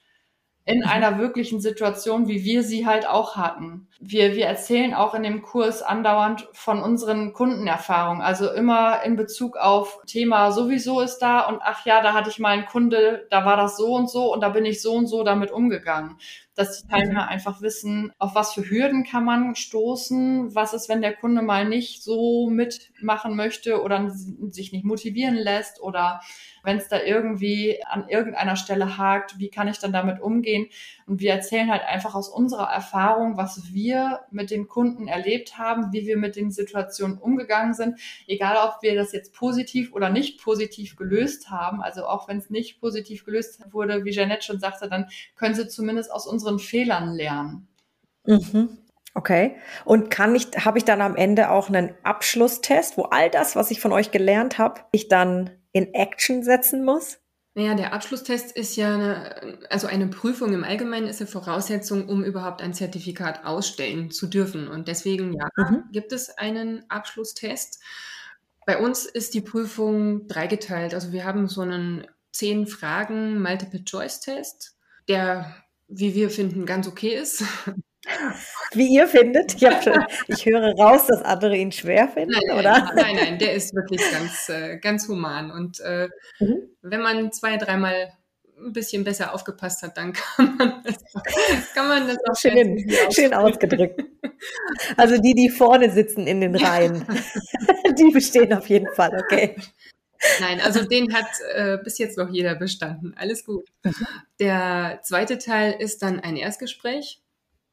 in 0.64 0.84
einer 0.84 1.18
wirklichen 1.18 1.60
Situation, 1.60 2.28
wie 2.28 2.44
wir 2.44 2.62
sie 2.62 2.86
halt 2.86 3.06
auch 3.06 3.36
hatten. 3.36 3.88
Wir, 3.98 4.34
wir 4.34 4.46
erzählen 4.46 4.92
auch 4.92 5.14
in 5.14 5.22
dem 5.22 5.42
Kurs 5.42 5.82
andauernd 5.82 6.48
von 6.52 6.82
unseren 6.82 7.32
Kundenerfahrungen, 7.32 8.22
also 8.22 8.50
immer 8.50 9.02
in 9.02 9.16
Bezug 9.16 9.56
auf 9.56 10.00
Thema 10.06 10.52
sowieso 10.52 11.00
ist 11.00 11.18
da 11.18 11.46
und 11.46 11.60
ach 11.62 11.86
ja, 11.86 12.02
da 12.02 12.12
hatte 12.12 12.28
ich 12.28 12.38
mal 12.38 12.50
einen 12.50 12.66
Kunde, 12.66 13.26
da 13.30 13.44
war 13.44 13.56
das 13.56 13.76
so 13.76 13.94
und 13.94 14.10
so 14.10 14.32
und 14.32 14.42
da 14.42 14.50
bin 14.50 14.66
ich 14.66 14.82
so 14.82 14.92
und 14.92 15.06
so 15.06 15.24
damit 15.24 15.50
umgegangen 15.50 16.18
dass 16.56 16.82
die 16.82 16.88
Teilnehmer 16.88 17.24
mhm. 17.24 17.28
einfach 17.28 17.60
wissen, 17.60 18.12
auf 18.18 18.34
was 18.34 18.54
für 18.54 18.68
Hürden 18.68 19.04
kann 19.04 19.24
man 19.24 19.54
stoßen, 19.54 20.54
was 20.54 20.72
ist, 20.72 20.88
wenn 20.88 21.02
der 21.02 21.14
Kunde 21.14 21.42
mal 21.42 21.68
nicht 21.68 22.02
so 22.02 22.48
mitmachen 22.48 23.36
möchte 23.36 23.82
oder 23.82 24.10
sich 24.10 24.72
nicht 24.72 24.84
motivieren 24.84 25.34
lässt 25.34 25.80
oder 25.80 26.20
wenn 26.64 26.78
es 26.78 26.88
da 26.88 27.00
irgendwie 27.00 27.84
an 27.84 28.08
irgendeiner 28.08 28.56
Stelle 28.56 28.96
hakt, 28.96 29.38
wie 29.38 29.50
kann 29.50 29.68
ich 29.68 29.78
dann 29.78 29.92
damit 29.92 30.20
umgehen? 30.20 30.68
Und 31.06 31.20
wir 31.20 31.32
erzählen 31.32 31.70
halt 31.70 31.82
einfach 31.84 32.16
aus 32.16 32.28
unserer 32.28 32.68
Erfahrung, 32.68 33.36
was 33.36 33.72
wir 33.72 34.20
mit 34.32 34.50
den 34.50 34.66
Kunden 34.66 35.06
erlebt 35.06 35.56
haben, 35.56 35.92
wie 35.92 36.04
wir 36.04 36.16
mit 36.16 36.34
den 36.34 36.50
Situationen 36.50 37.16
umgegangen 37.16 37.74
sind, 37.74 38.00
egal 38.26 38.56
ob 38.56 38.82
wir 38.82 38.96
das 38.96 39.12
jetzt 39.12 39.32
positiv 39.32 39.92
oder 39.92 40.10
nicht 40.10 40.42
positiv 40.42 40.96
gelöst 40.96 41.48
haben. 41.48 41.80
Also 41.80 42.06
auch 42.06 42.26
wenn 42.26 42.38
es 42.38 42.50
nicht 42.50 42.80
positiv 42.80 43.24
gelöst 43.24 43.60
wurde, 43.70 44.04
wie 44.04 44.10
Jeanette 44.10 44.44
schon 44.44 44.58
sagte, 44.58 44.88
dann 44.88 45.08
können 45.36 45.54
sie 45.54 45.68
zumindest 45.68 46.10
aus 46.10 46.26
unseren 46.26 46.58
Fehlern 46.58 47.14
lernen. 47.14 47.68
Mhm. 48.24 48.78
Okay. 49.14 49.56
Und 49.84 50.10
kann 50.10 50.34
ich, 50.34 50.48
habe 50.64 50.78
ich 50.78 50.84
dann 50.84 51.00
am 51.00 51.16
Ende 51.16 51.50
auch 51.50 51.68
einen 51.68 51.94
Abschlusstest, 52.02 52.98
wo 52.98 53.04
all 53.04 53.30
das, 53.30 53.54
was 53.54 53.70
ich 53.70 53.80
von 53.80 53.92
euch 53.92 54.10
gelernt 54.10 54.58
habe, 54.58 54.80
ich 54.90 55.08
dann 55.08 55.50
in 55.72 55.94
Action 55.94 56.42
setzen 56.42 56.84
muss? 56.84 57.18
Naja, 57.56 57.74
der 57.74 57.94
Abschlusstest 57.94 58.54
ist 58.54 58.76
ja, 58.76 58.92
eine, 58.92 59.58
also 59.70 59.86
eine 59.86 60.08
Prüfung 60.08 60.52
im 60.52 60.62
Allgemeinen 60.62 61.06
ist 61.06 61.22
eine 61.22 61.26
Voraussetzung, 61.26 62.06
um 62.06 62.22
überhaupt 62.22 62.60
ein 62.60 62.74
Zertifikat 62.74 63.46
ausstellen 63.46 64.10
zu 64.10 64.26
dürfen. 64.26 64.68
Und 64.68 64.88
deswegen, 64.88 65.32
ja, 65.32 65.48
mhm. 65.56 65.84
gibt 65.90 66.12
es 66.12 66.28
einen 66.36 66.84
Abschlusstest. 66.90 67.82
Bei 68.66 68.76
uns 68.76 69.06
ist 69.06 69.32
die 69.32 69.40
Prüfung 69.40 70.26
dreigeteilt. 70.26 70.92
Also 70.92 71.12
wir 71.12 71.24
haben 71.24 71.48
so 71.48 71.62
einen 71.62 72.06
zehn 72.30 72.66
Fragen 72.66 73.40
Multiple-Choice-Test, 73.40 74.76
der, 75.08 75.50
wie 75.88 76.14
wir 76.14 76.28
finden, 76.28 76.66
ganz 76.66 76.86
okay 76.86 77.14
ist. 77.14 77.42
Wie 78.72 78.94
ihr 78.94 79.06
findet. 79.06 79.54
Ich, 79.54 79.60
schon, 79.60 80.04
ich 80.28 80.46
höre 80.46 80.74
raus, 80.74 81.06
dass 81.06 81.22
andere 81.22 81.56
ihn 81.56 81.72
schwer 81.72 82.08
finden, 82.08 82.32
nein, 82.48 82.58
oder? 82.58 82.78
Nein, 82.78 82.94
nein, 82.94 83.16
nein, 83.16 83.38
der 83.38 83.54
ist 83.54 83.74
wirklich 83.74 84.00
ganz, 84.10 84.48
äh, 84.48 84.78
ganz 84.78 85.08
human. 85.08 85.50
Und 85.50 85.80
äh, 85.80 86.08
mhm. 86.38 86.70
wenn 86.82 87.00
man 87.00 87.32
zwei, 87.32 87.56
dreimal 87.56 88.12
ein 88.58 88.72
bisschen 88.72 89.04
besser 89.04 89.34
aufgepasst 89.34 89.82
hat, 89.82 89.96
dann 89.96 90.12
kann 90.12 90.56
man 90.56 90.82
das, 90.84 90.96
kann 91.74 91.88
man 91.88 92.06
das 92.06 92.18
auch 92.28 92.36
schön, 92.36 92.90
schön 93.12 93.34
ausgedrückt. 93.34 94.02
Also 94.96 95.18
die, 95.18 95.34
die 95.34 95.50
vorne 95.50 95.90
sitzen 95.90 96.26
in 96.26 96.40
den 96.40 96.56
Reihen, 96.56 97.04
die 97.98 98.10
bestehen 98.12 98.52
auf 98.52 98.68
jeden 98.68 98.92
Fall, 98.94 99.10
okay. 99.18 99.56
Nein, 100.40 100.60
also 100.60 100.82
den 100.82 101.12
hat 101.12 101.28
äh, 101.54 101.78
bis 101.78 101.98
jetzt 101.98 102.16
noch 102.16 102.30
jeder 102.30 102.54
bestanden. 102.54 103.14
Alles 103.16 103.44
gut. 103.44 103.66
Mhm. 103.84 104.06
Der 104.40 105.00
zweite 105.02 105.38
Teil 105.38 105.76
ist 105.78 106.02
dann 106.02 106.20
ein 106.20 106.36
Erstgespräch. 106.36 107.20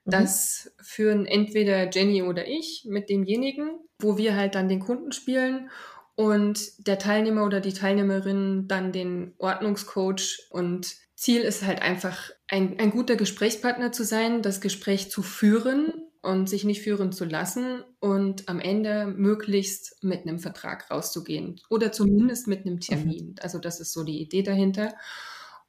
Das 0.05 0.71
führen 0.81 1.25
entweder 1.25 1.89
Jenny 1.89 2.23
oder 2.23 2.47
ich 2.47 2.85
mit 2.87 3.09
demjenigen, 3.09 3.79
wo 3.99 4.17
wir 4.17 4.35
halt 4.35 4.55
dann 4.55 4.67
den 4.67 4.81
Kunden 4.81 5.11
spielen 5.11 5.69
und 6.15 6.87
der 6.87 6.99
Teilnehmer 6.99 7.45
oder 7.45 7.59
die 7.61 7.73
Teilnehmerin 7.73 8.67
dann 8.67 8.91
den 8.91 9.33
Ordnungscoach 9.37 10.47
und 10.49 10.95
Ziel 11.15 11.41
ist 11.41 11.63
halt 11.63 11.81
einfach 11.81 12.31
ein, 12.49 12.79
ein 12.79 12.91
guter 12.91 13.15
Gesprächspartner 13.15 13.91
zu 13.91 14.03
sein, 14.03 14.41
das 14.41 14.59
Gespräch 14.59 15.09
zu 15.09 15.23
führen 15.23 15.93
und 16.21 16.49
sich 16.49 16.63
nicht 16.63 16.81
führen 16.81 17.11
zu 17.11 17.25
lassen 17.25 17.83
und 17.99 18.49
am 18.49 18.59
Ende 18.59 19.07
möglichst 19.07 20.03
mit 20.03 20.21
einem 20.21 20.39
Vertrag 20.39 20.89
rauszugehen 20.91 21.59
oder 21.69 21.91
zumindest 21.91 22.47
mit 22.47 22.65
einem 22.65 22.79
Termin. 22.79 23.29
Mhm. 23.29 23.35
Also 23.41 23.59
das 23.59 23.79
ist 23.79 23.93
so 23.93 24.03
die 24.03 24.21
Idee 24.21 24.43
dahinter. 24.43 24.93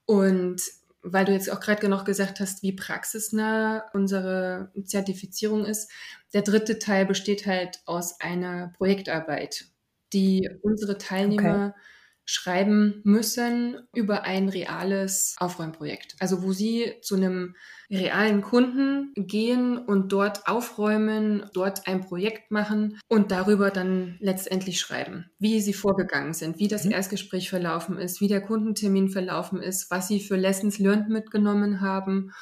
Und 0.07 0.61
weil 1.05 1.24
du 1.24 1.32
jetzt 1.32 1.50
auch 1.50 1.61
gerade 1.61 1.88
noch 1.88 2.05
gesagt 2.05 2.40
hast, 2.40 2.62
wie 2.62 2.72
praxisnah 2.72 3.84
unsere 3.92 4.72
Zertifizierung 4.84 5.64
ist. 5.64 5.90
Der 6.32 6.42
dritte 6.42 6.78
Teil 6.78 7.07
besteht 7.07 7.46
halt 7.46 7.80
aus 7.86 8.20
einer 8.20 8.72
Projektarbeit, 8.76 9.66
die 10.12 10.48
unsere 10.62 10.98
Teilnehmer 10.98 11.74
okay 11.76 11.80
schreiben 12.27 13.01
müssen 13.05 13.87
über 13.95 14.22
ein 14.22 14.49
reales 14.49 15.37
Aufräumprojekt. 15.39 16.16
Also 16.20 16.43
wo 16.43 16.53
sie 16.53 16.95
zu 17.03 17.16
einem 17.16 17.55
realen 17.91 18.41
Kunden 18.41 19.12
gehen 19.14 19.79
und 19.79 20.12
dort 20.12 20.47
aufräumen, 20.49 21.49
dort 21.53 21.87
ein 21.87 22.01
Projekt 22.01 22.51
machen 22.51 22.99
und 23.09 23.31
darüber 23.31 23.70
dann 23.70 24.16
letztendlich 24.20 24.81
schreiben, 24.81 25.31
wie 25.39 25.61
sie 25.61 25.75
vorgegangen 25.75 26.33
sind, 26.33 26.59
wie 26.59 26.68
das 26.68 26.85
mhm. 26.85 26.93
Erstgespräch 26.93 27.51
verlaufen 27.51 27.99
ist, 27.99 28.20
wie 28.20 28.29
der 28.29 28.41
Kundentermin 28.41 29.11
verlaufen 29.11 29.62
ist, 29.62 29.91
was 29.91 30.09
sie 30.09 30.20
für 30.20 30.37
Lessons 30.37 30.79
learned 30.79 31.11
mitgenommen 31.11 31.81
haben 31.81 32.33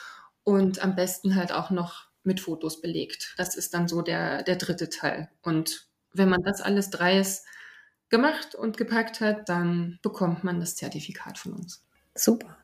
und 0.45 0.83
am 0.83 0.95
besten 0.95 1.35
halt 1.35 1.53
auch 1.53 1.71
noch 1.71 2.07
mit 2.25 2.41
Fotos 2.41 2.81
belegt. 2.81 3.35
Das 3.37 3.57
ist 3.57 3.75
dann 3.75 3.89
so 3.89 4.03
der, 4.03 4.43
der 4.45 4.57
dritte 4.57 4.89
Teil. 4.89 5.29
Und 5.43 5.89
wenn 6.13 6.29
man 6.29 6.43
das 6.43 6.61
alles 6.61 6.91
dreies 6.91 7.45
gemacht 8.13 8.55
und 8.55 8.77
gepackt 8.77 9.21
hat, 9.21 9.49
dann 9.49 9.99
bekommt 10.03 10.45
man 10.45 10.61
das 10.61 10.77
Zertifikat 10.77 11.39
von 11.39 11.55
uns. 11.55 11.85
Super. 12.15 12.59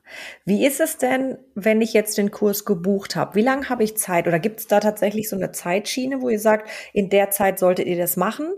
Wie 0.45 0.65
ist 0.65 0.79
es 0.79 0.97
denn, 0.97 1.39
wenn 1.55 1.81
ich 1.81 1.93
jetzt 1.93 2.17
den 2.19 2.29
Kurs 2.29 2.65
gebucht 2.65 3.15
habe? 3.15 3.35
Wie 3.35 3.41
lange 3.41 3.67
habe 3.67 3.83
ich 3.83 3.97
Zeit? 3.97 4.27
Oder 4.27 4.39
gibt 4.39 4.59
es 4.59 4.67
da 4.67 4.79
tatsächlich 4.79 5.27
so 5.27 5.35
eine 5.35 5.51
Zeitschiene, 5.51 6.21
wo 6.21 6.29
ihr 6.29 6.39
sagt, 6.39 6.69
in 6.93 7.09
der 7.09 7.31
Zeit 7.31 7.57
solltet 7.57 7.87
ihr 7.87 7.97
das 7.97 8.15
machen? 8.15 8.53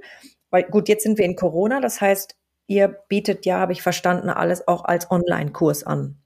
Weil 0.50 0.64
gut, 0.64 0.90
jetzt 0.90 1.04
sind 1.04 1.18
wir 1.18 1.26
in 1.26 1.38
Corona, 1.38 1.80
das 1.80 2.02
heißt, 2.02 2.36
ihr 2.68 2.90
bietet 3.08 3.46
ja, 3.46 3.60
habe 3.60 3.72
ich 3.72 3.82
verstanden, 3.82 4.30
alles 4.30 4.68
auch 4.68 4.84
als 4.84 5.10
Online-Kurs 5.10 5.86
an. 5.86 6.18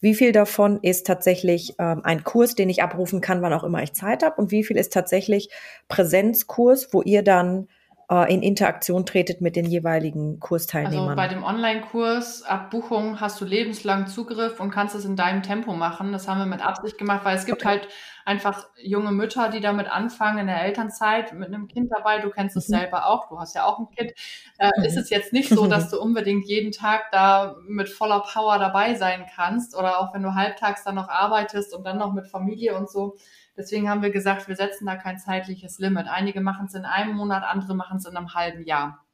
Wie 0.00 0.14
viel 0.14 0.32
davon 0.32 0.80
ist 0.82 1.06
tatsächlich 1.06 1.74
ähm, 1.78 2.02
ein 2.04 2.24
Kurs, 2.24 2.54
den 2.54 2.68
ich 2.70 2.82
abrufen 2.82 3.20
kann, 3.20 3.42
wann 3.42 3.52
auch 3.52 3.64
immer 3.64 3.82
ich 3.82 3.94
Zeit 3.94 4.22
habe? 4.24 4.40
Und 4.40 4.50
wie 4.50 4.64
viel 4.64 4.76
ist 4.76 4.92
tatsächlich 4.92 5.48
Präsenzkurs, 5.88 6.92
wo 6.92 7.02
ihr 7.02 7.22
dann 7.22 7.68
äh, 8.10 8.32
in 8.32 8.42
Interaktion 8.42 9.04
tretet 9.04 9.40
mit 9.40 9.54
den 9.54 9.66
jeweiligen 9.66 10.40
Kursteilnehmern. 10.40 11.10
Also 11.10 11.16
bei 11.16 11.28
dem 11.28 11.44
Online-Kurs 11.44 12.42
ab 12.42 12.70
Buchung 12.70 13.20
hast 13.20 13.40
du 13.40 13.44
lebenslang 13.44 14.06
Zugriff 14.06 14.60
und 14.60 14.70
kannst 14.70 14.94
es 14.94 15.04
in 15.04 15.14
deinem 15.14 15.42
Tempo 15.42 15.74
machen. 15.74 16.12
Das 16.12 16.26
haben 16.26 16.38
wir 16.38 16.46
mit 16.46 16.64
Absicht 16.64 16.96
gemacht, 16.96 17.24
weil 17.24 17.36
es 17.36 17.44
gibt 17.44 17.62
okay. 17.62 17.68
halt 17.68 17.88
einfach 18.24 18.68
junge 18.76 19.12
Mütter, 19.12 19.50
die 19.50 19.60
damit 19.60 19.88
anfangen 19.88 20.38
in 20.38 20.46
der 20.46 20.62
Elternzeit 20.62 21.34
mit 21.34 21.48
einem 21.48 21.68
Kind 21.68 21.90
dabei. 21.90 22.18
Du 22.20 22.30
kennst 22.30 22.56
es 22.56 22.68
mhm. 22.68 22.76
selber 22.76 23.06
auch, 23.06 23.28
du 23.28 23.38
hast 23.38 23.54
ja 23.54 23.64
auch 23.64 23.78
ein 23.78 23.88
Kind. 23.90 24.12
Äh, 24.58 24.70
mhm. 24.76 24.84
Ist 24.84 24.96
es 24.96 25.10
jetzt 25.10 25.32
nicht 25.32 25.50
so, 25.50 25.66
dass 25.68 25.90
du 25.90 26.00
unbedingt 26.00 26.46
jeden 26.46 26.72
Tag 26.72 27.10
da 27.12 27.56
mit 27.66 27.90
voller 27.90 28.20
Power 28.20 28.58
dabei 28.58 28.94
sein 28.94 29.26
kannst 29.34 29.76
oder 29.76 30.00
auch 30.00 30.14
wenn 30.14 30.22
du 30.22 30.34
halbtags 30.34 30.82
dann 30.82 30.94
noch 30.94 31.08
arbeitest 31.08 31.74
und 31.74 31.84
dann 31.84 31.98
noch 31.98 32.12
mit 32.14 32.26
Familie 32.26 32.74
und 32.74 32.90
so 32.90 33.16
Deswegen 33.58 33.90
haben 33.90 34.02
wir 34.02 34.10
gesagt, 34.10 34.46
wir 34.48 34.56
setzen 34.56 34.86
da 34.86 34.96
kein 34.96 35.18
zeitliches 35.18 35.78
Limit. 35.78 36.06
Einige 36.06 36.40
machen 36.40 36.66
es 36.66 36.74
in 36.74 36.84
einem 36.84 37.14
Monat, 37.14 37.42
andere 37.42 37.74
machen 37.74 37.98
es 37.98 38.06
in 38.06 38.16
einem 38.16 38.34
halben 38.34 38.64
Jahr. 38.64 39.04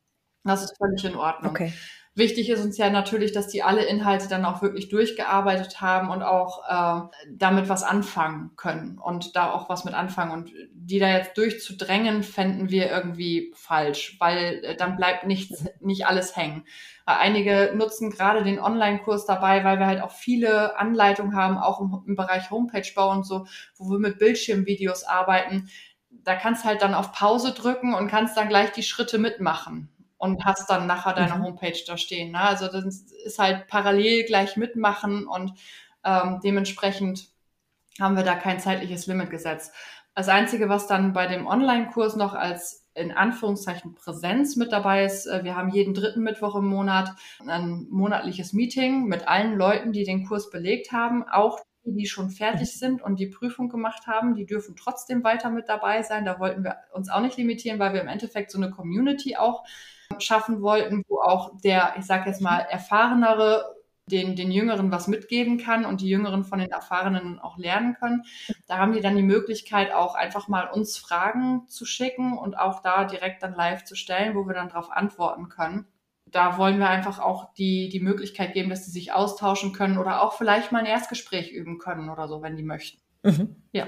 Das 0.45 0.63
ist 0.63 0.77
völlig 0.77 1.05
in 1.05 1.17
Ordnung. 1.17 1.53
Okay. 1.53 1.73
Wichtig 2.17 2.49
ist 2.49 2.63
uns 2.63 2.79
ja 2.79 2.91
natürlich, 2.91 3.33
dass 3.33 3.49
die 3.49 3.65
alle 3.65 3.83
Inhalte 3.83 4.29
dann 4.29 4.45
auch 4.45 4.63
wirklich 4.63 4.89
durchgearbeitet 4.89 5.81
haben 5.81 6.11
und 6.11 6.23
auch 6.23 6.63
äh, 6.69 7.09
damit 7.33 7.69
was 7.69 7.83
anfangen 7.83 8.53
können 8.55 8.99
und 8.99 9.35
da 9.35 9.51
auch 9.51 9.69
was 9.69 9.85
mit 9.85 9.95
anfangen. 9.95 10.31
Und 10.31 10.53
die 10.73 11.01
da 11.01 11.09
jetzt 11.09 11.37
durchzudrängen, 11.37 12.23
fänden 12.23 12.71
wir 12.71 12.89
irgendwie 12.89 13.53
falsch, 13.57 14.17
weil 14.21 14.63
äh, 14.63 14.77
dann 14.77 14.97
bleibt 14.97 15.27
nichts, 15.27 15.65
nicht 15.81 16.07
alles 16.07 16.37
hängen. 16.37 16.65
Einige 17.07 17.73
nutzen 17.75 18.11
gerade 18.11 18.43
den 18.43 18.59
Online-Kurs 18.59 19.27
dabei, 19.27 19.63
weil 19.63 19.79
wir 19.79 19.87
halt 19.87 20.03
auch 20.03 20.11
viele 20.11 20.79
Anleitungen 20.79 21.37
haben, 21.37 21.59
auch 21.59 21.81
im, 21.81 22.03
im 22.07 22.17
Bereich 22.17 22.51
Homepage-Bau 22.51 23.11
und 23.11 23.27
so, 23.27 23.47
wo 23.77 23.91
wir 23.91 23.99
mit 23.99 24.19
Bildschirmvideos 24.19 25.05
arbeiten. 25.05 25.69
Da 26.09 26.35
kannst 26.35 26.65
halt 26.65 26.81
dann 26.81 26.95
auf 26.95 27.13
Pause 27.13 27.53
drücken 27.53 27.93
und 27.93 28.09
kannst 28.09 28.37
dann 28.37 28.49
gleich 28.49 28.73
die 28.73 28.83
Schritte 28.83 29.19
mitmachen 29.19 29.91
und 30.17 30.45
hast 30.47 30.71
dann 30.71 30.87
nachher 30.87 31.13
deine 31.13 31.35
mhm. 31.35 31.45
Homepage 31.45 31.79
da 31.87 31.99
stehen. 31.99 32.33
Ne? 32.33 32.41
Also 32.41 32.69
das 32.69 32.85
ist 32.85 33.39
halt 33.39 33.67
parallel 33.69 34.25
gleich 34.25 34.57
mitmachen 34.57 35.27
und 35.27 35.53
ähm, 36.05 36.41
dementsprechend 36.43 37.29
haben 38.01 38.17
wir 38.17 38.25
da 38.25 38.35
kein 38.35 38.61
zeitliches 38.61 39.07
Limit 39.07 39.31
gesetzt. 39.31 39.75
Das 40.15 40.29
Einzige, 40.29 40.71
was 40.71 40.87
dann 40.87 41.13
bei 41.13 41.27
dem 41.27 41.47
Online-Kurs 41.47 42.17
noch 42.17 42.33
als 42.33 42.84
in 42.95 43.13
Anführungszeichen 43.13 43.95
Präsenz 43.95 44.57
mit 44.57 44.73
dabei 44.73 45.05
ist. 45.05 45.27
Äh, 45.27 45.45
wir 45.45 45.57
haben 45.57 45.71
jeden 45.71 45.95
dritten 45.95 46.23
Mittwoch 46.23 46.55
im 46.57 46.67
Monat 46.67 47.11
ein 47.47 47.87
monatliches 47.91 48.53
Meeting 48.53 49.05
mit 49.07 49.29
allen 49.29 49.57
Leuten, 49.57 49.93
die 49.93 50.05
den 50.05 50.27
Kurs 50.27 50.51
belegt 50.51 50.93
haben, 50.93 51.25
auch 51.25 51.61
die, 51.85 51.95
die 51.95 52.07
schon 52.07 52.31
fertig 52.31 52.79
sind 52.79 53.03
und 53.03 53.19
die 53.19 53.27
Prüfung 53.27 53.69
gemacht 53.69 54.07
haben, 54.07 54.35
die 54.35 54.47
dürfen 54.47 54.77
trotzdem 54.77 55.23
weiter 55.23 55.51
mit 55.51 55.69
dabei 55.69 56.03
sein. 56.03 56.25
Da 56.25 56.39
wollten 56.39 56.65
wir 56.65 56.77
uns 56.93 57.11
auch 57.11 57.21
nicht 57.21 57.37
limitieren, 57.37 57.79
weil 57.79 57.93
wir 57.93 58.01
im 58.01 58.09
Endeffekt 58.09 58.51
so 58.51 58.59
eine 58.59 58.71
Community 58.71 59.37
auch 59.37 59.65
schaffen 60.19 60.63
wollten, 60.63 61.05
wo 61.09 61.21
auch 61.21 61.53
der, 61.63 61.95
ich 61.99 62.07
sage 62.07 62.29
jetzt 62.31 62.41
mal, 62.41 62.61
erfahrenere 62.61 63.74
den, 64.11 64.37
den 64.37 64.51
Jüngeren 64.51 64.91
was 64.91 65.09
mitgeben 65.09 65.59
kann 65.59 65.85
und 65.85 66.01
die 66.01 66.09
Jüngeren 66.09 66.45
von 66.45 66.59
den 66.59 66.71
Erfahrenen 66.71 67.39
auch 67.39 67.57
lernen 67.57 67.95
können. 67.95 68.25
Da 68.67 68.79
haben 68.79 68.93
die 68.93 69.01
dann 69.01 69.17
die 69.17 69.23
Möglichkeit, 69.23 69.93
auch 69.93 70.15
einfach 70.15 70.49
mal 70.49 70.69
uns 70.69 70.99
Fragen 70.99 71.67
zu 71.69 71.87
schicken 71.87 72.37
und 72.37 72.59
auch 72.59 72.81
da 72.81 73.05
direkt 73.05 73.43
dann 73.43 73.55
live 73.55 73.85
zu 73.85 73.97
stellen, 73.97 74.35
wo 74.35 74.47
wir 74.47 74.55
dann 74.55 74.69
darauf 74.69 74.91
antworten 74.91 75.49
können. 75.49 75.87
Da 76.27 76.59
wollen 76.59 76.79
wir 76.79 76.89
einfach 76.89 77.19
auch 77.19 77.55
die, 77.55 77.89
die 77.89 78.01
Möglichkeit 78.01 78.55
geben, 78.55 78.69
dass 78.69 78.85
sie 78.85 78.91
sich 78.91 79.13
austauschen 79.13 79.73
können 79.73 79.99
oder 79.99 80.21
auch 80.23 80.35
vielleicht 80.35 80.73
mal 80.73 80.81
ein 80.81 80.87
Erstgespräch 80.87 81.53
üben 81.53 81.79
können 81.79 82.11
oder 82.11 82.29
so, 82.29 82.43
wenn 82.43 82.57
die 82.57 82.63
möchten. 82.63 83.01
Mhm. 83.23 83.57
Ja. 83.73 83.87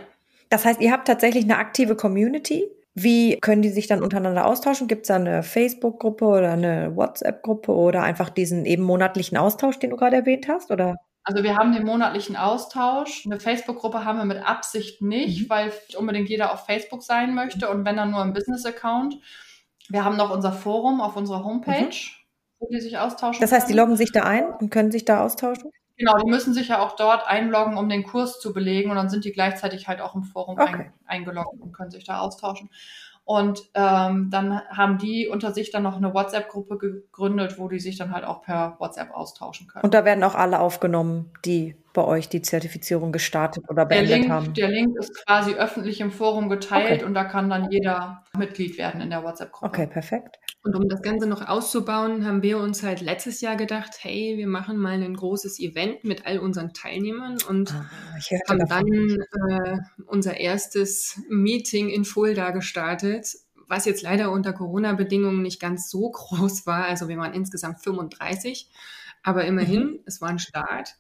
Das 0.48 0.64
heißt, 0.64 0.80
ihr 0.80 0.92
habt 0.92 1.08
tatsächlich 1.08 1.44
eine 1.44 1.58
aktive 1.58 1.96
Community, 1.96 2.70
wie 2.99 3.38
können 3.40 3.61
die 3.61 3.68
sich 3.68 3.88
dann 3.88 4.03
untereinander 4.03 4.47
austauschen? 4.47 4.88
Gibt 4.88 5.03
es 5.03 5.09
da 5.09 5.16
eine 5.16 5.42
Facebook-Gruppe 5.42 6.24
oder 6.24 6.53
eine 6.53 6.97
WhatsApp-Gruppe 6.97 7.70
oder 7.70 8.03
einfach 8.03 8.30
diesen 8.30 8.64
eben 8.64 8.82
monatlichen 8.84 9.36
Austausch, 9.36 9.78
den 9.78 9.90
du 9.90 9.97
gerade 9.97 10.16
erwähnt 10.16 10.49
hast? 10.49 10.70
Oder? 10.70 10.97
Also 11.22 11.42
wir 11.42 11.57
haben 11.57 11.74
den 11.74 11.84
monatlichen 11.84 12.36
Austausch. 12.36 13.26
Eine 13.26 13.38
Facebook-Gruppe 13.38 14.07
haben 14.07 14.16
wir 14.16 14.24
mit 14.24 14.42
Absicht 14.42 15.03
nicht, 15.03 15.42
mhm. 15.42 15.51
weil 15.51 15.66
nicht 15.66 15.94
unbedingt 15.94 16.30
jeder 16.30 16.55
auf 16.55 16.64
Facebook 16.64 17.03
sein 17.03 17.34
möchte 17.34 17.68
und 17.68 17.84
wenn 17.84 17.99
dann 17.99 18.12
nur 18.12 18.22
ein 18.22 18.32
Business-Account. 18.32 19.18
Wir 19.90 20.03
haben 20.03 20.16
noch 20.16 20.34
unser 20.34 20.53
Forum 20.53 21.03
auf 21.03 21.16
unserer 21.16 21.44
Homepage, 21.44 21.84
mhm. 21.84 22.61
wo 22.61 22.68
die 22.72 22.80
sich 22.80 22.97
austauschen. 22.97 23.42
Das 23.42 23.53
heißt, 23.53 23.68
die 23.68 23.74
loggen 23.74 23.97
sich 23.97 24.11
da 24.11 24.22
ein 24.22 24.47
und 24.47 24.70
können 24.70 24.90
sich 24.90 25.05
da 25.05 25.22
austauschen? 25.22 25.70
Genau, 25.97 26.18
die 26.18 26.30
müssen 26.30 26.53
sich 26.53 26.68
ja 26.68 26.80
auch 26.80 26.94
dort 26.97 27.26
einloggen, 27.26 27.78
um 27.78 27.88
den 27.88 28.05
Kurs 28.05 28.38
zu 28.38 28.53
belegen 28.53 28.90
und 28.90 28.97
dann 28.97 29.09
sind 29.09 29.24
die 29.24 29.32
gleichzeitig 29.32 29.88
halt 29.88 30.01
auch 30.01 30.14
im 30.14 30.24
Forum 30.24 30.59
okay. 30.59 30.74
ein, 30.74 30.92
eingeloggt 31.07 31.61
und 31.61 31.72
können 31.72 31.90
sich 31.90 32.05
da 32.05 32.20
austauschen. 32.20 32.70
Und 33.24 33.62
ähm, 33.74 34.30
dann 34.30 34.61
haben 34.68 34.99
die 34.99 35.26
unter 35.26 35.53
sich 35.53 35.72
dann 35.72 35.82
noch 35.82 35.97
eine 35.97 36.14
WhatsApp-Gruppe 36.14 36.78
gegründet, 36.78 37.59
wo 37.59 37.66
die 37.66 37.80
sich 37.80 37.99
dann 37.99 38.12
halt 38.12 38.24
auch 38.24 38.42
per 38.42 38.76
WhatsApp 38.78 39.11
austauschen 39.11 39.66
können. 39.66 39.84
Und 39.84 39.94
da 39.94 40.05
werden 40.05 40.22
auch 40.22 40.36
alle 40.36 40.61
aufgenommen, 40.61 41.32
die 41.44 41.74
bei 41.97 42.05
euch 42.05 42.28
die 42.28 42.42
Zertifizierung 42.42 43.11
gestartet 43.11 43.64
oder 43.70 43.86
beendet 43.86 44.11
der 44.11 44.18
Link, 44.18 44.30
haben. 44.30 44.53
Der 44.53 44.68
Link 44.68 44.99
ist 44.99 45.14
quasi 45.24 45.55
öffentlich 45.55 46.03
im 46.03 46.12
Forum 46.12 46.51
geteilt 46.51 46.99
okay. 46.99 47.05
und 47.05 47.14
da 47.14 47.24
kann 47.24 47.49
dann 47.49 47.70
jeder 47.70 48.22
Mitglied 48.36 48.76
werden 48.76 49.01
in 49.01 49.09
der 49.09 49.24
WhatsApp-Gruppe. 49.24 49.66
Okay, 49.66 49.86
perfekt. 49.86 50.36
Und 50.62 50.76
um 50.76 50.90
das 50.90 51.01
Ganze 51.01 51.26
noch 51.26 51.49
auszubauen, 51.49 52.26
haben 52.26 52.42
wir 52.42 52.59
uns 52.59 52.82
halt 52.82 53.01
letztes 53.01 53.40
Jahr 53.40 53.57
gedacht, 53.57 53.92
hey, 54.01 54.34
wir 54.36 54.47
machen 54.47 54.76
mal 54.76 55.03
ein 55.03 55.14
großes 55.14 55.59
Event 55.59 56.05
mit 56.05 56.26
all 56.26 56.38
unseren 56.38 56.74
Teilnehmern 56.74 57.38
und 57.49 57.72
ah, 57.72 57.88
haben 58.51 58.68
dann 58.68 58.86
äh, 58.86 59.78
unser 60.07 60.38
erstes 60.38 61.22
Meeting 61.30 61.88
in 61.88 62.05
Fulda 62.05 62.51
gestartet, 62.51 63.36
was 63.68 63.86
jetzt 63.86 64.03
leider 64.03 64.30
unter 64.30 64.53
Corona-Bedingungen 64.53 65.40
nicht 65.40 65.61
ganz 65.61 65.88
so 65.88 66.11
groß 66.12 66.66
war. 66.66 66.84
Also 66.84 67.09
wir 67.09 67.16
waren 67.16 67.32
insgesamt 67.32 67.80
35, 67.80 68.68
aber 69.22 69.47
immerhin, 69.47 69.84
mhm. 69.84 70.01
es 70.05 70.20
war 70.20 70.28
ein 70.28 70.38
Start. 70.38 70.97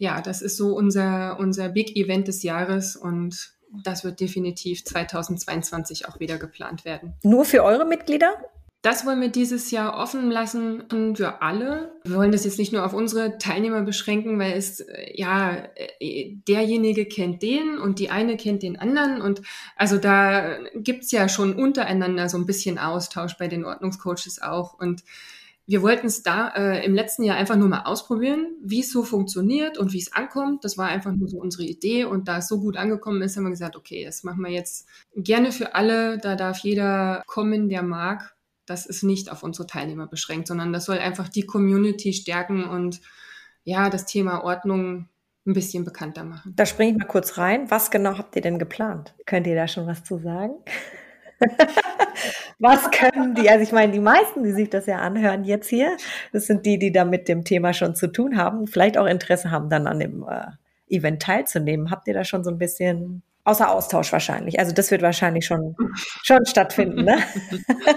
Ja, 0.00 0.22
das 0.22 0.40
ist 0.40 0.56
so 0.56 0.74
unser, 0.74 1.38
unser 1.38 1.68
Big 1.68 1.94
Event 1.94 2.26
des 2.26 2.42
Jahres 2.42 2.96
und 2.96 3.52
das 3.84 4.02
wird 4.02 4.18
definitiv 4.18 4.82
2022 4.82 6.08
auch 6.08 6.18
wieder 6.18 6.38
geplant 6.38 6.86
werden. 6.86 7.12
Nur 7.22 7.44
für 7.44 7.62
eure 7.62 7.84
Mitglieder? 7.84 8.32
Das 8.80 9.04
wollen 9.04 9.20
wir 9.20 9.28
dieses 9.28 9.70
Jahr 9.70 9.98
offen 9.98 10.30
lassen 10.30 11.14
für 11.14 11.42
alle. 11.42 11.92
Wir 12.04 12.16
wollen 12.16 12.32
das 12.32 12.46
jetzt 12.46 12.58
nicht 12.58 12.72
nur 12.72 12.86
auf 12.86 12.94
unsere 12.94 13.36
Teilnehmer 13.36 13.82
beschränken, 13.82 14.38
weil 14.38 14.54
es, 14.54 14.80
äh, 14.80 15.12
ja, 15.14 15.68
äh, 15.98 16.34
derjenige 16.48 17.04
kennt 17.04 17.42
den 17.42 17.76
und 17.76 17.98
die 17.98 18.08
eine 18.08 18.38
kennt 18.38 18.62
den 18.62 18.78
anderen. 18.78 19.20
Und 19.20 19.42
also 19.76 19.98
da 19.98 20.56
gibt's 20.76 21.12
ja 21.12 21.28
schon 21.28 21.56
untereinander 21.56 22.30
so 22.30 22.38
ein 22.38 22.46
bisschen 22.46 22.78
Austausch 22.78 23.36
bei 23.36 23.48
den 23.48 23.66
Ordnungscoaches 23.66 24.40
auch. 24.40 24.72
Und 24.72 25.04
wir 25.70 25.82
wollten 25.82 26.08
es 26.08 26.24
da 26.24 26.48
äh, 26.48 26.84
im 26.84 26.94
letzten 26.94 27.22
Jahr 27.22 27.36
einfach 27.36 27.54
nur 27.54 27.68
mal 27.68 27.82
ausprobieren, 27.82 28.56
wie 28.60 28.80
es 28.80 28.90
so 28.90 29.04
funktioniert 29.04 29.78
und 29.78 29.92
wie 29.92 30.00
es 30.00 30.12
ankommt. 30.12 30.64
Das 30.64 30.76
war 30.76 30.88
einfach 30.88 31.12
nur 31.12 31.28
so 31.28 31.38
unsere 31.38 31.62
Idee. 31.62 32.04
Und 32.04 32.26
da 32.26 32.38
es 32.38 32.48
so 32.48 32.60
gut 32.60 32.76
angekommen 32.76 33.22
ist, 33.22 33.36
haben 33.36 33.44
wir 33.44 33.50
gesagt, 33.50 33.76
okay, 33.76 34.04
das 34.04 34.24
machen 34.24 34.42
wir 34.42 34.50
jetzt 34.50 34.88
gerne 35.14 35.52
für 35.52 35.76
alle. 35.76 36.18
Da 36.18 36.34
darf 36.34 36.58
jeder 36.58 37.22
kommen, 37.26 37.68
der 37.68 37.84
mag 37.84 38.34
das 38.66 38.86
ist 38.86 39.02
nicht 39.02 39.32
auf 39.32 39.42
unsere 39.42 39.66
Teilnehmer 39.66 40.06
beschränkt, 40.06 40.46
sondern 40.46 40.72
das 40.72 40.84
soll 40.84 40.98
einfach 40.98 41.28
die 41.28 41.44
Community 41.44 42.12
stärken 42.12 42.64
und 42.64 43.00
ja, 43.64 43.90
das 43.90 44.06
Thema 44.06 44.44
Ordnung 44.44 45.08
ein 45.44 45.54
bisschen 45.54 45.84
bekannter 45.84 46.22
machen. 46.22 46.52
Da 46.54 46.66
springe 46.66 46.92
ich 46.92 46.98
mal 46.98 47.06
kurz 47.06 47.36
rein. 47.36 47.68
Was 47.70 47.90
genau 47.90 48.16
habt 48.16 48.36
ihr 48.36 48.42
denn 48.42 48.60
geplant? 48.60 49.14
Könnt 49.26 49.48
ihr 49.48 49.56
da 49.56 49.66
schon 49.66 49.88
was 49.88 50.04
zu 50.04 50.18
sagen? 50.18 50.54
was 52.58 52.90
können 52.90 53.34
die? 53.34 53.48
Also 53.48 53.62
ich 53.62 53.72
meine, 53.72 53.92
die 53.92 54.00
meisten, 54.00 54.44
die 54.44 54.52
sich 54.52 54.70
das 54.70 54.86
ja 54.86 54.98
anhören 54.98 55.44
jetzt 55.44 55.68
hier, 55.68 55.96
das 56.32 56.46
sind 56.46 56.66
die, 56.66 56.78
die 56.78 56.92
da 56.92 57.04
mit 57.04 57.28
dem 57.28 57.44
Thema 57.44 57.72
schon 57.72 57.94
zu 57.94 58.08
tun 58.08 58.36
haben, 58.36 58.66
vielleicht 58.66 58.98
auch 58.98 59.06
Interesse 59.06 59.50
haben, 59.50 59.70
dann 59.70 59.86
an 59.86 59.98
dem 59.98 60.24
äh, 60.28 60.46
Event 60.88 61.22
teilzunehmen. 61.22 61.90
Habt 61.90 62.08
ihr 62.08 62.14
da 62.14 62.24
schon 62.24 62.44
so 62.44 62.50
ein 62.50 62.58
bisschen 62.58 63.22
außer 63.44 63.70
Austausch 63.70 64.12
wahrscheinlich? 64.12 64.58
Also 64.58 64.72
das 64.72 64.90
wird 64.90 65.02
wahrscheinlich 65.02 65.46
schon 65.46 65.76
schon 66.22 66.44
stattfinden, 66.46 67.04
ne? 67.04 67.18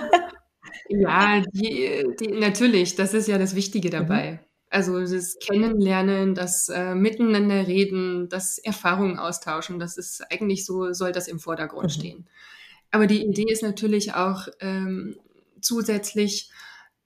ja, 0.90 1.42
die, 1.52 2.06
die, 2.20 2.28
natürlich. 2.40 2.96
Das 2.96 3.14
ist 3.14 3.28
ja 3.28 3.38
das 3.38 3.56
Wichtige 3.56 3.90
mhm. 3.90 3.92
dabei. 3.92 4.32
Mhm. 4.32 4.40
Also 4.70 5.00
das 5.00 5.38
Kennenlernen, 5.38 6.34
das 6.34 6.68
äh, 6.70 6.96
Miteinander 6.96 7.68
reden, 7.68 8.28
das 8.30 8.58
Erfahrungen 8.58 9.20
austauschen, 9.20 9.78
das 9.78 9.98
ist 9.98 10.24
eigentlich 10.32 10.66
so, 10.66 10.94
soll 10.94 11.12
das 11.12 11.28
im 11.28 11.40
Vordergrund 11.40 11.96
mhm. 11.96 12.00
stehen. 12.00 12.28
Aber 12.94 13.08
die 13.08 13.26
Idee 13.26 13.52
ist 13.52 13.64
natürlich 13.64 14.14
auch 14.14 14.48
ähm, 14.60 15.18
zusätzlich 15.62 16.52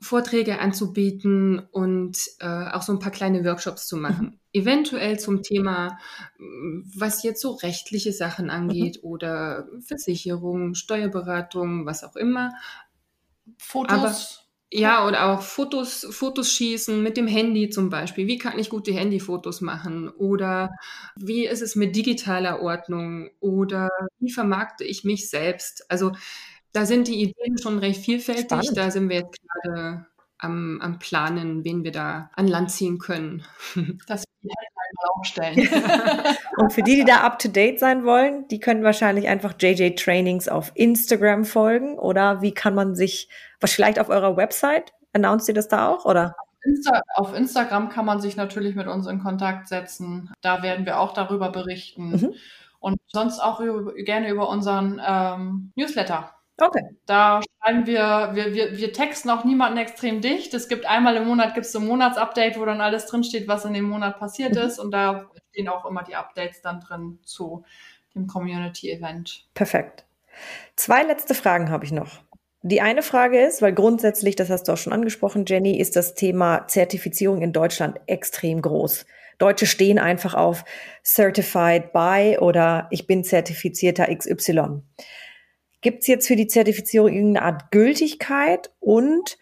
Vorträge 0.01 0.59
anzubieten 0.59 1.59
und 1.71 2.17
äh, 2.39 2.71
auch 2.71 2.81
so 2.81 2.91
ein 2.91 2.99
paar 2.99 3.13
kleine 3.13 3.45
Workshops 3.45 3.87
zu 3.87 3.95
machen. 3.95 4.25
Mhm. 4.25 4.39
Eventuell 4.51 5.17
zum 5.17 5.43
Thema, 5.43 5.97
was 6.37 7.23
jetzt 7.23 7.41
so 7.41 7.51
rechtliche 7.51 8.11
Sachen 8.11 8.49
angeht 8.49 8.99
mhm. 9.01 9.09
oder 9.09 9.69
Versicherung, 9.79 10.75
Steuerberatung, 10.75 11.85
was 11.85 12.03
auch 12.03 12.17
immer. 12.17 12.53
Fotos. 13.57 13.97
Aber, 13.97 14.15
ja, 14.71 15.07
oder 15.07 15.27
auch 15.27 15.41
Fotos, 15.41 16.05
Fotos 16.11 16.51
schießen 16.51 17.01
mit 17.01 17.15
dem 17.17 17.27
Handy 17.27 17.69
zum 17.69 17.89
Beispiel. 17.89 18.27
Wie 18.27 18.37
kann 18.37 18.59
ich 18.59 18.69
gute 18.69 18.91
Handyfotos 18.93 19.61
machen? 19.61 20.09
Oder 20.09 20.71
wie 21.15 21.45
ist 21.47 21.61
es 21.61 21.75
mit 21.75 21.95
digitaler 21.95 22.61
Ordnung? 22.61 23.29
Oder 23.39 23.89
wie 24.19 24.31
vermarkte 24.31 24.83
ich 24.83 25.03
mich 25.05 25.29
selbst? 25.29 25.89
Also 25.89 26.11
da 26.73 26.85
sind 26.85 27.07
die 27.07 27.21
Ideen 27.21 27.57
schon 27.57 27.79
recht 27.79 28.03
vielfältig. 28.03 28.45
Spannend. 28.45 28.77
Da 28.77 28.91
sind 28.91 29.09
wir 29.09 29.17
jetzt 29.17 29.37
gerade 29.63 30.05
am, 30.39 30.79
am 30.81 30.99
Planen, 30.99 31.63
wen 31.63 31.83
wir 31.83 31.91
da 31.91 32.29
an 32.35 32.47
Land 32.47 32.71
ziehen 32.71 32.99
können. 32.99 33.43
Das 34.07 34.23
wir 34.41 34.53
halt 34.57 35.17
aufstellen. 35.17 35.67
Und 36.57 36.73
für 36.73 36.81
die, 36.81 36.95
die 36.95 37.05
da 37.05 37.17
up 37.17 37.39
to 37.39 37.49
date 37.49 37.79
sein 37.79 38.05
wollen, 38.05 38.47
die 38.49 38.59
können 38.59 38.83
wahrscheinlich 38.83 39.27
einfach 39.27 39.53
JJ 39.59 39.95
Trainings 39.95 40.47
auf 40.47 40.71
Instagram 40.75 41.45
folgen 41.45 41.97
oder 41.97 42.41
wie 42.41 42.53
kann 42.53 42.75
man 42.75 42.95
sich, 42.95 43.29
was 43.59 43.73
vielleicht 43.73 43.99
auf 43.99 44.09
eurer 44.09 44.37
Website, 44.37 44.93
announced 45.13 45.47
ihr 45.47 45.53
das 45.53 45.67
da 45.67 45.89
auch 45.89 46.05
oder? 46.05 46.35
Insta 46.63 47.01
auf 47.15 47.33
Instagram 47.33 47.89
kann 47.89 48.05
man 48.05 48.19
sich 48.19 48.35
natürlich 48.35 48.75
mit 48.75 48.87
uns 48.87 49.07
in 49.07 49.19
Kontakt 49.19 49.67
setzen. 49.67 50.31
Da 50.41 50.63
werden 50.63 50.85
wir 50.85 50.99
auch 50.99 51.13
darüber 51.13 51.49
berichten. 51.49 52.11
Mhm. 52.11 52.33
Und 52.79 52.97
sonst 53.07 53.39
auch 53.39 53.59
über, 53.59 53.93
gerne 53.95 54.29
über 54.29 54.49
unseren 54.49 55.01
ähm, 55.05 55.71
Newsletter. 55.75 56.31
Okay. 56.59 56.81
Da 57.05 57.41
schreiben 57.61 57.85
wir, 57.85 58.31
wir, 58.33 58.53
wir, 58.53 58.77
wir 58.77 58.93
texten 58.93 59.29
auch 59.29 59.43
niemanden 59.43 59.77
extrem 59.77 60.21
dicht. 60.21 60.53
Es 60.53 60.67
gibt 60.67 60.85
einmal 60.87 61.15
im 61.15 61.27
Monat 61.27 61.53
gibt's 61.53 61.71
so 61.71 61.79
ein 61.79 61.85
Monatsupdate, 61.85 62.59
wo 62.59 62.65
dann 62.65 62.81
alles 62.81 63.05
drinsteht, 63.05 63.47
was 63.47 63.65
in 63.65 63.73
dem 63.73 63.85
Monat 63.85 64.19
passiert 64.19 64.55
mhm. 64.55 64.61
ist. 64.61 64.79
Und 64.79 64.91
da 64.91 65.29
stehen 65.51 65.67
auch 65.67 65.85
immer 65.85 66.03
die 66.03 66.15
Updates 66.15 66.61
dann 66.61 66.79
drin 66.79 67.19
zu 67.23 67.63
dem 68.15 68.27
Community-Event. 68.27 69.47
Perfekt. 69.53 70.05
Zwei 70.75 71.03
letzte 71.03 71.35
Fragen 71.35 71.69
habe 71.69 71.85
ich 71.85 71.91
noch. 71.91 72.21
Die 72.63 72.81
eine 72.81 73.03
Frage 73.03 73.39
ist, 73.39 73.61
weil 73.61 73.73
grundsätzlich, 73.73 74.35
das 74.35 74.49
hast 74.49 74.63
du 74.63 74.73
auch 74.73 74.77
schon 74.77 74.93
angesprochen, 74.93 75.45
Jenny, 75.45 75.79
ist 75.79 75.95
das 75.95 76.15
Thema 76.15 76.67
Zertifizierung 76.67 77.41
in 77.41 77.53
Deutschland 77.53 77.99
extrem 78.07 78.61
groß. 78.61 79.05
Deutsche 79.37 79.67
stehen 79.67 79.99
einfach 79.99 80.33
auf 80.33 80.65
Certified 81.03 81.93
by 81.93 82.37
oder 82.39 82.87
ich 82.89 83.05
bin 83.05 83.23
zertifizierter 83.23 84.07
XY. 84.13 84.81
Gibt 85.81 86.01
es 86.01 86.07
jetzt 86.07 86.27
für 86.27 86.35
die 86.35 86.47
Zertifizierung 86.47 87.13
irgendeine 87.13 87.45
Art 87.45 87.71
Gültigkeit 87.71 88.71
und 88.79 89.37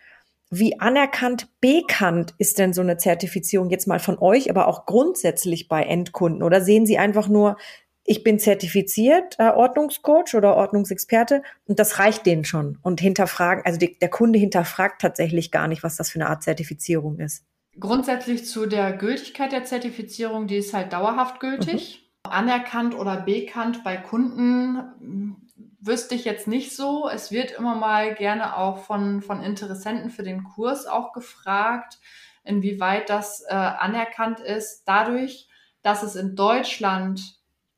wie 0.51 0.79
anerkannt, 0.79 1.49
bekannt 1.59 2.33
ist 2.37 2.59
denn 2.59 2.73
so 2.73 2.81
eine 2.81 2.97
Zertifizierung 2.97 3.69
jetzt 3.69 3.87
mal 3.87 3.99
von 3.99 4.17
euch, 4.19 4.49
aber 4.49 4.67
auch 4.67 4.85
grundsätzlich 4.85 5.67
bei 5.67 5.83
Endkunden? 5.83 6.43
Oder 6.43 6.61
sehen 6.61 6.85
Sie 6.85 6.97
einfach 6.97 7.27
nur, 7.27 7.57
ich 8.03 8.23
bin 8.23 8.37
zertifiziert, 8.37 9.35
äh, 9.39 9.49
Ordnungscoach 9.49 10.35
oder 10.35 10.55
Ordnungsexperte 10.55 11.41
und 11.65 11.79
das 11.79 11.97
reicht 11.97 12.25
denen 12.25 12.45
schon 12.45 12.77
und 12.83 13.01
hinterfragen, 13.01 13.65
also 13.65 13.79
die, 13.79 13.97
der 13.97 14.09
Kunde 14.09 14.37
hinterfragt 14.37 15.01
tatsächlich 15.01 15.51
gar 15.51 15.67
nicht, 15.67 15.81
was 15.81 15.97
das 15.97 16.11
für 16.11 16.19
eine 16.19 16.29
Art 16.29 16.43
Zertifizierung 16.43 17.19
ist. 17.19 17.43
Grundsätzlich 17.79 18.45
zu 18.45 18.67
der 18.67 18.93
Gültigkeit 18.93 19.51
der 19.51 19.65
Zertifizierung, 19.65 20.47
die 20.47 20.57
ist 20.57 20.73
halt 20.73 20.93
dauerhaft 20.93 21.39
gültig. 21.39 22.01
Mhm. 22.01 22.31
Anerkannt 22.31 22.97
oder 22.97 23.21
bekannt 23.21 23.83
bei 23.83 23.97
Kunden 23.97 25.44
wüsste 25.85 26.15
ich 26.15 26.25
jetzt 26.25 26.47
nicht 26.47 26.75
so. 26.75 27.09
Es 27.09 27.31
wird 27.31 27.51
immer 27.51 27.75
mal 27.75 28.15
gerne 28.15 28.57
auch 28.57 28.79
von, 28.79 29.21
von 29.21 29.41
Interessenten 29.41 30.09
für 30.09 30.23
den 30.23 30.43
Kurs 30.43 30.85
auch 30.85 31.13
gefragt, 31.13 31.99
inwieweit 32.43 33.09
das 33.09 33.41
äh, 33.47 33.53
anerkannt 33.53 34.39
ist. 34.39 34.83
Dadurch, 34.85 35.47
dass 35.81 36.03
es 36.03 36.15
in 36.15 36.35
Deutschland 36.35 37.21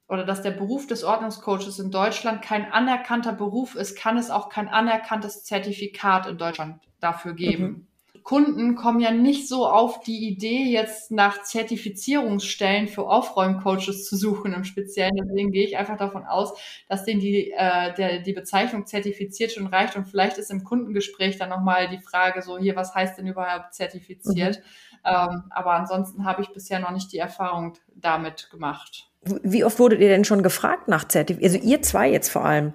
oder 0.08 0.26
dass 0.26 0.42
der 0.42 0.52
Beruf 0.52 0.88
des 0.88 1.04
Ordnungscoaches 1.04 1.80
in 1.80 1.92
Deutschland 1.92 2.42
kein 2.42 2.72
anerkannter 2.72 3.34
Beruf 3.34 3.76
ist, 3.76 3.98
kann 3.98 4.18
es 4.18 4.30
auch 4.30 4.50
kein 4.50 4.70
anerkanntes 4.70 5.44
Zertifikat 5.44 6.28
in 6.28 6.38
Deutschland 6.38 6.80
dafür 7.00 7.34
geben. 7.34 7.64
Mhm. 7.64 7.87
Kunden 8.28 8.76
kommen 8.76 9.00
ja 9.00 9.12
nicht 9.12 9.48
so 9.48 9.66
auf 9.66 10.02
die 10.02 10.28
Idee, 10.28 10.66
jetzt 10.66 11.12
nach 11.12 11.44
Zertifizierungsstellen 11.44 12.90
für 12.90 13.08
Aufräumcoaches 13.10 14.04
zu 14.04 14.18
suchen 14.18 14.52
im 14.52 14.66
Speziellen. 14.66 15.16
Deswegen 15.16 15.54
gehe 15.54 15.66
ich 15.66 15.78
einfach 15.78 15.96
davon 15.96 16.26
aus, 16.26 16.52
dass 16.90 17.06
denen 17.06 17.22
die, 17.22 17.52
äh, 17.52 17.94
der, 17.94 18.20
die 18.20 18.34
Bezeichnung 18.34 18.86
zertifiziert 18.86 19.54
schon 19.54 19.68
reicht 19.68 19.96
und 19.96 20.10
vielleicht 20.10 20.38
ist 20.40 20.52
im 20.52 20.66
Kundengespräch 20.66 21.38
dann 21.38 21.48
nochmal 21.48 21.88
die 21.88 22.00
Frage 22.00 22.42
so, 22.42 22.58
hier, 22.58 22.76
was 22.76 22.94
heißt 22.94 23.18
denn 23.18 23.28
überhaupt 23.28 23.74
zertifiziert? 23.74 24.58
Mhm. 24.58 24.64
Ähm, 25.06 25.44
aber 25.50 25.76
ansonsten 25.76 26.26
habe 26.26 26.42
ich 26.42 26.50
bisher 26.50 26.80
noch 26.80 26.92
nicht 26.92 27.14
die 27.14 27.20
Erfahrung 27.20 27.76
damit 27.96 28.50
gemacht. 28.52 29.10
Wie 29.22 29.64
oft 29.64 29.80
wurdet 29.80 30.02
ihr 30.02 30.10
denn 30.10 30.26
schon 30.26 30.44
gefragt 30.44 30.90
nach 30.90 31.08
Zertifizierung? 31.08 31.56
Also 31.56 31.66
ihr 31.66 31.82
zwei 31.82 32.12
jetzt 32.12 32.28
vor 32.28 32.44
allem 32.44 32.74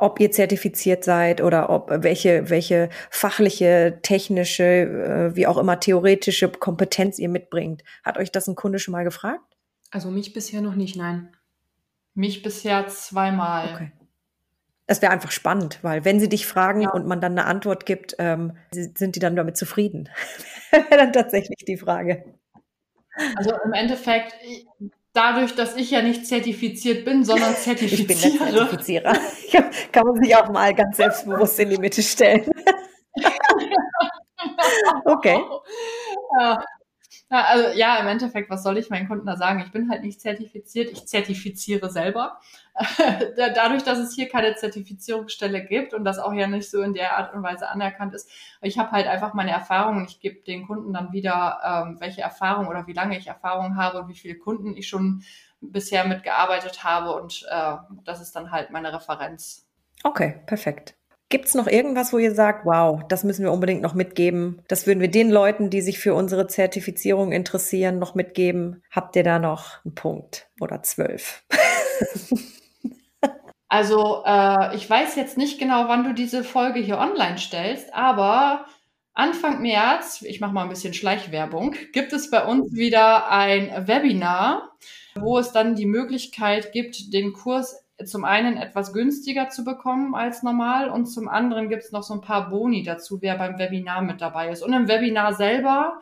ob 0.00 0.20
ihr 0.20 0.30
zertifiziert 0.30 1.04
seid 1.04 1.40
oder 1.40 1.70
ob 1.70 1.90
welche, 1.90 2.48
welche 2.50 2.88
fachliche, 3.10 3.98
technische, 4.02 4.64
äh, 4.64 5.36
wie 5.36 5.46
auch 5.46 5.58
immer 5.58 5.80
theoretische 5.80 6.48
Kompetenz 6.48 7.18
ihr 7.18 7.28
mitbringt. 7.28 7.82
Hat 8.04 8.18
euch 8.18 8.30
das 8.32 8.48
ein 8.48 8.54
Kunde 8.54 8.78
schon 8.78 8.92
mal 8.92 9.04
gefragt? 9.04 9.56
Also 9.90 10.10
mich 10.10 10.32
bisher 10.32 10.62
noch 10.62 10.74
nicht, 10.74 10.96
nein. 10.96 11.36
Mich 12.14 12.42
bisher 12.42 12.86
zweimal. 12.88 13.74
Okay. 13.74 13.92
Das 14.86 15.00
wäre 15.00 15.12
einfach 15.12 15.30
spannend, 15.30 15.78
weil 15.82 16.04
wenn 16.04 16.20
sie 16.20 16.28
dich 16.28 16.46
fragen 16.46 16.82
ja. 16.82 16.90
und 16.90 17.06
man 17.06 17.20
dann 17.20 17.32
eine 17.32 17.46
Antwort 17.46 17.86
gibt, 17.86 18.16
ähm, 18.18 18.56
sind 18.72 19.16
die 19.16 19.20
dann 19.20 19.36
damit 19.36 19.56
zufrieden? 19.56 20.08
wäre 20.70 20.96
dann 20.96 21.12
tatsächlich 21.12 21.64
die 21.66 21.76
Frage. 21.76 22.24
Also 23.36 23.52
im 23.64 23.72
Endeffekt, 23.72 24.34
dadurch, 25.12 25.54
dass 25.54 25.76
ich 25.76 25.90
ja 25.90 26.02
nicht 26.02 26.26
zertifiziert 26.26 27.04
bin, 27.04 27.24
sondern 27.24 27.54
zertifiziere. 27.54 28.12
Ich 28.12 28.38
bin 28.38 28.52
der 28.52 28.52
Zertifizierer. 28.52 29.12
Kann 29.92 30.06
man 30.06 30.22
sich 30.22 30.36
auch 30.36 30.48
mal 30.50 30.74
ganz 30.74 30.96
selbstbewusst 30.96 31.58
in 31.60 31.70
die 31.70 31.78
Mitte 31.78 32.02
stellen. 32.02 32.48
okay. 35.04 35.42
Ja. 36.38 36.64
Also 37.40 37.78
ja, 37.78 37.96
im 37.96 38.06
Endeffekt, 38.06 38.50
was 38.50 38.62
soll 38.62 38.76
ich 38.76 38.90
meinen 38.90 39.08
Kunden 39.08 39.26
da 39.26 39.36
sagen? 39.36 39.62
Ich 39.64 39.72
bin 39.72 39.90
halt 39.90 40.02
nicht 40.02 40.20
zertifiziert, 40.20 40.90
ich 40.90 41.06
zertifiziere 41.06 41.90
selber. 41.90 42.40
Dadurch, 43.36 43.82
dass 43.82 43.98
es 43.98 44.14
hier 44.14 44.28
keine 44.28 44.54
Zertifizierungsstelle 44.54 45.64
gibt 45.64 45.94
und 45.94 46.04
das 46.04 46.18
auch 46.18 46.32
ja 46.32 46.46
nicht 46.46 46.70
so 46.70 46.82
in 46.82 46.94
der 46.94 47.16
Art 47.16 47.34
und 47.34 47.42
Weise 47.42 47.68
anerkannt 47.68 48.14
ist, 48.14 48.30
ich 48.60 48.78
habe 48.78 48.90
halt 48.90 49.06
einfach 49.06 49.34
meine 49.34 49.50
Erfahrungen. 49.50 50.04
Ich 50.04 50.20
gebe 50.20 50.42
den 50.42 50.66
Kunden 50.66 50.92
dann 50.92 51.12
wieder, 51.12 51.60
ähm, 51.64 52.00
welche 52.00 52.20
Erfahrung 52.20 52.68
oder 52.68 52.86
wie 52.86 52.92
lange 52.92 53.16
ich 53.16 53.26
Erfahrung 53.26 53.76
habe 53.76 54.00
und 54.00 54.08
wie 54.08 54.16
viele 54.16 54.36
Kunden 54.36 54.76
ich 54.76 54.88
schon 54.88 55.22
bisher 55.60 56.04
mitgearbeitet 56.06 56.84
habe 56.84 57.14
und 57.14 57.46
äh, 57.50 57.76
das 58.04 58.20
ist 58.20 58.36
dann 58.36 58.50
halt 58.50 58.70
meine 58.70 58.92
Referenz. 58.92 59.66
Okay, 60.04 60.40
perfekt. 60.46 60.96
Gibt 61.32 61.46
es 61.46 61.54
noch 61.54 61.66
irgendwas, 61.66 62.12
wo 62.12 62.18
ihr 62.18 62.34
sagt, 62.34 62.66
wow, 62.66 63.00
das 63.08 63.24
müssen 63.24 63.42
wir 63.42 63.52
unbedingt 63.52 63.80
noch 63.80 63.94
mitgeben? 63.94 64.60
Das 64.68 64.86
würden 64.86 65.00
wir 65.00 65.10
den 65.10 65.30
Leuten, 65.30 65.70
die 65.70 65.80
sich 65.80 65.98
für 65.98 66.12
unsere 66.12 66.46
Zertifizierung 66.46 67.32
interessieren, 67.32 67.98
noch 67.98 68.14
mitgeben. 68.14 68.82
Habt 68.90 69.16
ihr 69.16 69.22
da 69.24 69.38
noch 69.38 69.82
einen 69.82 69.94
Punkt 69.94 70.50
oder 70.60 70.82
zwölf? 70.82 71.42
also 73.68 74.22
äh, 74.26 74.76
ich 74.76 74.90
weiß 74.90 75.16
jetzt 75.16 75.38
nicht 75.38 75.58
genau, 75.58 75.88
wann 75.88 76.04
du 76.04 76.12
diese 76.12 76.44
Folge 76.44 76.80
hier 76.80 76.98
online 76.98 77.38
stellst, 77.38 77.94
aber 77.94 78.66
Anfang 79.14 79.62
März, 79.62 80.20
ich 80.20 80.38
mache 80.38 80.52
mal 80.52 80.64
ein 80.64 80.68
bisschen 80.68 80.92
Schleichwerbung, 80.92 81.74
gibt 81.94 82.12
es 82.12 82.30
bei 82.30 82.44
uns 82.44 82.74
wieder 82.74 83.30
ein 83.30 83.88
Webinar, 83.88 84.76
wo 85.14 85.38
es 85.38 85.50
dann 85.50 85.76
die 85.76 85.86
Möglichkeit 85.86 86.72
gibt, 86.72 87.14
den 87.14 87.32
Kurs 87.32 87.82
zum 88.04 88.24
einen 88.24 88.56
etwas 88.56 88.92
günstiger 88.92 89.48
zu 89.48 89.64
bekommen 89.64 90.14
als 90.14 90.42
normal 90.42 90.90
und 90.90 91.06
zum 91.06 91.28
anderen 91.28 91.68
gibt 91.68 91.84
es 91.84 91.92
noch 91.92 92.02
so 92.02 92.14
ein 92.14 92.20
paar 92.20 92.50
Boni 92.50 92.82
dazu, 92.82 93.20
wer 93.20 93.36
beim 93.36 93.58
Webinar 93.58 94.02
mit 94.02 94.20
dabei 94.20 94.50
ist. 94.50 94.62
Und 94.62 94.72
im 94.72 94.88
Webinar 94.88 95.34
selber 95.34 96.00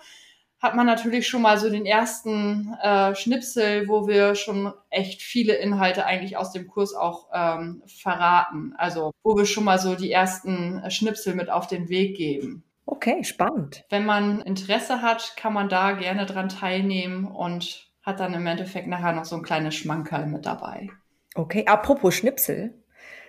hat 0.60 0.74
man 0.74 0.86
natürlich 0.86 1.26
schon 1.26 1.42
mal 1.42 1.58
so 1.58 1.70
den 1.70 1.86
ersten 1.86 2.74
äh, 2.82 3.14
Schnipsel, 3.14 3.88
wo 3.88 4.06
wir 4.06 4.34
schon 4.34 4.72
echt 4.90 5.22
viele 5.22 5.54
Inhalte 5.54 6.04
eigentlich 6.04 6.36
aus 6.36 6.52
dem 6.52 6.68
Kurs 6.68 6.94
auch 6.94 7.28
ähm, 7.32 7.82
verraten. 7.86 8.74
Also 8.76 9.12
wo 9.22 9.36
wir 9.36 9.46
schon 9.46 9.64
mal 9.64 9.78
so 9.78 9.94
die 9.94 10.12
ersten 10.12 10.82
Schnipsel 10.90 11.34
mit 11.34 11.48
auf 11.48 11.66
den 11.66 11.88
Weg 11.88 12.16
geben. 12.16 12.62
Okay, 12.84 13.24
spannend. 13.24 13.84
Wenn 13.88 14.04
man 14.04 14.42
Interesse 14.42 15.00
hat, 15.00 15.34
kann 15.36 15.54
man 15.54 15.68
da 15.68 15.92
gerne 15.92 16.26
dran 16.26 16.50
teilnehmen 16.50 17.26
und 17.26 17.88
hat 18.02 18.20
dann 18.20 18.34
im 18.34 18.46
Endeffekt 18.46 18.88
nachher 18.88 19.12
noch 19.12 19.24
so 19.24 19.36
ein 19.36 19.42
kleines 19.42 19.74
Schmankerl 19.74 20.26
mit 20.26 20.44
dabei. 20.44 20.90
Okay, 21.34 21.64
apropos 21.66 22.14
Schnipsel. 22.14 22.74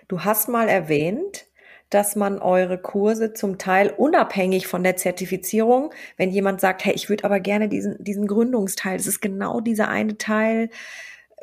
Du 0.08 0.24
hast 0.24 0.50
mal 0.50 0.68
erwähnt, 0.68 1.46
dass 1.92 2.16
man 2.16 2.40
eure 2.40 2.78
Kurse 2.78 3.34
zum 3.34 3.58
Teil 3.58 3.90
unabhängig 3.90 4.66
von 4.66 4.82
der 4.82 4.96
Zertifizierung, 4.96 5.94
wenn 6.18 6.32
jemand 6.32 6.62
sagt, 6.62 6.86
hey, 6.86 6.94
ich 6.94 7.10
würde 7.10 7.26
aber 7.26 7.40
gerne 7.40 7.68
diesen, 7.68 8.02
diesen 8.04 8.28
Gründungsteil, 8.28 8.98
das 8.98 9.08
ist 9.08 9.22
genau 9.22 9.60
dieser 9.60 9.90
eine 9.90 10.18
Teil, 10.18 10.70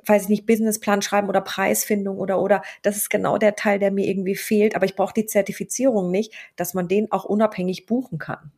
weiß 0.07 0.23
ich 0.25 0.29
nicht, 0.31 0.47
Businessplan 0.47 1.03
schreiben 1.03 1.29
oder 1.29 1.43
Preisfindung 1.43 2.19
oder, 2.19 2.41
oder, 2.41 2.63
das 2.83 2.97
ist 2.97 3.11
genau 3.11 3.37
der 3.37 3.57
Teil, 3.57 3.79
der 3.79 3.91
mir 3.91 4.07
irgendwie 4.07 4.37
fehlt, 4.37 4.75
aber 4.75 4.87
ich 4.87 4.97
brauche 4.97 5.13
die 5.13 5.27
Zertifizierung 5.27 6.11
nicht, 6.11 6.33
dass 6.57 6.73
man 6.73 6.89
den 6.89 7.13
auch 7.13 7.25
unabhängig 7.25 7.85
buchen 7.85 8.19
kann. 8.19 8.51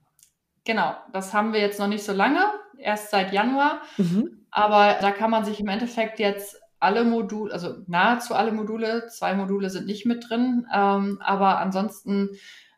Genau, 0.64 0.94
das 1.12 1.34
haben 1.34 1.52
wir 1.52 1.60
jetzt 1.60 1.80
noch 1.80 1.88
nicht 1.88 2.04
so 2.04 2.12
lange, 2.12 2.44
erst 2.78 3.10
seit 3.10 3.32
Januar, 3.32 3.82
mhm. 3.96 4.46
aber 4.52 4.98
da 5.00 5.10
kann 5.10 5.30
man 5.30 5.44
sich 5.44 5.58
im 5.58 5.68
Endeffekt 5.68 6.20
jetzt 6.20 6.59
alle 6.80 7.04
Module, 7.04 7.52
also 7.52 7.76
nahezu 7.86 8.34
alle 8.34 8.52
Module, 8.52 9.06
zwei 9.08 9.34
Module 9.34 9.70
sind 9.70 9.86
nicht 9.86 10.06
mit 10.06 10.28
drin, 10.28 10.66
ähm, 10.74 11.18
aber 11.22 11.58
ansonsten, 11.58 12.30